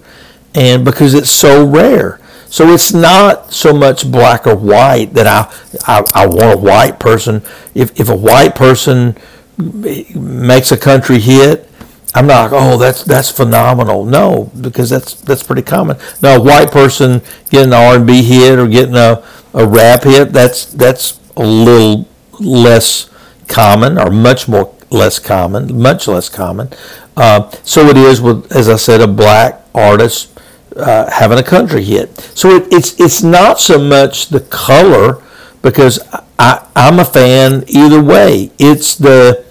And 0.55 0.83
because 0.83 1.13
it's 1.13 1.29
so 1.29 1.65
rare. 1.65 2.19
So 2.49 2.69
it's 2.69 2.93
not 2.93 3.51
so 3.53 3.73
much 3.73 4.09
black 4.09 4.47
or 4.47 4.55
white 4.55 5.13
that 5.13 5.27
I, 5.27 5.53
I, 5.85 6.23
I 6.23 6.27
want 6.27 6.53
a 6.53 6.57
white 6.57 6.99
person. 6.99 7.43
If, 7.75 7.99
if 7.99 8.09
a 8.09 8.15
white 8.15 8.55
person 8.55 9.17
makes 9.57 10.71
a 10.71 10.77
country 10.77 11.19
hit, 11.19 11.69
I'm 12.15 12.25
not 12.25 12.51
oh, 12.53 12.77
that's 12.77 13.03
that's 13.03 13.29
phenomenal. 13.29 14.05
No, 14.05 14.49
because 14.59 14.89
that's 14.89 15.15
that's 15.21 15.43
pretty 15.43 15.61
common. 15.61 15.97
Now, 16.21 16.37
a 16.37 16.41
white 16.41 16.71
person 16.71 17.21
getting 17.49 17.73
an 17.73 17.79
R&B 17.99 18.23
hit 18.23 18.57
or 18.57 18.67
getting 18.67 18.95
a, 18.95 19.23
a 19.53 19.67
rap 19.67 20.03
hit, 20.03 20.31
that's 20.31 20.65
that's 20.65 21.19
a 21.35 21.45
little 21.45 22.07
less 22.39 23.09
common, 23.47 23.99
or 23.99 24.09
much 24.09 24.47
more 24.47 24.73
less 24.89 25.19
common, 25.19 25.79
much 25.79 26.07
less 26.07 26.29
common. 26.29 26.69
Uh, 27.15 27.49
so 27.63 27.85
it 27.87 27.97
is 27.97 28.21
with, 28.21 28.51
as 28.51 28.69
I 28.69 28.77
said, 28.77 29.01
a 29.01 29.07
black 29.07 29.61
artist 29.75 30.36
uh, 30.78 31.09
having 31.11 31.38
a 31.39 31.43
country 31.43 31.84
hit. 31.84 32.17
So 32.36 32.49
it, 32.51 32.67
it's 32.71 32.99
it's 32.99 33.23
not 33.23 33.59
so 33.59 33.78
much 33.80 34.30
the 34.30 34.41
color 34.41 35.23
because 35.61 35.99
I, 36.39 36.65
I'm 36.75 36.99
a 36.99 37.05
fan 37.05 37.63
either 37.67 38.01
way. 38.03 38.51
It's 38.59 38.95
the 38.95 39.45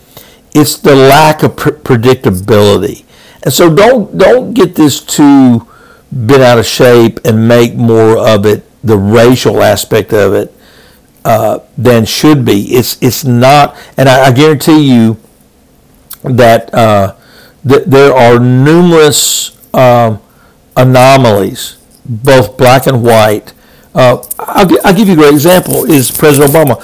it's 0.54 0.78
the 0.78 0.94
lack 0.94 1.42
of 1.42 1.56
pr- 1.56 1.70
predictability, 1.70 3.04
and 3.42 3.52
so 3.52 3.74
don't 3.74 4.16
don't 4.16 4.54
get 4.54 4.74
this 4.74 5.00
too 5.00 5.66
bent 6.12 6.42
out 6.42 6.58
of 6.58 6.66
shape 6.66 7.20
and 7.24 7.48
make 7.48 7.74
more 7.74 8.16
of 8.18 8.46
it 8.46 8.64
the 8.82 8.96
racial 8.96 9.62
aspect 9.62 10.12
of 10.12 10.32
it 10.34 10.54
uh, 11.24 11.58
than 11.76 12.04
should 12.04 12.44
be. 12.44 12.62
It's 12.74 13.00
it's 13.02 13.24
not, 13.24 13.76
and 13.96 14.08
I, 14.08 14.26
I 14.26 14.32
guarantee 14.32 14.92
you 14.92 15.18
that 16.22 16.72
uh, 16.72 17.16
th- 17.68 17.84
there 17.86 18.14
are 18.14 18.38
numerous 18.38 19.56
um, 19.74 20.20
anomalies, 20.76 21.78
both 22.04 22.56
black 22.56 22.86
and 22.86 23.02
white. 23.02 23.52
Uh, 23.94 24.22
I'll, 24.38 24.86
I'll, 24.86 24.94
give 24.94 25.08
you 25.08 25.14
a 25.14 25.16
great 25.16 25.32
example 25.32 25.90
is 25.90 26.10
President 26.10 26.52
Obama, 26.52 26.76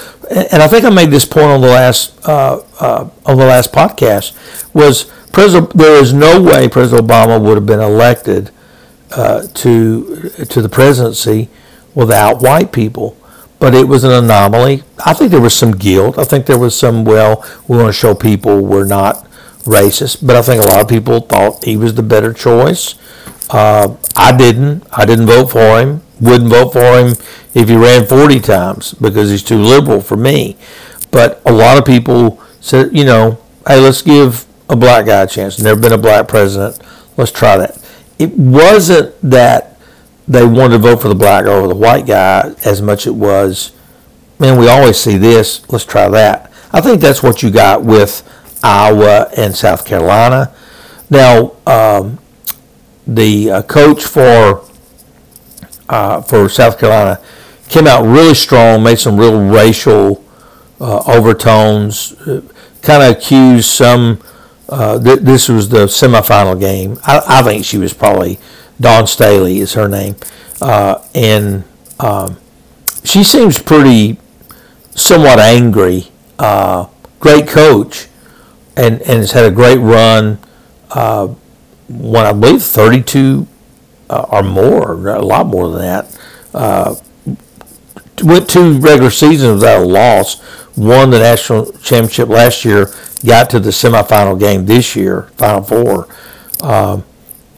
and 0.53 0.63
I 0.63 0.69
think 0.69 0.85
I 0.85 0.91
made 0.91 1.11
this 1.11 1.27
point 1.27 1.47
on 1.47 1.61
the 1.61 1.69
last 1.69 2.27
uh, 2.27 2.63
uh, 2.81 3.11
on 3.27 3.37
the 3.37 3.45
last 3.47 3.73
podcast 3.73 4.35
was 4.75 5.05
President. 5.33 5.77
There 5.77 6.01
is 6.01 6.15
no 6.15 6.41
way 6.41 6.69
President 6.69 7.07
Obama 7.07 7.41
would 7.41 7.57
have 7.57 7.67
been 7.67 7.81
elected 7.81 8.51
uh, 9.11 9.47
to 9.47 10.31
to 10.49 10.63
the 10.63 10.71
presidency 10.71 11.51
without 11.95 12.41
white 12.41 12.73
people 12.73 13.17
but 13.63 13.77
it 13.77 13.87
was 13.87 14.03
an 14.03 14.11
anomaly. 14.11 14.83
I 15.07 15.13
think 15.13 15.31
there 15.31 15.41
was 15.41 15.55
some 15.55 15.71
guilt. 15.71 16.19
I 16.19 16.25
think 16.25 16.47
there 16.47 16.59
was 16.59 16.77
some, 16.77 17.05
well, 17.05 17.47
we 17.69 17.77
want 17.77 17.91
to 17.91 17.93
show 17.93 18.13
people 18.13 18.61
we're 18.61 18.85
not 18.85 19.25
racist, 19.63 20.27
but 20.27 20.35
I 20.35 20.43
think 20.43 20.61
a 20.61 20.67
lot 20.67 20.81
of 20.81 20.89
people 20.89 21.21
thought 21.21 21.63
he 21.63 21.77
was 21.77 21.95
the 21.95 22.03
better 22.03 22.33
choice. 22.33 22.97
Uh, 23.53 23.97
I 24.17 24.37
didn't. 24.37 24.85
I 24.91 25.05
didn't 25.05 25.27
vote 25.27 25.51
for 25.51 25.79
him. 25.81 26.03
Wouldn't 26.21 26.51
vote 26.51 26.73
for 26.73 26.99
him 26.99 27.17
if 27.55 27.69
he 27.69 27.77
ran 27.77 28.07
40 28.07 28.41
times 28.41 28.95
because 28.95 29.31
he's 29.31 29.43
too 29.43 29.59
liberal 29.59 30.01
for 30.01 30.17
me. 30.17 30.57
But 31.11 31.43
a 31.45 31.53
lot 31.53 31.79
of 31.79 31.85
people 31.85 32.43
said, 32.61 32.97
you 32.97 33.05
know, 33.05 33.39
hey, 33.67 33.79
let's 33.79 34.03
give 34.03 34.47
a 34.69 34.77
black 34.77 35.07
guy 35.07 35.23
a 35.23 35.27
chance. 35.27 35.59
Never 35.59 35.81
been 35.81 35.93
a 35.93 35.99
black 35.99 36.29
president. 36.29 36.81
Let's 37.17 37.33
try 37.33 37.59
that. 37.59 37.79
It 38.19 38.33
wasn't 38.37 39.21
that 39.23 39.73
they 40.27 40.47
wanted 40.47 40.77
to 40.77 40.79
vote 40.79 41.03
for 41.03 41.09
the 41.09 41.15
black 41.15 41.45
guy 41.45 41.53
over 41.53 41.69
the 41.69 41.75
white 41.75 42.07
guy 42.07 42.55
as 42.65 42.81
much 42.81 43.07
as 43.07 43.09
it 43.09 43.17
was, 43.17 43.73
man, 44.39 44.59
we 44.59 44.69
always 44.69 44.97
see 44.97 45.19
this, 45.19 45.69
let's 45.71 45.85
try 45.85 46.09
that. 46.09 46.51
I 46.73 46.81
think 46.81 47.01
that's 47.01 47.23
what 47.23 47.43
you 47.43 47.51
got 47.51 47.83
with 47.83 48.23
Iowa 48.63 49.29
and 49.37 49.55
South 49.55 49.85
Carolina. 49.85 50.55
Now, 51.11 51.53
um, 51.67 52.19
the 53.07 53.51
uh, 53.51 53.63
coach 53.63 54.05
for 54.05 54.65
uh, 55.89 56.23
for 56.23 56.49
South 56.49 56.79
Carolina 56.79 57.21
came 57.69 57.87
out 57.87 58.05
really 58.05 58.35
strong, 58.35 58.83
made 58.83 58.99
some 58.99 59.17
real 59.17 59.41
racial 59.41 60.25
uh, 60.81 61.03
overtones, 61.07 62.13
uh, 62.23 62.43
kind 62.83 63.03
of 63.03 63.17
accused 63.17 63.69
some. 63.69 64.23
Uh, 64.69 64.99
th- 65.03 65.21
this 65.21 65.49
was 65.49 65.69
the 65.69 65.87
semifinal 65.87 66.59
game. 66.59 66.99
I, 67.07 67.21
I 67.27 67.43
think 67.43 67.65
she 67.65 67.77
was 67.77 67.93
probably 67.93 68.39
Dawn 68.81 69.07
Staley 69.07 69.59
is 69.59 69.75
her 69.75 69.89
name, 69.89 70.17
uh, 70.61 71.05
and 71.15 71.65
um, 72.01 72.39
she 73.05 73.23
seems 73.23 73.59
pretty 73.59 74.19
somewhat 74.95 75.39
angry. 75.39 76.09
Great 77.21 77.47
coach, 77.47 78.09
and 78.77 79.01
and 79.03 79.21
has 79.21 79.33
had 79.33 79.45
a 79.45 79.51
great 79.51 79.79
run. 79.79 80.39
Uh, 80.91 81.35
won 81.93 82.27
I 82.27 82.33
believe 82.33 82.63
32 82.63 83.47
uh, 84.11 84.27
or 84.29 84.43
more, 84.43 85.09
a 85.09 85.23
lot 85.23 85.47
more 85.47 85.71
than 85.71 85.81
that. 85.81 86.21
Uh, 86.53 86.95
went 88.23 88.49
two 88.49 88.79
regular 88.79 89.11
seasons 89.11 89.55
without 89.61 89.83
a 89.83 89.87
loss. 89.87 90.41
Won 90.77 91.11
the 91.11 91.19
national 91.19 91.73
championship 91.79 92.29
last 92.29 92.65
year. 92.65 92.93
Got 93.25 93.51
to 93.51 93.61
the 93.61 93.71
semifinal 93.71 94.39
game 94.39 94.67
this 94.67 94.97
year, 94.97 95.31
Final 95.37 95.63
Four, 95.63 96.09
um, 96.61 97.05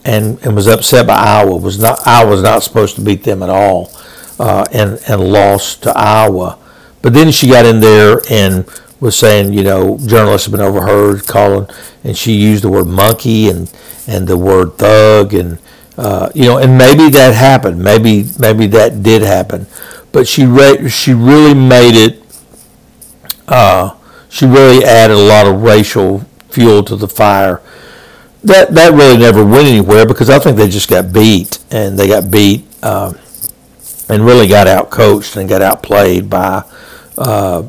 and 0.04 0.38
and 0.44 0.54
was 0.54 0.68
upset 0.68 1.06
by 1.06 1.14
Iowa. 1.14 1.56
Was 1.56 1.78
not 1.78 2.06
Iowa 2.06 2.30
was 2.30 2.42
not 2.42 2.62
supposed 2.62 2.96
to 2.96 3.02
beat 3.02 3.22
them 3.24 3.42
at 3.42 3.50
all, 3.50 3.90
uh, 4.38 4.66
and 4.72 5.00
and 5.08 5.32
lost 5.32 5.84
to 5.84 5.96
Iowa. 5.96 6.58
But 7.02 7.14
then 7.14 7.30
she 7.30 7.48
got 7.48 7.66
in 7.66 7.80
there 7.80 8.20
and 8.30 8.64
was 9.04 9.16
saying, 9.16 9.52
you 9.52 9.62
know, 9.62 9.98
journalists 10.06 10.46
have 10.46 10.52
been 10.52 10.62
overheard 10.62 11.26
calling, 11.26 11.68
and 12.02 12.16
she 12.16 12.32
used 12.32 12.64
the 12.64 12.70
word 12.70 12.86
monkey 12.86 13.50
and 13.50 13.70
and 14.08 14.26
the 14.26 14.38
word 14.38 14.78
thug 14.78 15.34
and 15.34 15.58
uh, 15.98 16.30
you 16.34 16.44
know, 16.46 16.56
and 16.56 16.78
maybe 16.78 17.10
that 17.10 17.34
happened. 17.34 17.78
Maybe 17.78 18.24
maybe 18.38 18.66
that 18.68 19.02
did 19.02 19.20
happen, 19.20 19.66
but 20.10 20.26
she 20.26 20.46
re- 20.46 20.88
she 20.88 21.12
really 21.12 21.52
made 21.52 21.94
it. 21.94 22.22
Uh, 23.46 23.94
she 24.30 24.46
really 24.46 24.82
added 24.84 25.14
a 25.14 25.20
lot 25.20 25.46
of 25.46 25.62
racial 25.62 26.20
fuel 26.48 26.82
to 26.84 26.96
the 26.96 27.06
fire. 27.06 27.60
That 28.42 28.74
that 28.74 28.94
really 28.94 29.18
never 29.18 29.44
went 29.44 29.68
anywhere 29.68 30.06
because 30.06 30.30
I 30.30 30.38
think 30.38 30.56
they 30.56 30.68
just 30.68 30.88
got 30.88 31.12
beat 31.12 31.58
and 31.70 31.98
they 31.98 32.08
got 32.08 32.30
beat 32.30 32.66
uh, 32.82 33.12
and 34.08 34.24
really 34.24 34.48
got 34.48 34.66
out 34.66 34.90
coached 34.90 35.36
and 35.36 35.46
got 35.46 35.60
outplayed 35.60 36.30
by 36.30 36.64
uh, 37.18 37.64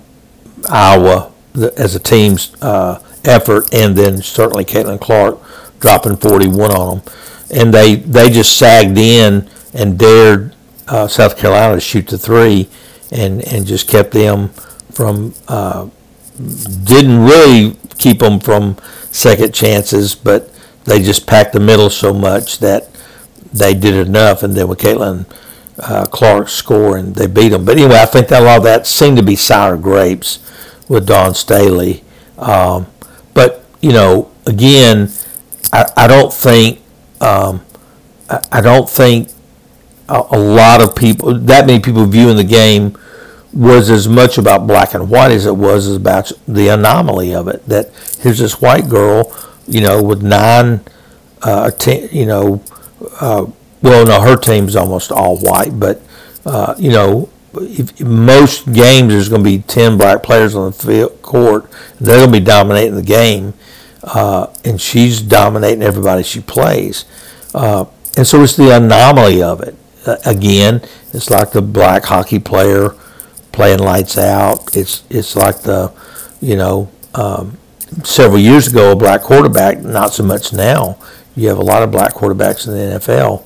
Iowa 0.70 1.32
as 1.78 1.95
a 1.95 1.99
team's 1.99 2.55
uh, 2.61 3.01
effort, 3.24 3.74
and 3.74 3.95
then 3.95 4.22
certainly 4.22 4.66
Caitlin 4.66 4.99
Clark 4.99 5.39
dropping 5.80 6.18
41 6.18 6.72
on 6.72 6.99
them 6.99 7.13
and 7.51 7.74
they 7.74 7.95
they 7.95 8.30
just 8.30 8.57
sagged 8.57 8.97
in 8.97 9.49
and 9.74 9.97
dared 9.99 10.55
uh, 10.88 11.07
South 11.07 11.38
Carolina 11.38 11.76
to 11.76 11.82
shoot 11.82 12.07
the 12.07 12.18
three, 12.18 12.70
and 13.11 13.41
and 13.47 13.66
just 13.66 13.88
kept 13.88 14.11
them 14.11 14.49
from 14.91 15.34
uh, 15.47 15.89
didn't 16.38 17.24
really 17.24 17.78
keep 17.97 18.20
them 18.20 18.39
from 18.39 18.78
second 19.11 19.53
chances, 19.53 20.16
but 20.16 20.51
they 20.86 21.01
just 21.01 21.26
packed 21.26 21.53
the 21.53 21.59
middle 21.59 21.89
so 21.89 22.13
much 22.13 22.59
that 22.59 22.89
they 23.53 23.74
did 23.74 23.95
enough, 23.95 24.43
and 24.43 24.53
then 24.53 24.68
with 24.68 24.80
Caitlin 24.80 25.26
uh, 25.80 26.05
Clark 26.05 26.49
scoring, 26.49 27.13
they 27.13 27.28
beat 27.28 27.49
them. 27.49 27.66
But 27.66 27.78
anyway, 27.78 27.99
I 27.99 28.05
think 28.05 28.28
that 28.30 28.41
a 28.41 28.45
lot 28.45 28.57
of 28.57 28.63
that 28.63 28.86
seemed 28.86 29.18
to 29.18 29.24
be 29.24 29.36
sour 29.36 29.78
grapes 29.78 30.39
with 30.88 31.07
Dawn 31.07 31.33
Staley. 31.33 32.03
Um, 32.38 32.88
but 33.33 33.65
you 33.81 33.91
know, 33.91 34.31
again, 34.45 35.11
I, 35.71 35.86
I 35.97 36.07
don't 36.07 36.33
think 36.33 36.81
um, 37.21 37.65
I, 38.29 38.41
I, 38.51 38.61
don't 38.61 38.89
think 38.89 39.29
a, 40.09 40.23
a, 40.31 40.38
lot 40.38 40.81
of 40.81 40.95
people, 40.95 41.33
that 41.33 41.65
many 41.65 41.79
people 41.79 42.05
viewing 42.05 42.38
the 42.38 42.43
game, 42.43 42.97
was 43.53 43.89
as 43.89 44.07
much 44.07 44.38
about 44.38 44.67
black 44.67 44.93
and 44.93 45.09
white 45.09 45.31
as 45.31 45.45
it 45.45 45.55
was 45.55 45.95
about 45.95 46.31
the 46.45 46.67
anomaly 46.67 47.33
of 47.33 47.47
it. 47.47 47.65
That 47.67 47.89
here's 48.19 48.39
this 48.39 48.59
white 48.59 48.89
girl, 48.89 49.33
you 49.65 49.81
know, 49.81 50.03
with 50.03 50.21
nine, 50.21 50.81
uh, 51.41 51.71
ten, 51.71 52.09
you 52.11 52.25
know, 52.25 52.61
uh, 53.21 53.45
well, 53.81 54.05
no, 54.05 54.21
her 54.21 54.36
team's 54.36 54.75
almost 54.75 55.11
all 55.11 55.38
white, 55.38 55.79
but 55.79 56.01
uh, 56.45 56.75
you 56.77 56.91
know, 56.91 57.29
if, 57.64 57.99
most 58.01 58.72
games 58.72 59.14
there's 59.14 59.30
going 59.30 59.43
to 59.43 59.49
be 59.49 59.60
ten 59.60 59.97
black 59.97 60.24
players 60.24 60.56
on 60.56 60.72
the 60.72 60.78
field 60.78 61.22
court, 61.22 61.70
they're 61.99 62.18
going 62.18 62.32
to 62.32 62.39
be 62.39 62.45
dominating 62.45 62.95
the 62.95 63.01
game 63.03 63.53
uh, 64.06 64.53
and 64.64 64.80
she's 64.80 65.22
dominating 65.22 65.82
everybody 65.82 66.24
she 66.24 66.39
plays. 66.39 67.06
Uh, 67.53 67.86
and 68.16 68.26
so 68.26 68.41
it's 68.43 68.56
the 68.56 68.76
anomaly 68.76 69.41
of 69.41 69.62
it. 69.62 69.76
Uh, 70.06 70.18
again, 70.26 70.82
it's 71.14 71.30
like 71.30 71.51
the 71.51 71.62
black 71.62 72.06
hockey 72.06 72.39
player 72.39 72.89
playing 73.51 73.80
lights 73.80 74.18
out. 74.18 74.76
It's 74.76 75.03
it's 75.10 75.36
like 75.36 75.62
the, 75.62 75.91
you 76.39 76.56
know, 76.56 76.91
um, 77.16 77.58
several 78.03 78.39
years 78.39 78.68
ago 78.68 78.91
a 78.91 78.95
black 78.95 79.22
quarterback. 79.22 79.80
Not 79.80 80.14
so 80.14 80.24
much 80.24 80.53
now. 80.53 80.99
You 81.36 81.49
have 81.49 81.58
a 81.58 81.64
lot 81.64 81.82
of 81.82 81.91
black 81.91 82.14
quarterbacks 82.14 82.68
in 82.68 82.74
the 82.74 82.99
NFL. 82.99 83.45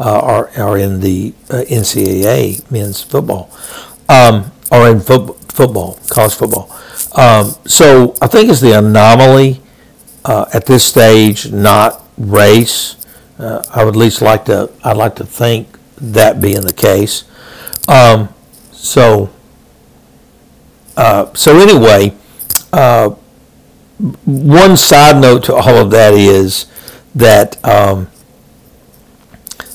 Uh, 0.00 0.18
are 0.18 0.50
are 0.56 0.78
in 0.78 1.00
the 1.00 1.34
uh, 1.50 1.62
NCAA 1.68 2.70
men's 2.72 3.02
football, 3.02 3.50
um, 4.08 4.50
or 4.72 4.88
in 4.88 4.98
fo- 4.98 5.34
football, 5.52 5.98
college 6.08 6.32
football. 6.34 6.74
Um, 7.16 7.54
so 7.66 8.14
I 8.22 8.26
think 8.26 8.48
it's 8.48 8.60
the 8.62 8.78
anomaly 8.78 9.60
uh, 10.24 10.46
at 10.54 10.64
this 10.64 10.86
stage 10.86 11.52
not 11.52 12.02
race. 12.16 12.96
Uh, 13.38 13.62
I 13.74 13.84
would 13.84 13.94
at 13.94 13.98
least 13.98 14.22
like 14.22 14.46
to. 14.46 14.70
I'd 14.82 14.96
like 14.96 15.16
to 15.16 15.24
think 15.26 15.68
that 15.98 16.40
being 16.40 16.62
the 16.62 16.72
case. 16.72 17.24
Um, 17.86 18.32
so. 18.72 19.28
Uh, 20.96 21.30
so 21.34 21.58
anyway, 21.58 22.14
uh, 22.72 23.10
one 24.24 24.78
side 24.78 25.20
note 25.20 25.44
to 25.44 25.54
all 25.54 25.76
of 25.76 25.90
that 25.90 26.14
is 26.14 26.64
that. 27.14 27.62
Um, 27.68 28.08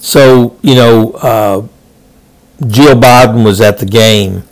so 0.06 0.56
you 0.62 0.76
know, 0.76 1.14
uh, 1.14 1.68
Jill 2.68 2.94
Biden 2.94 3.44
was 3.44 3.60
at 3.60 3.80
the 3.80 3.88
game 3.88 4.44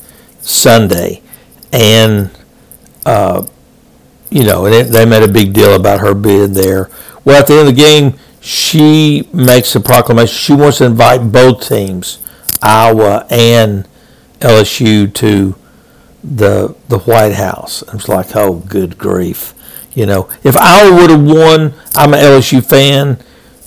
Sunday, 0.41 1.21
and 1.71 2.31
uh, 3.05 3.45
you 4.31 4.45
know, 4.45 4.65
and 4.65 4.73
it, 4.73 4.87
they 4.87 5.05
made 5.05 5.21
a 5.21 5.31
big 5.31 5.53
deal 5.53 5.75
about 5.75 5.99
her 5.99 6.15
being 6.15 6.53
there. 6.53 6.89
Well, 7.23 7.39
at 7.39 7.45
the 7.45 7.53
end 7.53 7.69
of 7.69 7.75
the 7.75 7.79
game, 7.79 8.15
she 8.41 9.29
makes 9.31 9.75
a 9.75 9.79
proclamation. 9.79 10.33
She 10.35 10.53
wants 10.53 10.79
to 10.79 10.85
invite 10.85 11.31
both 11.31 11.67
teams, 11.67 12.17
Iowa 12.59 13.27
and 13.29 13.87
LSU, 14.39 15.13
to 15.13 15.55
the 16.23 16.75
the 16.89 16.97
White 16.97 17.33
House. 17.33 17.83
I 17.87 17.93
was 17.93 18.09
like, 18.09 18.35
oh, 18.35 18.55
good 18.55 18.97
grief. 18.97 19.53
You 19.93 20.07
know, 20.07 20.27
if 20.43 20.57
Iowa 20.57 20.95
would 20.95 21.11
have 21.11 21.23
won, 21.23 21.75
I'm 21.95 22.15
an 22.15 22.21
LSU 22.21 22.67
fan. 22.67 23.19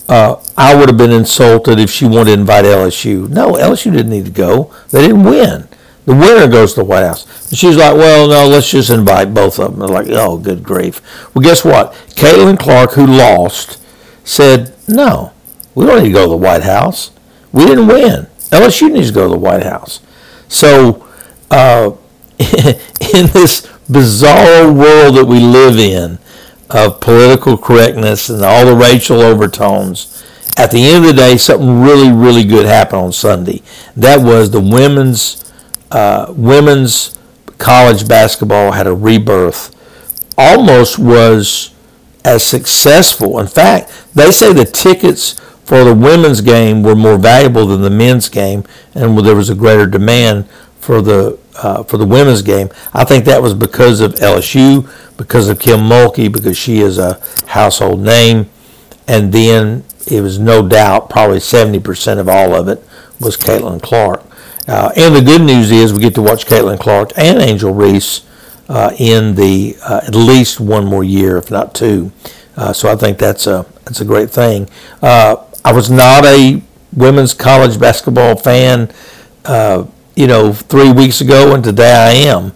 Uh, 0.09 0.41
I 0.57 0.75
would 0.75 0.89
have 0.89 0.99
been 0.99 1.11
insulted 1.11 1.81
if 1.81 1.91
she 1.91 2.07
wanted 2.07 2.27
to 2.27 2.41
invite 2.41 2.65
LSU. 2.65 3.29
No, 3.29 3.53
LSU 3.53 3.93
didn't 3.93 4.11
need 4.11 4.27
to 4.27 4.31
go. 4.31 4.73
They 4.91 5.03
didn't 5.03 5.25
win. 5.25 5.69
The 6.05 6.15
winner 6.15 6.47
goes 6.47 6.75
to 6.75 6.81
the 6.81 6.85
White 6.85 7.05
House. 7.05 7.49
And 7.51 7.59
she's 7.59 7.77
like, 7.77 7.97
well, 7.97 8.29
no, 8.29 8.47
let's 8.47 8.71
just 8.71 8.91
invite 8.91 9.35
both 9.35 9.59
of 9.59 9.73
them. 9.73 9.81
They're 9.81 9.89
like, 9.89 10.07
oh, 10.11 10.39
good 10.39 10.63
grief. 10.63 11.03
Well, 11.35 11.43
guess 11.43 11.65
what? 11.65 11.93
Caitlin 12.11 12.59
Clark, 12.59 12.93
who 12.93 13.07
lost, 13.07 13.83
said, 14.23 14.75
no, 14.87 15.33
we 15.75 15.85
don't 15.85 16.03
need 16.03 16.11
to 16.11 16.15
go 16.15 16.25
to 16.25 16.31
the 16.31 16.37
White 16.37 16.63
House. 16.63 17.11
We 17.53 17.67
didn't 17.67 17.89
win. 17.89 18.29
LSU 18.51 18.93
needs 18.93 19.09
to 19.09 19.15
go 19.15 19.25
to 19.25 19.35
the 19.35 19.39
White 19.39 19.65
House. 19.65 20.01
So, 20.47 21.09
uh, 21.51 21.93
in 22.39 23.27
this 23.33 23.67
bizarre 23.91 24.73
world 24.73 25.17
that 25.17 25.27
we 25.27 25.41
live 25.41 25.79
in 25.79 26.19
of 26.71 27.01
political 27.01 27.57
correctness 27.57 28.29
and 28.29 28.45
all 28.45 28.67
the 28.67 28.75
racial 28.75 29.21
overtones, 29.21 30.25
at 30.57 30.71
the 30.71 30.87
end 30.87 31.05
of 31.05 31.11
the 31.11 31.17
day, 31.17 31.37
something 31.37 31.83
really, 31.83 32.11
really 32.11 32.45
good 32.45 32.67
happened 32.67 33.03
on 33.03 33.13
Sunday. 33.13 33.63
That 33.95 34.21
was 34.21 34.51
the 34.51 34.61
women's 34.61 35.45
uh, 35.91 36.33
women's 36.37 37.17
college 37.59 38.09
basketball 38.09 38.73
had 38.73 38.87
a 38.87 38.95
rebirth, 38.95 39.75
almost 40.37 40.99
was 40.99 41.75
as 42.25 42.43
successful. 42.43 43.39
In 43.39 43.47
fact, 43.47 43.93
they 44.15 44.31
say 44.33 44.53
the 44.53 44.65
tickets 44.65 45.39
for 45.65 45.85
the 45.85 45.95
women's 45.95 46.41
game 46.41 46.83
were 46.83 46.97
more 46.97 47.19
valuable 47.19 47.67
than 47.67 47.83
the 47.83 47.91
men's 47.91 48.29
game, 48.29 48.65
and 48.95 49.19
there 49.19 49.37
was 49.37 49.51
a 49.51 49.55
greater 49.55 49.87
demand 49.87 50.49
for 50.87 51.03
the 51.03 51.37
uh, 51.57 51.83
for 51.83 51.97
the 51.97 52.07
women's 52.07 52.43
game. 52.43 52.69
I 52.95 53.03
think 53.03 53.25
that 53.25 53.43
was 53.43 53.55
because 53.55 54.01
of 54.01 54.15
LSU, 54.15 54.89
because 55.17 55.49
of 55.49 55.59
Kim 55.59 55.81
Mulkey, 55.81 56.33
because 56.33 56.57
she 56.57 56.79
is 56.79 56.97
a 56.97 57.21
household 57.49 57.99
name, 58.01 58.49
and 59.09 59.33
then 59.33 59.85
it 60.07 60.21
was 60.21 60.39
no 60.39 60.67
doubt 60.67 61.11
probably 61.11 61.39
70% 61.39 62.21
of 62.21 62.29
all 62.29 62.55
of 62.55 62.69
it 62.69 62.85
was 63.21 63.37
Caitlin 63.37 63.83
Clark. 63.83 64.23
Uh, 64.69 64.93
and 64.97 65.17
the 65.17 65.23
good 65.23 65.43
news 65.43 65.73
is 65.73 65.93
we 65.93 65.99
get 65.99 66.15
to 66.15 66.23
watch 66.23 66.47
Caitlin 66.47 66.79
Clark 66.79 67.11
and 67.17 67.43
Angel 67.43 67.75
Reese 67.75 68.25
uh, 68.69 68.93
in 68.97 69.35
the 69.35 69.77
uh, 69.83 70.03
at 70.07 70.15
least 70.15 70.61
one 70.61 70.85
more 70.85 71.03
year, 71.03 71.37
if 71.37 71.51
not 71.51 71.75
two. 71.75 72.13
Uh, 72.57 72.73
so 72.73 72.89
I 72.89 72.95
think 72.95 73.19
that's 73.19 73.49
a 73.49 73.67
that's 73.85 74.01
a 74.01 74.05
great 74.05 74.31
thing. 74.31 74.69
Uh, 75.03 75.45
I 75.65 75.73
was 75.73 75.91
not 75.91 76.25
a 76.25 76.63
women's 76.93 77.35
college 77.35 77.81
basketball 77.81 78.37
fan, 78.37 78.93
uh, 79.45 79.87
you 80.17 80.27
know, 80.27 80.53
three 80.53 80.91
weeks 80.91 81.21
ago, 81.21 81.55
and 81.55 81.63
today 81.63 81.93
I 81.93 82.13
am. 82.33 82.53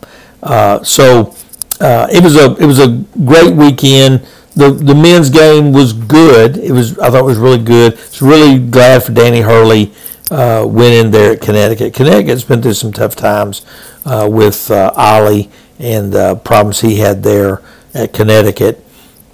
so 0.85 1.35
it 1.81 2.23
was 2.23 2.37
a 2.37 2.57
it 2.57 2.67
was 2.67 2.79
a 2.79 3.05
great 3.25 3.55
weekend. 3.55 4.27
The, 4.57 4.73
the 4.73 4.95
men's 4.97 5.31
game 5.31 5.73
was 5.73 5.93
good. 5.93 6.57
It 6.57 6.73
was 6.73 6.99
I 6.99 7.11
thought 7.11 7.21
it 7.21 7.25
was 7.25 7.39
really 7.39 7.63
good. 7.63 7.93
I 7.95 7.97
was 7.97 8.23
really 8.23 8.59
glad 8.59 9.05
for 9.05 9.13
Danny 9.13 9.43
Hurley 9.43 9.93
uh, 10.31 10.65
went 10.67 10.95
in 10.95 11.11
there 11.11 11.33
at 11.33 11.41
Connecticut. 11.41 11.95
Connecticut's 11.95 12.45
been 12.45 12.63
through 12.63 12.75
some 12.75 12.93
tough 12.93 13.17
times 13.17 13.67
uh, 14.05 14.29
with 14.31 14.71
uh, 14.71 14.93
Ollie 14.97 15.51
and 15.79 16.13
the 16.13 16.37
problems 16.37 16.81
he 16.81 16.97
had 16.97 17.23
there 17.23 17.63
at 17.95 18.13
Connecticut. 18.13 18.85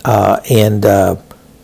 Uh, 0.04 0.40
and 0.48 0.86
uh, 0.86 1.16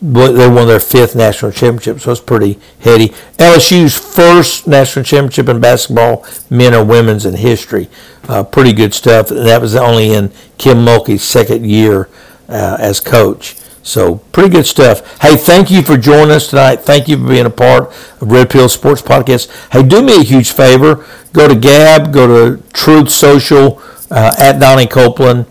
they 0.03 0.49
won 0.49 0.67
their 0.67 0.81
fifth 0.81 1.15
national 1.15 1.53
championship, 1.53 2.01
so 2.01 2.11
it's 2.11 2.19
pretty 2.19 2.59
heady. 2.81 3.09
LSU's 3.37 3.97
first 3.97 4.67
national 4.67 5.05
championship 5.05 5.47
in 5.47 5.61
basketball, 5.61 6.25
men 6.49 6.73
or 6.73 6.83
women's, 6.83 7.25
in 7.25 7.35
history. 7.35 7.89
Uh, 8.27 8.43
pretty 8.43 8.73
good 8.73 8.93
stuff. 8.93 9.31
And 9.31 9.45
that 9.45 9.61
was 9.61 9.75
only 9.75 10.11
in 10.11 10.31
Kim 10.57 10.79
Mulkey's 10.79 11.23
second 11.23 11.65
year 11.65 12.09
uh, 12.49 12.75
as 12.79 12.99
coach. 12.99 13.55
So 13.81 14.15
pretty 14.33 14.49
good 14.49 14.65
stuff. 14.65 15.21
Hey, 15.21 15.37
thank 15.37 15.71
you 15.71 15.81
for 15.81 15.97
joining 15.97 16.31
us 16.31 16.49
tonight. 16.49 16.77
Thank 16.77 17.07
you 17.07 17.17
for 17.17 17.27
being 17.27 17.45
a 17.45 17.49
part 17.49 17.89
of 18.21 18.31
Red 18.31 18.49
Pill 18.49 18.67
Sports 18.67 19.01
Podcast. 19.01 19.49
Hey, 19.71 19.83
do 19.83 20.01
me 20.01 20.19
a 20.19 20.23
huge 20.23 20.51
favor. 20.51 21.05
Go 21.31 21.47
to 21.47 21.55
Gab, 21.55 22.11
go 22.11 22.27
to 22.57 22.63
Truth 22.73 23.09
Social 23.09 23.81
uh, 24.11 24.35
at 24.37 24.59
Donnie 24.59 24.87
Copeland, 24.87 25.45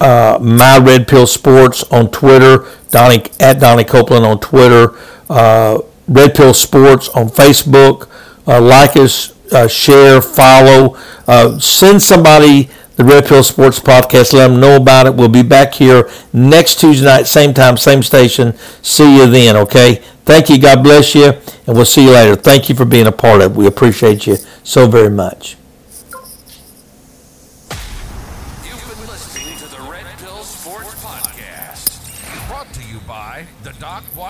uh, 0.00 0.38
My 0.40 0.78
Red 0.78 1.08
Pill 1.08 1.26
Sports 1.26 1.82
on 1.84 2.10
Twitter, 2.10 2.66
Donnie 2.90 3.24
at 3.40 3.60
Donnie 3.60 3.84
Copeland 3.84 4.24
on 4.24 4.40
Twitter, 4.40 4.98
uh, 5.28 5.80
Red 6.08 6.34
Pill 6.34 6.54
Sports 6.54 7.08
on 7.10 7.28
Facebook. 7.28 8.08
Uh, 8.48 8.60
like 8.60 8.96
us, 8.96 9.34
uh, 9.52 9.66
share, 9.66 10.22
follow, 10.22 10.96
uh, 11.26 11.58
send 11.58 12.00
somebody 12.00 12.70
the 12.96 13.04
Red 13.04 13.26
Pill 13.26 13.42
Sports 13.42 13.78
Podcast. 13.78 14.32
Let 14.32 14.48
them 14.48 14.60
know 14.60 14.76
about 14.76 15.06
it. 15.06 15.14
We'll 15.14 15.28
be 15.28 15.42
back 15.42 15.74
here 15.74 16.08
next 16.32 16.80
Tuesday 16.80 17.04
night, 17.06 17.26
same 17.26 17.52
time, 17.54 17.76
same 17.76 18.02
station. 18.02 18.54
See 18.82 19.18
you 19.18 19.26
then, 19.26 19.56
okay? 19.56 20.02
Thank 20.24 20.48
you. 20.48 20.58
God 20.58 20.82
bless 20.82 21.14
you. 21.14 21.34
And 21.66 21.76
we'll 21.76 21.84
see 21.84 22.04
you 22.04 22.12
later. 22.12 22.36
Thank 22.36 22.68
you 22.68 22.74
for 22.74 22.84
being 22.84 23.06
a 23.06 23.12
part 23.12 23.40
of 23.40 23.52
it. 23.52 23.56
We 23.56 23.66
appreciate 23.66 24.26
you 24.26 24.36
so 24.64 24.88
very 24.88 25.10
much. 25.10 25.56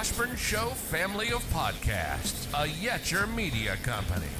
Doc 0.06 0.18
Washburn 0.18 0.36
Show 0.36 0.68
family 0.70 1.32
of 1.32 1.42
podcasts, 1.50 2.46
a 2.54 2.68
Yetcher 2.68 3.32
media 3.34 3.76
company. 3.82 4.35